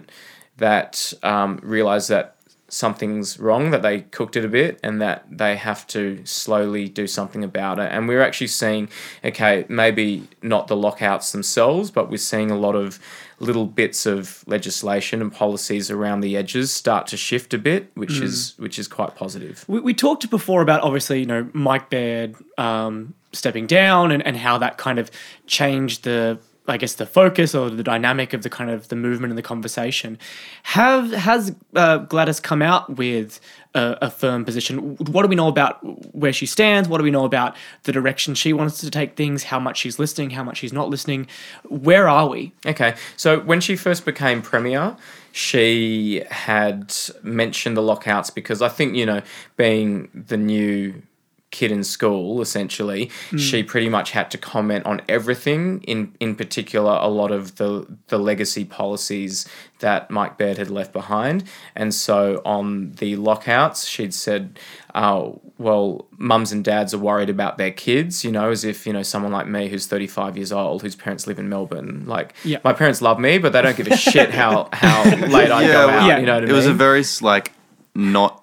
that 0.56 1.12
um, 1.22 1.58
realize 1.62 2.06
that 2.08 2.36
something's 2.70 3.38
wrong, 3.38 3.70
that 3.70 3.82
they 3.82 4.00
cooked 4.00 4.36
it 4.36 4.44
a 4.44 4.48
bit, 4.48 4.80
and 4.82 5.00
that 5.02 5.26
they 5.30 5.56
have 5.56 5.86
to 5.88 6.24
slowly 6.24 6.88
do 6.88 7.06
something 7.06 7.44
about 7.44 7.78
it. 7.78 7.92
And 7.92 8.08
we're 8.08 8.22
actually 8.22 8.46
seeing, 8.46 8.88
okay, 9.24 9.66
maybe 9.68 10.28
not 10.42 10.68
the 10.68 10.76
lockouts 10.76 11.32
themselves, 11.32 11.90
but 11.90 12.10
we're 12.10 12.16
seeing 12.16 12.50
a 12.50 12.56
lot 12.56 12.74
of 12.74 12.98
little 13.40 13.66
bits 13.66 14.06
of 14.06 14.44
legislation 14.46 15.20
and 15.20 15.32
policies 15.32 15.90
around 15.90 16.20
the 16.20 16.36
edges 16.36 16.72
start 16.72 17.06
to 17.08 17.16
shift 17.16 17.52
a 17.54 17.58
bit, 17.58 17.90
which 17.94 18.20
is 18.20 18.54
which 18.58 18.78
is 18.78 18.86
quite 18.86 19.16
positive. 19.16 19.64
We, 19.66 19.80
we 19.80 19.94
talked 19.94 20.28
before 20.30 20.62
about 20.62 20.82
obviously, 20.82 21.20
you 21.20 21.26
know, 21.26 21.48
Mike 21.52 21.90
Baird 21.90 22.36
um, 22.58 23.14
stepping 23.32 23.66
down 23.66 24.12
and, 24.12 24.24
and 24.26 24.36
how 24.36 24.58
that 24.58 24.76
kind 24.76 24.98
of 24.98 25.10
changed 25.46 26.04
the, 26.04 26.38
I 26.68 26.76
guess, 26.76 26.94
the 26.94 27.06
focus 27.06 27.54
or 27.54 27.70
the 27.70 27.82
dynamic 27.82 28.32
of 28.32 28.42
the 28.42 28.50
kind 28.50 28.70
of 28.70 28.88
the 28.88 28.96
movement 28.96 29.30
and 29.30 29.38
the 29.38 29.42
conversation. 29.42 30.18
Have 30.64 31.10
has 31.12 31.54
uh, 31.74 31.98
Gladys 31.98 32.38
come 32.38 32.62
out 32.62 32.96
with 32.96 33.40
a, 33.74 33.96
a 34.02 34.10
firm 34.10 34.44
position? 34.44 34.96
What 34.96 35.22
do 35.22 35.28
we 35.28 35.34
know 35.34 35.48
about 35.48 35.78
where 36.14 36.32
she 36.32 36.46
stands? 36.46 36.88
What 36.88 36.98
do 36.98 37.04
we 37.04 37.10
know 37.10 37.24
about 37.24 37.56
the 37.84 37.92
direction 37.92 38.34
she 38.34 38.52
wants 38.52 38.78
to 38.80 38.90
take 38.90 39.16
things? 39.16 39.44
How 39.44 39.58
much 39.58 39.78
she's 39.78 39.98
listening? 39.98 40.30
How 40.30 40.44
much 40.44 40.58
she's 40.58 40.72
not 40.72 40.88
listening? 40.88 41.26
Where 41.68 42.08
are 42.08 42.28
we? 42.28 42.52
Okay, 42.66 42.94
so 43.16 43.40
when 43.40 43.60
she 43.60 43.74
first 43.74 44.04
became 44.04 44.42
premier, 44.42 44.96
she 45.32 46.22
had 46.30 46.94
mentioned 47.22 47.76
the 47.76 47.82
lockouts 47.82 48.30
because 48.30 48.62
I 48.62 48.68
think, 48.68 48.96
you 48.96 49.06
know, 49.06 49.22
being 49.56 50.08
the 50.14 50.36
new 50.36 51.02
kid 51.50 51.72
in 51.72 51.82
school, 51.82 52.40
essentially, 52.40 53.10
mm. 53.30 53.38
she 53.38 53.62
pretty 53.62 53.88
much 53.88 54.12
had 54.12 54.30
to 54.30 54.38
comment 54.38 54.86
on 54.86 55.00
everything, 55.08 55.82
in, 55.82 56.14
in 56.20 56.36
particular, 56.36 56.92
a 57.00 57.08
lot 57.08 57.32
of 57.32 57.56
the, 57.56 57.86
the 58.08 58.18
legacy 58.18 58.64
policies 58.64 59.48
that 59.80 60.10
Mike 60.10 60.38
Baird 60.38 60.58
had 60.58 60.70
left 60.70 60.92
behind. 60.92 61.44
And 61.74 61.92
so 61.92 62.40
on 62.44 62.92
the 62.92 63.16
lockouts, 63.16 63.86
she'd 63.86 64.14
said, 64.14 64.58
oh, 64.94 65.40
well, 65.58 66.06
mums 66.18 66.52
and 66.52 66.64
dads 66.64 66.94
are 66.94 66.98
worried 66.98 67.30
about 67.30 67.58
their 67.58 67.70
kids, 67.72 68.24
you 68.24 68.30
know, 68.30 68.50
as 68.50 68.64
if, 68.64 68.86
you 68.86 68.92
know, 68.92 69.02
someone 69.02 69.32
like 69.32 69.48
me 69.48 69.68
who's 69.68 69.86
35 69.86 70.36
years 70.36 70.52
old, 70.52 70.82
whose 70.82 70.94
parents 70.94 71.26
live 71.26 71.38
in 71.38 71.48
Melbourne, 71.48 72.04
like, 72.06 72.34
Yeah. 72.44 72.58
my 72.62 72.72
parents 72.72 73.02
love 73.02 73.18
me, 73.18 73.38
but 73.38 73.52
they 73.52 73.62
don't 73.62 73.76
give 73.76 73.88
a 73.88 73.96
shit 73.96 74.30
how, 74.30 74.68
how 74.72 75.02
late 75.26 75.50
I 75.50 75.66
go 75.66 75.86
Yeah, 75.88 75.96
out, 75.96 76.06
yeah. 76.06 76.18
you 76.18 76.26
know 76.26 76.34
what 76.34 76.44
I 76.44 76.48
it 76.48 76.52
was 76.52 76.66
a 76.66 76.74
very 76.74 77.02
like 77.22 77.52
not 77.94 78.39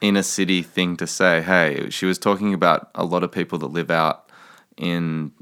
inner 0.00 0.22
city 0.22 0.62
thing 0.62 0.96
to 0.96 1.06
say. 1.06 1.42
Hey, 1.42 1.90
she 1.90 2.06
was 2.06 2.18
talking 2.18 2.54
about 2.54 2.90
a 2.94 3.04
lot 3.04 3.22
of 3.22 3.32
people 3.32 3.58
that 3.60 3.68
live 3.68 3.90
out 3.90 4.30
in 4.76 5.32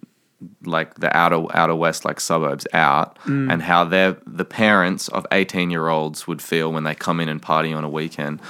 like 0.64 0.94
the 0.96 1.14
outer 1.16 1.46
outer 1.56 1.74
west, 1.74 2.04
like 2.04 2.20
suburbs 2.20 2.66
out, 2.72 3.18
mm. 3.20 3.50
and 3.52 3.62
how 3.62 3.84
they're 3.84 4.16
the 4.26 4.44
parents 4.44 5.08
of 5.08 5.26
eighteen 5.32 5.70
year 5.70 5.88
olds 5.88 6.26
would 6.26 6.42
feel 6.42 6.72
when 6.72 6.84
they 6.84 6.94
come 6.94 7.20
in 7.20 7.28
and 7.28 7.40
party 7.40 7.72
on 7.72 7.84
a 7.84 7.88
weekend. 7.88 8.40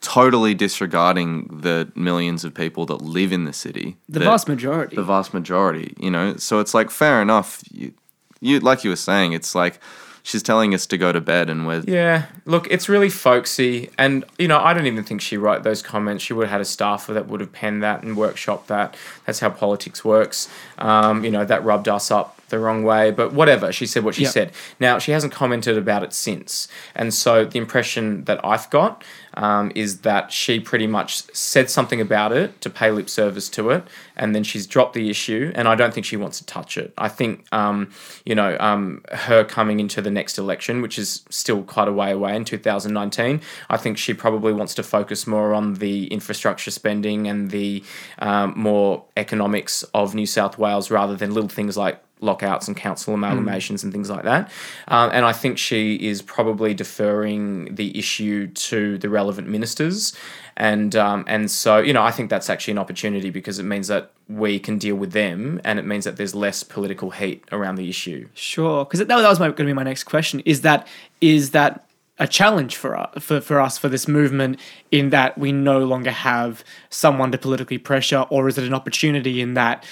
Totally 0.00 0.54
disregarding 0.54 1.48
the 1.48 1.90
millions 1.96 2.44
of 2.44 2.54
people 2.54 2.86
that 2.86 3.02
live 3.02 3.32
in 3.32 3.46
the 3.46 3.52
city. 3.52 3.96
The 4.08 4.20
that- 4.20 4.24
vast 4.26 4.48
majority. 4.48 4.94
the 4.94 5.02
vast 5.02 5.34
majority 5.34 5.94
you 5.98 6.10
know 6.10 6.36
so 6.36 6.60
it's 6.60 6.72
like 6.72 6.90
fair 6.90 7.20
enough 7.20 7.62
you, 7.72 7.92
you 8.40 8.60
like 8.60 8.84
you 8.84 8.90
were 8.90 8.96
saying 8.96 9.32
it's 9.32 9.54
like 9.54 9.80
she's 10.28 10.42
telling 10.42 10.74
us 10.74 10.84
to 10.86 10.98
go 10.98 11.10
to 11.10 11.22
bed 11.22 11.48
and 11.48 11.66
we're 11.66 11.80
Yeah, 11.86 12.26
look, 12.44 12.66
it's 12.70 12.86
really 12.86 13.08
folksy, 13.08 13.90
and 13.96 14.24
you 14.38 14.46
know, 14.46 14.58
I 14.58 14.74
don't 14.74 14.86
even 14.86 15.02
think 15.02 15.22
she 15.22 15.38
wrote 15.38 15.62
those 15.62 15.80
comments. 15.80 16.22
She 16.22 16.34
would 16.34 16.44
have 16.44 16.52
had 16.52 16.60
a 16.60 16.66
staffer 16.66 17.14
that 17.14 17.28
would 17.28 17.40
have 17.40 17.52
penned 17.52 17.82
that 17.82 18.02
and 18.02 18.16
workshopped 18.16 18.66
that. 18.66 18.94
That's 19.24 19.40
how 19.40 19.48
politics 19.48 20.04
works. 20.04 20.48
Um, 20.76 21.24
you 21.24 21.30
know, 21.30 21.46
that 21.46 21.64
rubbed 21.64 21.88
us 21.88 22.10
up 22.10 22.37
the 22.48 22.58
wrong 22.58 22.82
way, 22.82 23.10
but 23.10 23.32
whatever. 23.32 23.72
She 23.72 23.86
said 23.86 24.04
what 24.04 24.14
she 24.14 24.22
Yep. 24.22 24.32
said. 24.32 24.52
Now 24.80 24.98
she 24.98 25.12
hasn't 25.12 25.32
commented 25.32 25.76
about 25.76 26.02
it 26.02 26.12
since, 26.12 26.68
and 26.94 27.12
so 27.12 27.44
the 27.44 27.58
impression 27.58 28.24
that 28.24 28.40
I've 28.44 28.68
got 28.70 29.02
um, 29.34 29.70
is 29.74 30.00
that 30.00 30.32
she 30.32 30.58
pretty 30.58 30.86
much 30.86 31.22
said 31.34 31.70
something 31.70 32.00
about 32.00 32.32
it 32.32 32.60
to 32.60 32.70
pay 32.70 32.90
lip 32.90 33.08
service 33.08 33.48
to 33.50 33.70
it, 33.70 33.84
and 34.16 34.34
then 34.34 34.42
she's 34.42 34.66
dropped 34.66 34.94
the 34.94 35.10
issue. 35.10 35.52
And 35.54 35.68
I 35.68 35.74
don't 35.74 35.94
think 35.94 36.06
she 36.06 36.16
wants 36.16 36.38
to 36.38 36.46
touch 36.46 36.76
it. 36.76 36.92
I 36.98 37.08
think 37.08 37.44
um, 37.52 37.90
you 38.24 38.34
know 38.34 38.56
um, 38.58 39.02
her 39.12 39.44
coming 39.44 39.80
into 39.80 40.00
the 40.02 40.10
next 40.10 40.38
election, 40.38 40.82
which 40.82 40.98
is 40.98 41.22
still 41.30 41.62
quite 41.62 41.88
a 41.88 41.92
way 41.92 42.10
away 42.10 42.34
in 42.36 42.44
2019. 42.44 43.40
I 43.70 43.76
think 43.76 43.98
she 43.98 44.14
probably 44.14 44.52
wants 44.52 44.74
to 44.74 44.82
focus 44.82 45.26
more 45.26 45.54
on 45.54 45.74
the 45.74 46.06
infrastructure 46.08 46.70
spending 46.70 47.28
and 47.28 47.50
the 47.50 47.84
um, 48.18 48.54
more 48.56 49.04
economics 49.16 49.82
of 49.94 50.14
New 50.14 50.26
South 50.26 50.58
Wales 50.58 50.90
rather 50.90 51.14
than 51.16 51.32
little 51.32 51.48
things 51.48 51.76
like 51.76 52.02
lockouts 52.20 52.68
and 52.68 52.76
council 52.76 53.14
amalgamations 53.14 53.82
and 53.82 53.92
things 53.92 54.10
like 54.10 54.24
that. 54.24 54.50
Um, 54.88 55.10
and 55.12 55.24
I 55.24 55.32
think 55.32 55.58
she 55.58 55.94
is 55.96 56.22
probably 56.22 56.74
deferring 56.74 57.74
the 57.74 57.96
issue 57.98 58.48
to 58.48 58.98
the 58.98 59.08
relevant 59.08 59.48
ministers. 59.48 60.14
And 60.56 60.96
um, 60.96 61.24
and 61.28 61.50
so 61.50 61.78
you 61.78 61.92
know 61.92 62.02
I 62.02 62.10
think 62.10 62.30
that's 62.30 62.50
actually 62.50 62.72
an 62.72 62.78
opportunity 62.78 63.30
because 63.30 63.58
it 63.58 63.64
means 63.64 63.86
that 63.88 64.10
we 64.28 64.58
can 64.58 64.76
deal 64.76 64.96
with 64.96 65.12
them, 65.12 65.60
and 65.64 65.78
it 65.78 65.86
means 65.86 66.04
that 66.04 66.16
there's 66.16 66.34
less 66.34 66.62
political 66.62 67.10
heat 67.10 67.44
around 67.52 67.76
the 67.76 67.88
issue. 67.88 68.28
Sure, 68.34 68.84
because 68.84 68.98
that, 68.98 69.08
that 69.08 69.28
was 69.28 69.38
going 69.38 69.54
to 69.54 69.64
be 69.64 69.72
my 69.72 69.84
next 69.84 70.04
question. 70.04 70.40
Is 70.40 70.62
that 70.62 70.86
is 71.20 71.52
that 71.52 71.88
a 72.18 72.26
challenge 72.26 72.76
for 72.76 72.96
us, 72.96 73.22
for, 73.22 73.40
for 73.40 73.60
us 73.60 73.78
for 73.78 73.88
this 73.88 74.08
movement 74.08 74.58
in 74.90 75.10
that 75.10 75.38
we 75.38 75.52
no 75.52 75.78
longer 75.84 76.10
have 76.10 76.64
someone 76.90 77.30
to 77.32 77.38
politically 77.38 77.78
pressure, 77.78 78.26
or 78.30 78.48
is 78.48 78.58
it 78.58 78.64
an 78.64 78.74
opportunity 78.74 79.40
in 79.40 79.54
that 79.54 79.84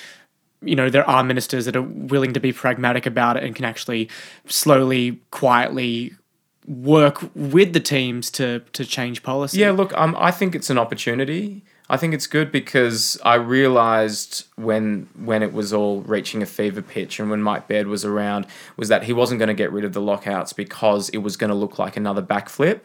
you 0.67 0.77
know 0.77 0.91
there 0.91 1.09
are 1.09 1.23
ministers 1.23 1.65
that 1.65 1.77
are 1.77 1.83
willing 1.83 2.33
to 2.35 2.41
be 2.41 2.53
pragmatic 2.53 3.07
about 3.07 3.37
it 3.37 3.45
and 3.45 3.55
can 3.55 3.65
actually 3.65 4.09
slowly, 4.47 5.21
quietly 5.31 6.15
work 6.67 7.31
with 7.35 7.73
the 7.73 7.81
teams 7.81 8.31
to 8.33 8.61
to 8.73 8.85
change 8.85 9.23
policy? 9.23 9.59
Yeah, 9.59 9.71
look, 9.71 9.93
um, 9.95 10.17
I 10.19 10.31
think 10.31 10.55
it's 10.55 10.71
an 10.71 10.79
opportunity. 10.79 11.63
I 11.89 11.97
think 11.97 12.15
it's 12.15 12.27
good 12.27 12.51
because 12.51 13.19
I 13.25 13.37
realized 13.37 14.45
when 14.57 15.09
when 15.15 15.43
it 15.43 15.53
was 15.53 15.73
all 15.73 16.03
reaching 16.03 16.43
a 16.43 16.47
fever 16.47 16.83
pitch 16.83 17.21
and 17.21 17.31
when 17.31 17.43
Mike 17.43 17.69
Baird 17.69 17.87
was 17.87 18.05
around 18.05 18.47
was 18.77 18.89
that 18.89 19.05
he 19.05 19.13
wasn't 19.13 19.39
going 19.39 19.49
to 19.49 19.55
get 19.55 19.71
rid 19.71 19.85
of 19.85 19.93
the 19.93 20.01
lockouts 20.01 20.53
because 20.53 21.09
it 21.11 21.19
was 21.19 21.37
going 21.37 21.51
to 21.51 21.57
look 21.57 21.79
like 21.79 21.97
another 21.97 22.23
backflip. 22.23 22.81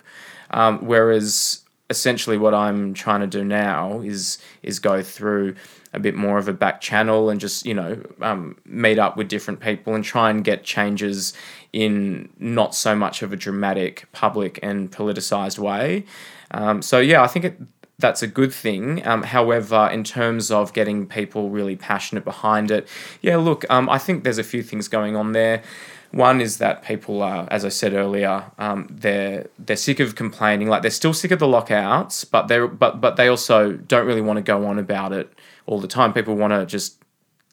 Um, 0.52 0.86
whereas 0.86 1.64
essentially 1.90 2.38
what 2.38 2.54
I'm 2.54 2.94
trying 2.94 3.22
to 3.22 3.28
do 3.28 3.44
now 3.44 4.02
is 4.02 4.38
is 4.62 4.80
go 4.80 5.02
through 5.02 5.56
a 5.94 6.00
bit 6.00 6.16
more 6.16 6.38
of 6.38 6.48
a 6.48 6.54
back 6.54 6.82
channel 6.82 7.30
and 7.30 7.40
just 7.40 7.66
you 7.66 7.74
know 7.74 8.02
um, 8.22 8.58
meet 8.66 9.00
up 9.00 9.18
with 9.18 9.28
different 9.28 9.60
people 9.60 9.94
and 9.94 10.04
try 10.04 10.30
and 10.30 10.44
get 10.44 10.64
changes 10.64 11.34
in 11.74 12.30
not 12.40 12.76
so 12.76 12.96
much 12.96 13.22
of 13.22 13.32
a 13.32 13.36
dramatic, 13.36 14.08
public 14.12 14.60
and 14.62 14.92
politicized 14.92 15.58
way. 15.58 16.06
Um, 16.52 16.82
so 16.82 17.00
yeah, 17.00 17.24
I 17.24 17.28
think 17.28 17.46
it, 17.46 17.62
that's 18.02 18.22
a 18.22 18.28
good 18.28 18.54
thing. 18.54 19.06
Um, 19.08 19.24
however, 19.24 19.90
in 19.92 20.04
terms 20.04 20.52
of 20.52 20.74
getting 20.74 21.08
people 21.08 21.50
really 21.50 21.76
passionate 21.76 22.26
behind 22.26 22.72
it, 22.72 22.88
yeah, 23.22 23.38
look, 23.38 23.64
um, 23.70 23.90
I 23.90 23.98
think 23.98 24.24
there's 24.24 24.40
a 24.40 24.44
few 24.44 24.64
things 24.64 24.88
going 24.88 25.16
on 25.16 25.32
there. 25.32 25.64
One 26.12 26.42
is 26.42 26.58
that 26.58 26.84
people 26.84 27.22
are, 27.24 27.48
as 27.50 27.64
I 27.64 27.70
said 27.70 27.94
earlier, 27.94 28.52
um, 28.58 28.88
they're 28.90 29.48
they're 29.58 29.76
sick 29.78 30.00
of 30.00 30.16
complaining. 30.16 30.68
Like 30.68 30.82
they're 30.82 30.92
still 30.92 31.14
sick 31.14 31.32
of 31.32 31.40
the 31.40 31.48
lockouts, 31.48 32.26
but 32.26 32.48
they're 32.48 32.68
but 32.68 33.00
but 33.00 33.16
they 33.16 33.28
also 33.28 33.72
don't 33.72 34.06
really 34.06 34.22
want 34.22 34.38
to 34.38 34.44
go 34.44 34.66
on 34.66 34.78
about 34.78 35.14
it 35.14 35.34
all 35.66 35.80
the 35.80 35.88
time. 35.88 36.14
People 36.14 36.36
want 36.36 36.52
to 36.52 36.66
just 36.66 37.02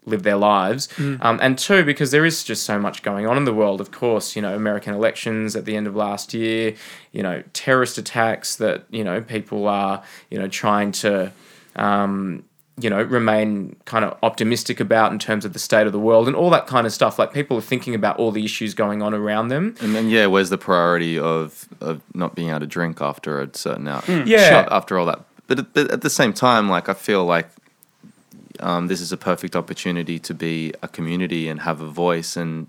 live 0.04 0.22
their 0.22 0.36
lives. 0.36 0.88
Um, 0.98 1.38
and 1.42 1.58
two, 1.58 1.84
because 1.84 2.10
there 2.10 2.24
is 2.24 2.42
just 2.42 2.64
so 2.64 2.78
much 2.78 3.02
going 3.02 3.26
on 3.26 3.36
in 3.36 3.44
the 3.44 3.52
world. 3.52 3.80
Of 3.80 3.90
course, 3.90 4.34
you 4.34 4.42
know, 4.42 4.54
American 4.54 4.94
elections 4.94 5.54
at 5.54 5.64
the 5.66 5.76
end 5.76 5.86
of 5.86 5.94
last 5.94 6.34
year, 6.34 6.74
you 7.12 7.22
know, 7.22 7.42
terrorist 7.52 7.98
attacks 7.98 8.56
that, 8.56 8.86
you 8.90 9.04
know, 9.04 9.20
people 9.20 9.68
are, 9.68 10.02
you 10.30 10.38
know, 10.38 10.48
trying 10.48 10.92
to, 10.92 11.30
um, 11.76 12.44
you 12.80 12.88
know, 12.90 13.02
remain 13.02 13.76
kind 13.84 14.04
of 14.04 14.16
optimistic 14.22 14.80
about 14.80 15.12
in 15.12 15.18
terms 15.18 15.44
of 15.44 15.52
the 15.52 15.58
state 15.58 15.86
of 15.86 15.92
the 15.92 15.98
world 15.98 16.26
and 16.26 16.36
all 16.36 16.50
that 16.50 16.66
kind 16.66 16.86
of 16.86 16.92
stuff. 16.92 17.18
Like 17.18 17.32
people 17.32 17.56
are 17.56 17.62
thinking 17.62 17.94
about 17.94 18.18
all 18.18 18.30
the 18.30 18.44
issues 18.44 18.74
going 18.74 19.02
on 19.02 19.14
around 19.14 19.48
them. 19.48 19.74
And 19.80 19.94
then 19.94 20.08
yeah, 20.08 20.26
where's 20.26 20.50
the 20.50 20.58
priority 20.58 21.18
of, 21.18 21.68
of 21.80 22.02
not 22.14 22.34
being 22.34 22.50
able 22.50 22.60
to 22.60 22.66
drink 22.66 23.00
after 23.00 23.40
a 23.40 23.48
certain 23.54 23.88
hour? 23.88 24.02
Yeah. 24.08 24.48
shot 24.48 24.68
after 24.70 24.98
all 24.98 25.06
that. 25.06 25.20
But 25.46 25.58
at, 25.60 25.72
but 25.74 25.90
at 25.90 26.02
the 26.02 26.10
same 26.10 26.32
time, 26.32 26.68
like 26.68 26.88
I 26.88 26.94
feel 26.94 27.24
like 27.24 27.48
um, 28.60 28.88
this 28.88 29.00
is 29.00 29.12
a 29.12 29.16
perfect 29.16 29.56
opportunity 29.56 30.18
to 30.18 30.34
be 30.34 30.74
a 30.82 30.88
community 30.88 31.48
and 31.48 31.60
have 31.60 31.80
a 31.80 31.88
voice, 31.88 32.36
and 32.36 32.66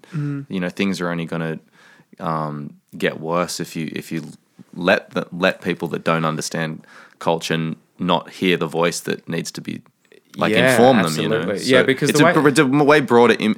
you 0.50 0.60
know 0.60 0.70
things 0.70 1.02
are 1.02 1.10
only 1.10 1.26
going 1.26 1.42
to 1.42 2.26
um, 2.26 2.76
get 2.98 3.20
worse 3.20 3.60
if 3.60 3.76
you 3.76 3.92
if 3.94 4.12
you 4.12 4.24
let 4.74 5.12
the, 5.12 5.28
let 5.32 5.62
people 5.62 5.88
that 5.90 6.04
don't 6.04 6.26
understand 6.26 6.86
culture 7.20 7.56
n- 7.56 7.76
not 7.98 8.30
hear 8.30 8.56
the 8.56 8.68
voice 8.68 9.00
that 9.02 9.28
needs 9.28 9.52
to 9.52 9.62
be 9.62 9.82
like 10.38 10.52
Yeah, 10.52 10.72
inform 10.72 10.98
them. 11.04 11.16
You 11.24 11.30
know, 11.30 11.36
absolutely. 11.38 11.66
Yeah, 11.72 11.84
because 11.84 12.10
it's 12.10 12.20
the 12.20 12.26
a, 12.26 12.42
way- 12.42 12.50
it's 12.50 12.60
a 12.60 12.66
way 12.66 13.00
broader. 13.02 13.36
Im- 13.40 13.58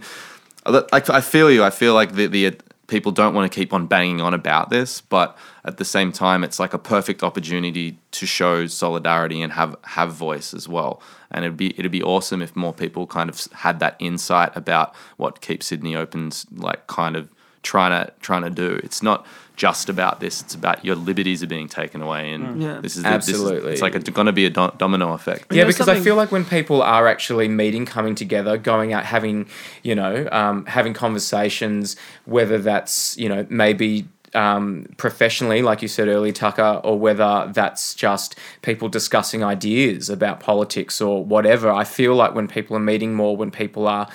like 0.66 1.10
I 1.10 1.22
feel 1.22 1.50
you. 1.52 1.64
I 1.64 1.70
feel 1.70 1.94
like 1.94 2.14
the 2.14 2.28
the 2.28 2.48
uh, 2.48 2.52
people 2.88 3.12
don't 3.12 3.34
want 3.34 3.52
to 3.52 3.56
keep 3.56 3.74
on 3.74 3.88
banging 3.88 4.22
on 4.22 4.34
about 4.34 4.70
this, 4.70 5.02
but 5.02 5.38
at 5.64 5.78
the 5.78 5.86
same 5.86 6.12
time, 6.12 6.44
it's 6.44 6.60
like 6.60 6.74
a 6.74 6.78
perfect 6.80 7.24
opportunity 7.24 7.98
to 8.12 8.26
show 8.26 8.68
solidarity 8.68 9.42
and 9.42 9.54
have 9.54 9.76
have 9.84 10.14
voice 10.14 10.54
as 10.54 10.68
well. 10.68 11.02
And 11.32 11.46
it'd 11.46 11.58
be 11.58 11.78
it'd 11.80 11.92
be 11.92 12.04
awesome 12.04 12.42
if 12.42 12.56
more 12.56 12.74
people 12.74 13.08
kind 13.08 13.30
of 13.30 13.42
had 13.54 13.80
that 13.80 13.96
insight 14.00 14.56
about 14.56 14.94
what 15.18 15.42
Keep 15.42 15.64
Sydney 15.64 15.96
Open's 15.96 16.46
like 16.56 16.86
kind 16.88 17.16
of 17.16 17.30
trying 17.64 17.92
to 17.92 18.12
trying 18.22 18.44
to 18.44 18.50
do. 18.50 18.80
It's 18.84 19.02
not 19.02 19.26
just 19.62 19.90
about 19.90 20.20
this. 20.20 20.42
It's 20.42 20.56
about 20.56 20.84
your 20.84 20.96
liberties 20.96 21.44
are 21.44 21.48
being 21.58 21.68
taken 21.68 22.02
away, 22.02 22.32
and 22.34 22.60
Yeah. 22.60 22.80
this 22.82 22.98
is 22.98 23.04
this 23.04 23.28
is- 23.28 23.36
Absolutely. 23.36 23.74
it's 23.74 23.82
like 23.84 23.94
it's 23.94 24.10
going 24.10 24.26
to 24.26 24.32
be 24.42 24.46
a 24.48 24.50
do- 24.50 24.72
domino 24.80 25.14
effect. 25.14 25.54
Yeah, 25.54 25.62
know, 25.62 25.68
because 25.68 25.88
I 25.88 26.00
feel 26.00 26.16
like 26.16 26.32
when 26.32 26.46
people 26.46 26.82
are 26.82 27.08
actually 27.08 27.48
meeting, 27.48 27.86
coming 27.86 28.16
together, 28.16 28.58
going 28.58 28.92
out, 28.92 29.06
having, 29.06 29.46
you 29.84 29.94
know, 29.94 30.28
um, 30.32 30.66
having 30.66 30.94
conversations, 30.96 31.96
whether 32.26 32.58
that's, 32.58 33.16
you 33.20 33.30
know, 33.30 33.46
maybe 33.50 34.08
um, 34.34 34.86
professionally, 34.96 35.62
like 35.62 35.82
you 35.82 35.90
said 35.90 36.08
earlier, 36.08 36.32
Tuka, 36.32 36.80
or 36.86 36.98
whether 36.98 37.52
that's 37.54 37.94
just 37.94 38.36
people 38.62 38.88
discussing 38.88 39.44
ideas 39.44 40.10
about 40.10 40.40
politics 40.40 41.02
or 41.02 41.24
whatever. 41.26 41.70
I 41.70 41.84
feel 41.84 42.16
like 42.16 42.34
when 42.34 42.48
people 42.48 42.78
are 42.78 42.86
meeting 42.94 43.14
more, 43.14 43.36
when 43.36 43.52
people 43.52 43.88
are 43.90 44.08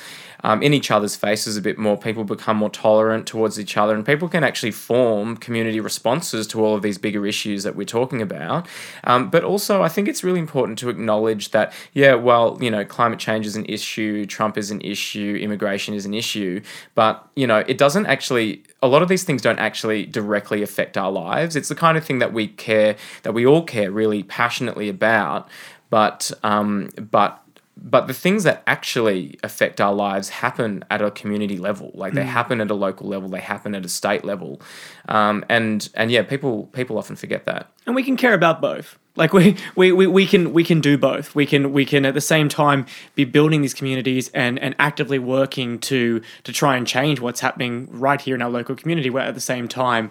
um, 0.44 0.62
in 0.62 0.72
each 0.72 0.90
other's 0.90 1.16
faces 1.16 1.56
a 1.56 1.60
bit 1.60 1.78
more, 1.78 1.96
people 1.96 2.24
become 2.24 2.56
more 2.56 2.70
tolerant 2.70 3.26
towards 3.26 3.58
each 3.58 3.76
other, 3.76 3.94
and 3.94 4.04
people 4.04 4.28
can 4.28 4.44
actually 4.44 4.72
form 4.72 5.36
community 5.36 5.80
responses 5.80 6.46
to 6.48 6.64
all 6.64 6.74
of 6.74 6.82
these 6.82 6.98
bigger 6.98 7.26
issues 7.26 7.62
that 7.62 7.76
we're 7.76 7.84
talking 7.84 8.22
about. 8.22 8.66
Um, 9.04 9.30
but 9.30 9.44
also, 9.44 9.82
I 9.82 9.88
think 9.88 10.08
it's 10.08 10.24
really 10.24 10.40
important 10.40 10.78
to 10.80 10.88
acknowledge 10.88 11.50
that, 11.50 11.72
yeah, 11.92 12.14
well, 12.14 12.58
you 12.60 12.70
know, 12.70 12.84
climate 12.84 13.18
change 13.18 13.46
is 13.46 13.56
an 13.56 13.66
issue, 13.66 14.26
Trump 14.26 14.58
is 14.58 14.70
an 14.70 14.80
issue, 14.80 15.38
immigration 15.40 15.94
is 15.94 16.06
an 16.06 16.14
issue, 16.14 16.60
but, 16.94 17.28
you 17.34 17.46
know, 17.46 17.64
it 17.66 17.78
doesn't 17.78 18.06
actually 18.06 18.64
a 18.82 18.88
lot 18.88 19.02
of 19.02 19.08
these 19.08 19.24
things 19.24 19.42
don't 19.42 19.58
actually 19.58 20.06
directly 20.06 20.62
affect 20.62 20.96
our 20.96 21.10
lives. 21.10 21.56
It's 21.56 21.68
the 21.68 21.74
kind 21.74 21.98
of 21.98 22.04
thing 22.04 22.18
that 22.20 22.32
we 22.32 22.48
care, 22.48 22.96
that 23.22 23.32
we 23.32 23.46
all 23.46 23.62
care 23.62 23.90
really 23.90 24.22
passionately 24.22 24.88
about. 24.88 25.48
But 25.90 26.32
um, 26.42 26.90
but 27.10 27.42
but 27.76 28.06
the 28.06 28.14
things 28.14 28.44
that 28.44 28.62
actually 28.66 29.38
affect 29.42 29.80
our 29.80 29.94
lives 29.94 30.30
happen 30.30 30.84
at 30.90 31.02
a 31.02 31.10
community 31.10 31.58
level. 31.58 31.90
Like 31.94 32.14
they 32.14 32.24
happen 32.24 32.60
at 32.60 32.70
a 32.70 32.74
local 32.74 33.06
level. 33.06 33.28
They 33.28 33.40
happen 33.40 33.74
at 33.74 33.84
a 33.84 33.88
state 33.88 34.24
level. 34.24 34.60
Um, 35.08 35.44
and 35.48 35.88
and 35.94 36.10
yeah, 36.10 36.22
people 36.22 36.66
people 36.72 36.96
often 36.96 37.16
forget 37.16 37.44
that. 37.46 37.70
and 37.86 37.94
we 37.94 38.02
can 38.02 38.16
care 38.16 38.34
about 38.34 38.60
both 38.60 38.98
like 39.16 39.32
we, 39.32 39.56
we, 39.74 39.92
we, 39.92 40.06
we 40.06 40.26
can 40.26 40.52
we 40.52 40.62
can 40.62 40.80
do 40.80 40.96
both 40.96 41.34
we 41.34 41.46
can 41.46 41.72
we 41.72 41.84
can 41.84 42.04
at 42.04 42.14
the 42.14 42.20
same 42.20 42.48
time 42.48 42.86
be 43.14 43.24
building 43.24 43.62
these 43.62 43.74
communities 43.74 44.30
and 44.34 44.58
and 44.58 44.74
actively 44.78 45.18
working 45.18 45.78
to 45.78 46.20
to 46.44 46.52
try 46.52 46.76
and 46.76 46.86
change 46.86 47.20
what's 47.20 47.40
happening 47.40 47.88
right 47.90 48.20
here 48.20 48.34
in 48.34 48.42
our 48.42 48.50
local 48.50 48.76
community 48.76 49.10
where 49.10 49.24
at 49.24 49.34
the 49.34 49.40
same 49.40 49.66
time 49.66 50.10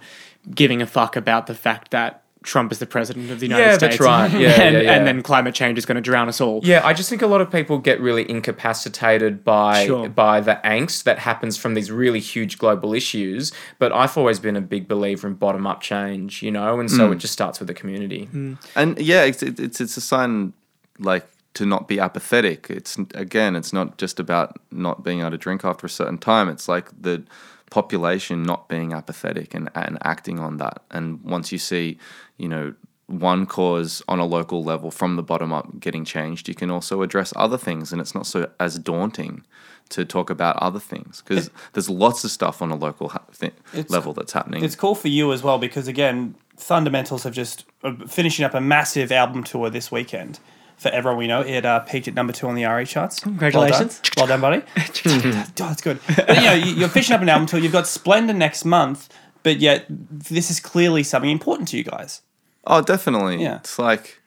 giving 0.53 0.81
a 0.81 0.87
fuck 0.87 1.15
about 1.15 1.47
the 1.47 1.55
fact 1.55 1.91
that 1.91 2.23
Trump 2.45 2.71
is 2.71 2.79
the 2.79 2.85
president 2.85 3.31
of 3.31 3.39
the 3.39 3.47
United 3.47 3.63
Yeah, 3.63 3.77
States 3.77 3.97
that's 3.97 3.99
right. 3.99 4.31
Yeah, 4.35 4.61
and, 4.61 4.75
yeah, 4.75 4.81
yeah. 4.81 4.93
and 4.93 5.07
then 5.07 5.21
climate 5.21 5.53
change 5.53 5.77
is 5.77 5.85
going 5.85 5.95
to 5.95 6.01
drown 6.01 6.27
us 6.29 6.39
all 6.39 6.61
Yeah, 6.63 6.85
I 6.85 6.93
just 6.93 7.09
think 7.09 7.21
a 7.21 7.27
lot 7.27 7.41
of 7.41 7.51
people 7.51 7.77
get 7.79 7.99
really 7.99 8.29
incapacitated 8.29 9.43
by 9.43 9.85
Sure. 9.85 10.09
by 10.09 10.39
the 10.39 10.59
angst 10.63 11.03
that 11.03 11.19
happens 11.19 11.57
from 11.57 11.73
these 11.73 11.91
really 11.91 12.19
huge 12.19 12.57
global 12.57 12.93
issues. 12.93 13.51
But 13.79 13.91
I've 13.91 14.17
always 14.17 14.39
been 14.39 14.55
a 14.55 14.61
big 14.61 14.87
believer 14.87 15.27
in 15.27 15.33
bottom 15.33 15.67
up 15.67 15.81
change, 15.81 16.41
you 16.41 16.51
know, 16.51 16.79
and 16.79 16.89
so 16.89 17.09
mm. 17.09 17.13
it 17.13 17.17
just 17.17 17.33
starts 17.33 17.59
with 17.59 17.67
the 17.67 17.73
community. 17.73 18.29
Mm. 18.33 18.57
and 18.75 18.99
yeah, 18.99 19.23
it's 19.23 19.43
it's 19.43 19.81
it's 19.81 19.97
a 19.97 20.01
sign 20.01 20.53
like 20.99 21.27
to 21.55 21.65
not 21.65 21.87
be 21.87 21.99
apathetic. 21.99 22.67
It's 22.69 22.97
again, 23.15 23.55
it's 23.55 23.73
not 23.73 23.97
just 23.97 24.19
about 24.19 24.59
not 24.71 25.03
being 25.03 25.21
able 25.21 25.31
to 25.31 25.37
drink 25.37 25.65
after 25.65 25.87
a 25.87 25.89
certain 25.89 26.17
time. 26.17 26.49
It's 26.49 26.67
like 26.67 26.89
the 27.01 27.23
population 27.71 28.43
not 28.43 28.69
being 28.69 28.93
apathetic 28.93 29.53
and 29.53 29.69
and 29.73 29.97
acting 30.03 30.39
on 30.39 30.57
that. 30.57 30.83
And 30.91 31.21
once 31.23 31.51
you 31.51 31.57
see, 31.57 31.97
you 32.37 32.47
know. 32.47 32.73
One 33.07 33.45
cause 33.45 34.01
on 34.07 34.17
a 34.17 34.25
local 34.25 34.63
level 34.63 34.89
from 34.89 35.15
the 35.15 35.21
bottom 35.21 35.53
up 35.53 35.79
getting 35.79 36.05
changed, 36.05 36.47
you 36.47 36.55
can 36.55 36.71
also 36.71 37.03
address 37.03 37.31
other 37.35 37.55
things, 37.55 37.91
and 37.91 38.01
it's 38.01 38.15
not 38.15 38.25
so 38.25 38.49
as 38.59 38.79
daunting 38.79 39.43
to 39.89 40.03
talk 40.05 40.31
about 40.31 40.57
other 40.57 40.79
things 40.79 41.21
because 41.21 41.51
there's 41.73 41.87
lots 41.87 42.23
of 42.23 42.31
stuff 42.31 42.63
on 42.63 42.71
a 42.71 42.75
local 42.75 43.09
ha- 43.09 43.21
thi- 43.31 43.51
level 43.89 44.13
that's 44.13 44.33
happening. 44.33 44.63
It's 44.63 44.75
cool 44.75 44.95
for 44.95 45.07
you 45.07 45.31
as 45.33 45.43
well 45.43 45.59
because 45.59 45.87
again, 45.87 46.33
Thundamentals 46.57 47.23
have 47.25 47.33
just 47.33 47.65
uh, 47.83 47.93
finishing 48.07 48.43
up 48.43 48.55
a 48.55 48.59
massive 48.59 49.11
album 49.11 49.43
tour 49.43 49.69
this 49.69 49.91
weekend. 49.91 50.39
For 50.77 50.89
everyone 50.89 51.19
we 51.19 51.27
know, 51.27 51.41
it 51.41 51.63
uh, 51.63 51.81
peaked 51.81 52.07
at 52.07 52.15
number 52.15 52.33
two 52.33 52.47
on 52.47 52.55
the 52.55 52.65
ARIA 52.65 52.87
charts. 52.87 53.19
Congratulations. 53.19 54.01
Well 54.17 54.25
done, 54.25 54.41
well 54.41 54.61
done 54.61 54.65
buddy. 54.75 54.91
oh, 55.05 55.53
that's 55.55 55.81
good. 55.83 55.99
But, 56.07 56.37
you 56.37 56.43
know, 56.43 56.53
you're 56.53 56.89
finishing 56.89 57.15
up 57.15 57.21
an 57.21 57.29
album 57.29 57.45
tour. 57.45 57.59
You've 57.59 57.71
got 57.71 57.85
Splendour 57.85 58.35
next 58.35 58.65
month, 58.65 59.09
but 59.43 59.59
yet 59.59 59.85
this 59.89 60.49
is 60.49 60.59
clearly 60.59 61.03
something 61.03 61.29
important 61.29 61.67
to 61.69 61.77
you 61.77 61.83
guys. 61.83 62.21
Oh, 62.67 62.81
definitely. 62.81 63.41
Yeah. 63.41 63.57
It's 63.57 63.77
like, 63.79 64.21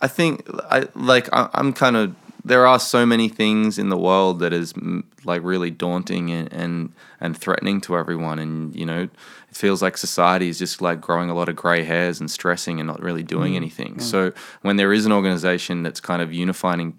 I 0.00 0.08
think, 0.08 0.48
I 0.70 0.88
like, 0.94 1.28
I, 1.32 1.48
I'm 1.54 1.72
kind 1.72 1.96
of. 1.96 2.14
There 2.46 2.66
are 2.66 2.78
so 2.78 3.06
many 3.06 3.30
things 3.30 3.78
in 3.78 3.88
the 3.88 3.96
world 3.96 4.40
that 4.40 4.52
is 4.52 4.74
mm, 4.74 5.02
like 5.24 5.42
really 5.42 5.70
daunting 5.70 6.30
and, 6.30 6.52
and 6.52 6.92
and 7.18 7.38
threatening 7.38 7.80
to 7.80 7.96
everyone, 7.96 8.38
and 8.38 8.76
you 8.76 8.84
know, 8.84 9.04
it 9.04 9.56
feels 9.56 9.80
like 9.80 9.96
society 9.96 10.50
is 10.50 10.58
just 10.58 10.82
like 10.82 11.00
growing 11.00 11.30
a 11.30 11.34
lot 11.34 11.48
of 11.48 11.56
gray 11.56 11.84
hairs 11.84 12.20
and 12.20 12.30
stressing 12.30 12.80
and 12.80 12.86
not 12.86 13.02
really 13.02 13.22
doing 13.22 13.56
anything. 13.56 13.98
So 13.98 14.32
when 14.60 14.76
there 14.76 14.92
is 14.92 15.06
an 15.06 15.12
organization 15.12 15.82
that's 15.82 16.00
kind 16.00 16.20
of 16.20 16.34
unifying, 16.34 16.98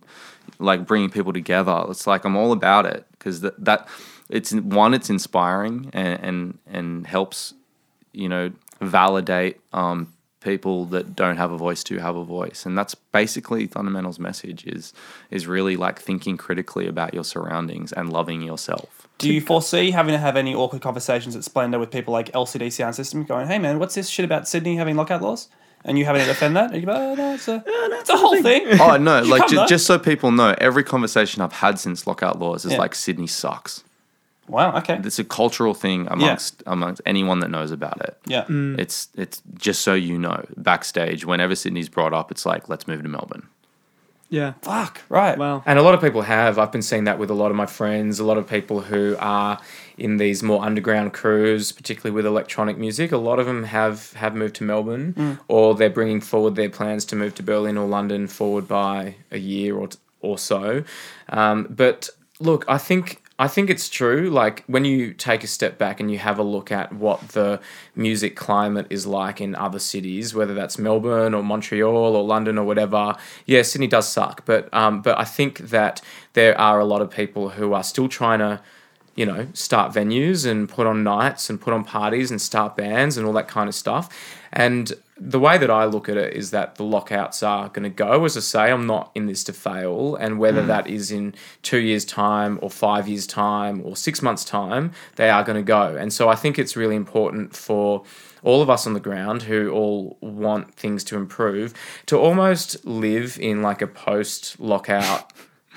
like 0.58 0.88
bringing 0.88 1.12
people 1.12 1.32
together, 1.32 1.86
it's 1.90 2.08
like 2.08 2.26
I'm 2.26 2.36
all 2.36 2.52
about 2.52 2.88
it 2.88 3.06
because 3.12 3.42
that 3.42 3.64
that 3.64 3.88
it's 4.30 4.52
one, 4.52 4.96
it's 4.96 5.12
inspiring 5.12 5.92
and 5.94 6.20
and 6.24 6.60
and 6.66 7.06
helps 7.06 7.54
you 8.16 8.30
know, 8.30 8.52
validate 8.82 9.60
um, 9.74 10.14
people 10.42 10.86
that 10.86 11.16
don't 11.16 11.38
have 11.38 11.52
a 11.52 11.58
voice 11.58 11.84
to 11.86 11.98
have 12.00 12.16
a 12.16 12.24
voice, 12.24 12.66
and 12.66 12.78
that's 12.78 12.96
basically 12.96 13.68
Thundamentals 13.68 14.20
message 14.20 14.66
is 14.66 14.94
is 15.32 15.48
really 15.48 15.76
like 15.76 16.00
thinking 16.00 16.38
critically 16.38 16.88
about 16.88 17.14
your 17.14 17.24
surroundings 17.24 17.92
and 17.92 18.12
loving 18.12 18.42
yourself. 18.42 19.08
Do 19.18 19.34
you 19.34 19.42
foresee 19.42 19.92
having 19.92 20.12
to 20.14 20.18
have 20.20 20.36
any 20.36 20.54
awkward 20.54 20.82
conversations 20.82 21.36
at 21.36 21.44
Splendour 21.44 21.80
with 21.80 21.90
people 21.90 22.12
like 22.12 22.32
LCD 22.34 22.68
Soundsystem 22.68 23.26
going, 23.28 23.48
hey 23.48 23.60
man, 23.60 23.80
what's 23.80 23.96
this 23.96 24.10
shit 24.10 24.26
about 24.26 24.48
Sydney 24.48 24.76
having 24.76 24.96
lockout 24.98 25.22
laws? 25.22 25.48
And 25.88 26.00
you 26.00 26.06
having 26.06 26.22
to 26.22 26.28
defend 26.28 26.56
that? 26.56 26.72
And 26.72 26.80
you 26.82 26.86
go, 26.88 26.94
oh, 26.94 27.14
no, 27.14 27.36
it's 27.36 27.48
a, 27.48 27.64
it's 27.68 28.10
a 28.10 28.18
whole 28.18 28.42
thing. 28.42 28.66
Oh 28.82 28.98
no! 28.98 29.22
like 29.36 29.48
come 29.48 29.68
just 29.68 29.86
so 29.86 30.00
people 30.00 30.32
know, 30.32 30.56
every 30.58 30.84
conversation 30.84 31.42
I've 31.44 31.54
had 31.54 31.80
since 31.80 32.08
lockout 32.08 32.40
laws 32.40 32.66
is 32.66 32.72
Yeah. 32.74 32.80
like 32.80 32.96
Sydney 32.96 33.28
sucks. 33.28 33.84
Wow, 34.48 34.78
okay. 34.78 35.00
It's 35.04 35.20
a 35.20 35.24
cultural 35.24 35.74
thing 35.74 36.08
amongst 36.10 36.62
amongst 36.68 37.02
anyone 37.06 37.40
that 37.40 37.50
knows 37.50 37.72
about 37.72 38.02
it. 38.02 38.18
Yeah. 38.26 38.46
It's 38.50 39.10
it's 39.16 39.42
just 39.56 39.82
so 39.82 39.94
you 39.94 40.18
know, 40.20 40.46
backstage, 40.58 41.26
whenever 41.26 41.56
Sydney's 41.56 41.90
brought 41.90 42.14
up, 42.14 42.32
it's 42.32 42.46
like 42.46 42.70
let's 42.70 42.88
move 42.88 43.02
to 43.04 43.10
Melbourne. 43.10 43.48
Yeah. 44.30 44.54
Fuck. 44.64 45.02
Right. 45.08 45.38
Wow. 45.38 45.64
And 45.66 45.78
a 45.78 45.84
lot 45.84 45.94
of 45.94 46.02
people 46.02 46.24
have. 46.24 46.58
I've 46.58 46.72
been 46.72 46.82
seeing 46.82 47.04
that 47.04 47.20
with 47.20 47.30
a 47.30 47.34
lot 47.34 47.52
of 47.52 47.58
my 47.58 47.68
friends, 47.68 48.20
a 48.20 48.24
lot 48.26 48.38
of 48.38 48.50
people 48.50 48.82
who 48.82 49.16
are 49.20 49.60
in 49.98 50.18
these 50.18 50.42
more 50.42 50.64
underground 50.64 51.14
crews, 51.14 51.72
particularly 51.72 52.14
with 52.14 52.26
electronic 52.26 52.78
music. 52.78 53.12
A 53.12 53.18
lot 53.18 53.40
of 53.40 53.46
them 53.46 53.66
have, 53.66 54.14
have 54.14 54.36
moved 54.36 54.56
to 54.56 54.64
Melbourne 54.64 55.40
or 55.48 55.76
they're 55.76 55.92
bringing 55.92 56.22
forward 56.22 56.56
their 56.56 56.70
plans 56.70 57.06
to 57.06 57.16
move 57.16 57.36
to 57.36 57.44
Berlin 57.44 57.78
or 57.78 57.88
London 57.88 58.28
forward 58.28 58.68
by 58.68 59.16
a 59.32 59.38
year 59.38 59.76
or, 59.78 59.90
or 60.22 60.38
so. 60.40 60.84
Um, 61.30 61.68
but 61.70 62.10
look, 62.40 62.66
I 62.68 62.78
think. 62.78 63.22
I 63.38 63.50
think 63.50 63.70
it's 63.70 63.90
true. 63.90 64.30
Like 64.30 64.64
when 64.68 64.86
you 64.86 65.14
take 65.14 65.44
a 65.44 65.48
step 65.48 65.78
back 65.78 66.00
and 66.00 66.10
you 66.10 66.18
have 66.20 66.40
a 66.40 66.44
look 66.44 66.72
at 66.72 66.94
what 66.94 67.20
the 67.30 67.60
music 67.94 68.38
climate 68.38 68.88
is 68.90 69.06
like 69.06 69.42
in 69.42 69.56
other 69.56 69.80
cities, 69.80 70.34
whether 70.34 70.54
that's 70.54 70.80
Melbourne 70.80 71.34
or 71.34 71.44
Montreal 71.44 72.16
or 72.16 72.24
London 72.24 72.58
or 72.58 72.66
whatever. 72.66 73.16
Yeah, 73.46 73.64
Sydney 73.64 73.88
does 73.88 74.08
suck, 74.08 74.46
but 74.46 74.74
um, 74.74 75.02
but 75.02 75.20
I 75.20 75.26
think 75.26 75.58
that 75.60 76.02
there 76.32 76.58
are 76.58 76.80
a 76.80 76.86
lot 76.86 77.02
of 77.02 77.10
people 77.12 77.50
who 77.50 77.74
are 77.74 77.84
still 77.84 78.08
trying 78.08 78.40
to 78.40 78.62
you 79.16 79.26
know, 79.26 79.48
start 79.54 79.94
venues 79.94 80.50
and 80.50 80.68
put 80.68 80.86
on 80.86 81.04
nights 81.04 81.50
and 81.50 81.60
put 81.60 81.74
on 81.74 81.84
parties 81.86 82.32
and 82.32 82.42
start 82.42 82.76
bands 82.76 83.18
and 83.18 83.26
all 83.26 83.34
that 83.34 83.48
kind 83.48 83.70
of 83.70 83.76
stuff. 83.76 84.10
And 84.52 84.92
the 85.18 85.40
way 85.40 85.58
that 85.58 85.72
I 85.72 85.86
look 85.86 86.10
at 86.10 86.18
it 86.18 86.34
is 86.34 86.52
that 86.52 86.76
the 86.76 86.84
lockouts 86.84 87.42
are 87.42 87.70
going 87.70 87.84
to 87.84 87.90
go. 87.90 88.26
As 88.26 88.36
I 88.36 88.42
say, 88.42 88.72
I'm 88.72 88.86
not 88.86 89.12
in 89.16 89.28
this 89.28 89.46
to 89.46 89.54
fail. 89.54 90.16
And 90.16 90.40
whether 90.40 90.62
mm. 90.62 90.68
that 90.68 90.88
is 90.88 91.10
in 91.10 91.34
two 91.62 91.78
years' 91.78 92.04
time 92.04 92.60
or 92.62 92.70
five 92.70 93.08
years' 93.08 93.26
time 93.26 93.82
or 93.86 93.96
six 93.96 94.22
months' 94.22 94.44
time, 94.44 94.92
they 95.16 95.30
are 95.30 95.44
going 95.44 95.56
to 95.56 95.64
go. 95.64 95.96
And 95.96 96.12
so 96.12 96.28
I 96.28 96.36
think 96.36 96.60
it's 96.60 96.76
really 96.76 96.98
important 96.98 97.56
for 97.56 98.04
all 98.44 98.62
of 98.62 98.70
us 98.70 98.86
on 98.86 98.94
the 98.94 99.00
ground 99.00 99.44
who 99.44 99.72
all 99.72 100.18
want 100.20 100.76
things 100.76 101.04
to 101.06 101.16
improve 101.16 101.74
to 102.08 102.18
almost 102.18 102.86
live 102.86 103.40
in 103.40 103.62
like 103.62 103.82
a 103.82 103.88
post 103.88 104.60
lockout 104.60 105.32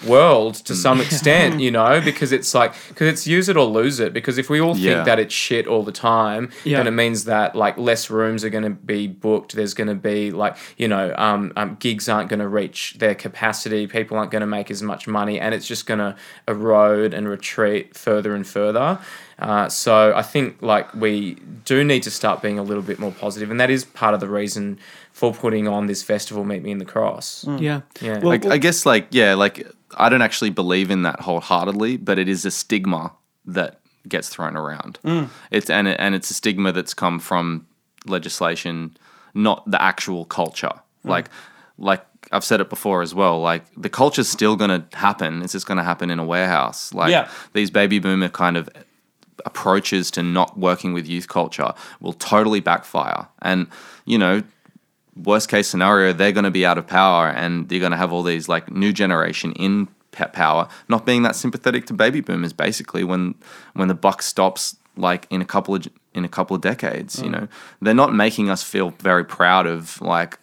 world 0.07 0.55
to 0.55 0.75
some 0.75 1.01
extent, 1.01 1.61
you 1.65 1.71
know, 1.71 2.01
because 2.01 2.31
it's 2.33 2.55
like 2.55 2.73
because 2.89 3.09
it's 3.09 3.27
use 3.27 3.49
it 3.49 3.57
or 3.57 3.65
lose 3.65 3.99
it. 4.01 4.13
Because 4.13 4.39
if 4.39 4.49
we 4.49 4.61
all 4.61 4.77
Yeah. 4.77 4.95
think 4.95 5.07
that 5.07 5.19
it's 5.19 5.35
shit 5.35 5.67
all 5.67 5.83
the 5.83 5.93
time, 5.93 6.51
Yeah. 6.65 6.79
then 6.79 6.87
it 6.87 6.93
means 6.93 7.25
that 7.25 7.55
like 7.57 7.77
less 7.79 8.09
rooms 8.11 8.45
are 8.45 8.51
going 8.51 8.65
to 8.65 8.71
be 8.71 9.07
booked. 9.09 9.57
There's 9.57 9.75
going 9.75 9.89
to 9.89 9.95
be 9.95 10.31
like 10.31 10.57
you 10.77 10.89
know 10.89 11.15
um, 11.17 11.53
um, 11.57 11.77
gigs 11.81 12.09
aren't 12.09 12.29
going 12.29 12.41
to 12.41 12.49
reach 12.49 12.95
their 12.99 13.15
capacity. 13.15 13.87
People 13.87 14.17
aren't 14.19 14.31
going 14.31 14.41
to 14.41 14.47
make 14.47 14.71
as 14.71 14.83
much 14.83 15.07
money, 15.09 15.41
and 15.41 15.55
it's 15.55 15.67
just 15.67 15.87
going 15.87 15.99
to 16.01 16.15
erode 16.47 17.15
and 17.15 17.29
retreat 17.29 17.97
further 17.97 18.35
and 18.35 18.47
further. 18.47 18.99
Uh, 19.39 19.69
so 19.69 20.13
I 20.17 20.23
think 20.23 20.61
like 20.63 20.93
we 20.95 21.35
do 21.65 21.85
need 21.85 22.03
to 22.03 22.11
start 22.11 22.43
being 22.43 22.59
a 22.59 22.63
little 22.63 22.83
bit 22.83 22.99
more 22.99 23.13
positive, 23.13 23.51
and 23.51 23.61
that 23.61 23.71
is 23.71 23.85
part 23.85 24.15
of 24.15 24.21
the 24.21 24.29
reason 24.29 24.79
for 25.19 25.33
putting 25.35 25.67
on 25.67 25.87
this 25.87 26.01
festival. 26.05 26.45
Meet 26.45 26.63
me 26.63 26.71
in 26.71 26.79
the 26.79 26.85
cross. 26.85 27.45
Mm. 27.45 27.61
Yeah. 27.61 27.81
Yeah. 28.01 28.19
Well, 28.21 28.39
I, 28.51 28.55
I 28.55 28.59
guess 28.59 28.87
like 28.87 29.09
yeah, 29.11 29.35
like 29.35 29.67
I 29.97 30.09
don't 30.09 30.23
actually 30.23 30.51
believe 30.51 30.93
in 30.93 31.03
that 31.03 31.19
wholeheartedly, 31.21 31.97
but 31.97 32.19
it 32.21 32.29
is 32.29 32.45
a 32.45 32.53
stigma 32.53 33.13
that 33.45 33.81
gets 34.09 34.29
thrown 34.29 34.57
around. 34.57 35.01
Mm. 35.05 35.29
It's 35.51 35.71
and 35.71 35.89
it, 35.89 35.97
and 35.99 36.15
it's 36.15 36.31
a 36.31 36.35
stigma 36.35 36.71
that's 36.71 36.95
come 36.95 37.19
from 37.19 37.67
legislation, 38.07 38.97
not 39.35 39.69
the 39.69 39.83
actual 39.83 40.25
culture. 40.25 40.73
Mm. 41.05 41.11
Like 41.11 41.31
like 41.79 42.05
I've 42.31 42.45
said 42.45 42.61
it 42.61 42.71
before 42.71 43.03
as 43.03 43.13
well. 43.13 43.41
Like 43.41 43.65
the 43.77 43.89
culture's 43.91 44.29
still 44.29 44.55
going 44.55 44.71
to 44.71 44.97
happen. 44.97 45.43
It's 45.43 45.53
just 45.53 45.67
going 45.67 45.79
to 45.79 45.85
happen 45.85 46.11
in 46.11 46.21
a 46.21 46.25
warehouse. 46.25 46.95
Like 46.95 47.11
Yeah. 47.11 47.29
these 47.55 47.71
baby 47.73 47.99
boomer 47.99 48.29
kind 48.29 48.57
of 48.57 48.69
approaches 49.47 50.11
to 50.13 50.23
not 50.23 50.59
working 50.59 50.93
with 50.93 51.07
youth 51.09 51.29
culture 51.29 51.73
will 52.01 52.13
totally 52.13 52.61
backfire. 52.61 53.27
And 53.43 53.67
you 54.05 54.19
know, 54.19 54.43
worst 55.23 55.49
case 55.49 55.69
scenario, 55.69 56.13
they're 56.13 56.33
going 56.33 56.45
to 56.45 56.51
be 56.51 56.65
out 56.65 56.79
of 56.79 56.87
power, 56.87 57.29
and 57.29 57.71
you're 57.71 57.81
going 57.81 57.93
to 57.93 57.99
have 57.99 58.13
all 58.13 58.23
these 58.23 58.49
like 58.49 58.71
new 58.71 58.93
generation 58.93 59.53
in 59.53 59.89
power, 60.13 60.69
not 60.89 61.07
being 61.07 61.23
that 61.23 61.37
sympathetic 61.37 61.87
to 61.87 61.95
baby 61.95 62.21
boomers. 62.21 62.53
Basically, 62.53 63.05
when 63.05 63.35
when 63.75 63.89
the 63.89 63.95
buck 63.95 64.23
stops, 64.23 64.77
like 64.97 65.27
in 65.31 65.41
a 65.41 65.45
couple 65.45 65.75
of 65.75 65.87
in 66.15 66.25
a 66.25 66.29
couple 66.29 66.57
of 66.57 66.63
decades, 66.63 67.21
you 67.21 67.29
mm. 67.29 67.33
know, 67.33 67.49
they're 67.81 67.95
not 67.95 68.15
making 68.15 68.51
us 68.51 68.63
feel 68.63 68.91
very 69.01 69.25
proud 69.25 69.67
of 69.67 70.01
like 70.01 70.39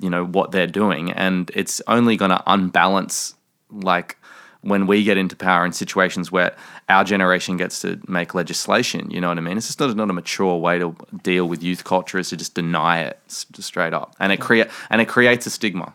you 0.00 0.10
know 0.10 0.24
what 0.24 0.50
they're 0.50 0.66
doing, 0.66 1.12
and 1.12 1.50
it's 1.54 1.80
only 1.86 2.16
going 2.16 2.30
to 2.30 2.42
unbalance 2.46 3.34
like 3.70 4.18
when 4.62 4.86
we 4.86 5.04
get 5.04 5.16
into 5.16 5.36
power 5.36 5.64
in 5.64 5.72
situations 5.72 6.32
where 6.32 6.56
our 6.88 7.04
generation 7.04 7.56
gets 7.56 7.80
to 7.82 8.00
make 8.08 8.34
legislation, 8.34 9.10
you 9.10 9.20
know 9.20 9.28
what 9.28 9.38
I 9.38 9.40
mean? 9.40 9.56
It's 9.56 9.66
just 9.66 9.80
not, 9.80 9.94
not 9.96 10.10
a 10.10 10.12
mature 10.12 10.56
way 10.56 10.78
to 10.78 10.94
deal 11.22 11.46
with 11.46 11.62
youth 11.62 11.84
culture 11.84 12.18
is 12.18 12.30
to 12.30 12.36
just 12.36 12.54
deny 12.54 13.00
it 13.00 13.18
just 13.26 13.62
straight 13.62 13.94
up, 13.94 14.14
and 14.18 14.32
it 14.32 14.40
create 14.40 14.68
and 14.90 15.00
it 15.00 15.06
creates 15.08 15.46
a 15.46 15.50
stigma. 15.50 15.94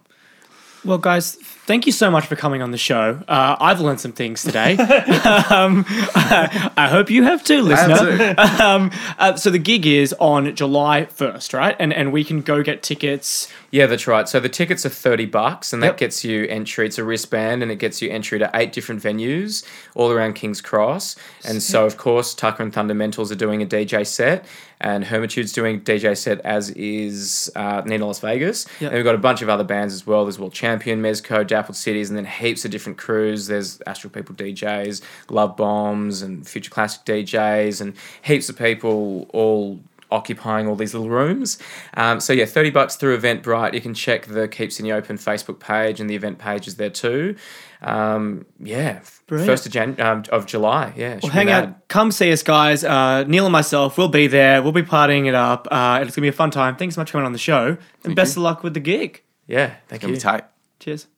Well, 0.84 0.98
guys, 0.98 1.36
thank 1.36 1.86
you 1.86 1.92
so 1.92 2.10
much 2.10 2.26
for 2.26 2.36
coming 2.36 2.64
on 2.64 2.72
the 2.72 2.78
show. 2.78 3.22
Uh, 3.28 3.56
I've 3.60 3.82
learned 3.82 4.00
some 4.02 4.14
things 4.14 4.42
today. 4.42 4.78
um, 4.78 5.86
I 5.88 6.88
hope 6.90 7.12
you 7.12 7.22
have 7.24 7.44
too, 7.44 7.62
listener. 7.62 8.34
um, 8.60 8.90
uh, 9.20 9.36
so 9.36 9.52
the 9.52 9.60
gig 9.60 9.86
is 9.86 10.12
on 10.20 10.56
July 10.56 11.06
1st, 11.06 11.54
right? 11.54 11.76
And 11.78 11.94
and 11.94 12.12
we 12.12 12.24
can 12.24 12.42
go 12.42 12.64
get 12.64 12.82
tickets. 12.82 13.48
Yeah, 13.72 13.86
that's 13.86 14.06
right. 14.06 14.28
So 14.28 14.42
the 14.42 14.50
tickets 14.50 14.86
are 14.86 14.90
30 14.90 15.26
bucks 15.28 15.72
and 15.72 15.82
that 15.82 15.88
Yep. 15.92 15.98
gets 15.98 16.24
you 16.26 16.46
entry. 16.48 16.86
It's 16.86 16.98
a 16.98 17.06
wristband 17.06 17.64
and 17.64 17.72
it 17.72 17.78
gets 17.78 18.02
you 18.02 18.10
entry 18.10 18.38
to 18.40 18.50
eight 18.54 18.74
different 18.74 19.02
venues 19.02 19.64
all 19.96 20.12
around 20.12 20.34
King's 20.34 20.60
Cross. 20.60 21.16
And 21.46 21.64
so, 21.64 21.86
of 21.86 21.96
course, 21.98 22.36
Tuka 22.36 22.60
and 22.60 22.74
Thundamentals 22.74 23.32
are 23.32 23.36
doing 23.36 23.62
a 23.62 23.66
DJ 23.66 24.06
set 24.06 24.46
and 24.82 25.06
Hermitude's 25.06 25.54
doing 25.54 25.78
a 25.78 25.80
DJ 25.80 26.18
set, 26.18 26.42
as 26.42 26.72
is 26.72 27.50
uh, 27.56 27.82
Nina 27.86 28.06
Las 28.06 28.20
Vegas. 28.20 28.66
Yep. 28.82 28.92
And 28.92 28.96
we've 28.98 29.06
got 29.06 29.16
a 29.16 29.20
bunch 29.20 29.42
of 29.42 29.48
other 29.48 29.64
bands 29.64 29.94
as 29.94 30.06
well. 30.06 30.26
There's 30.26 30.40
World 30.40 30.54
Champion, 30.54 31.02
Mezco, 31.02 31.46
Dappled 31.48 31.78
Cities, 31.78 32.10
and 32.10 32.18
then 32.18 32.26
heaps 32.26 32.66
of 32.66 32.72
different 32.72 32.98
crews. 32.98 33.48
There's 33.48 33.80
Astral 33.88 34.12
People 34.12 34.36
DJs, 34.36 35.02
Love 35.30 35.56
Bombs, 35.56 36.22
and 36.22 36.46
Future 36.48 36.72
Classic 36.72 37.06
DJs, 37.06 37.80
and 37.80 37.94
heaps 38.24 38.50
of 38.50 38.58
people 38.58 39.28
all 39.34 39.80
occupying 40.12 40.68
all 40.68 40.76
these 40.76 40.94
little 40.94 41.10
rooms. 41.10 41.58
Um, 41.96 42.20
so 42.20 42.34
yeah, 42.34 42.46
thirty 42.46 42.70
bucks 42.70 42.96
through 42.96 43.18
Eventbrite. 43.18 43.74
You 43.74 43.82
can 43.82 43.94
check 43.94 44.26
the 44.28 44.48
Keep 44.48 44.72
Sydney 44.72 44.92
Open 44.92 45.18
Facebook 45.18 45.60
page, 45.60 46.00
and 46.00 46.10
the 46.10 46.16
event 46.16 46.38
page 46.40 46.68
is 46.68 46.76
there 46.76 46.90
too. 46.90 47.36
Um, 47.82 48.46
yeah, 48.60 49.00
Brilliant. 49.26 49.50
first 49.50 49.66
of 49.66 49.72
Jan 49.72 50.00
um, 50.00 50.24
of 50.32 50.46
July. 50.46 50.94
Yeah, 50.96 51.20
Well, 51.24 51.32
hang 51.32 51.50
out. 51.50 51.88
Come 51.88 52.12
see 52.12 52.32
us, 52.32 52.44
guys. 52.44 52.84
Uh, 52.84 53.24
Neil 53.24 53.46
and 53.46 53.52
myself 53.52 53.98
will 53.98 54.08
be 54.10 54.28
there. 54.28 54.62
We'll 54.62 54.72
be 54.72 54.84
partying 54.84 55.28
it 55.28 55.34
up. 55.34 55.68
Uh, 55.72 55.98
it's 56.02 56.10
going 56.10 56.16
to 56.16 56.22
be 56.22 56.28
a 56.28 56.32
fun 56.32 56.52
time. 56.52 56.76
Thanks 56.76 56.94
so 56.96 57.02
much 57.02 57.10
for 57.10 57.14
coming 57.14 57.26
on 57.26 57.34
the 57.34 57.40
show. 57.40 57.78
And 58.04 58.16
best 58.16 58.38
of 58.38 58.44
luck 58.44 58.62
with 58.62 58.76
the 58.76 58.80
gig. 58.80 59.24
Yeah, 59.48 59.74
thank 59.88 60.04
Gonna 60.04 60.12
you. 60.14 60.18
be 60.18 60.22
tight. 60.22 60.44
Cheers. 60.80 61.08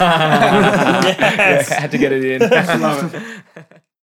Yeah, 0.00 1.62
had 1.68 1.90
to 1.92 1.98
get 1.98 2.10
it 2.12 2.24
in. 2.24 2.48
Love 2.80 3.14
it. 3.14 3.82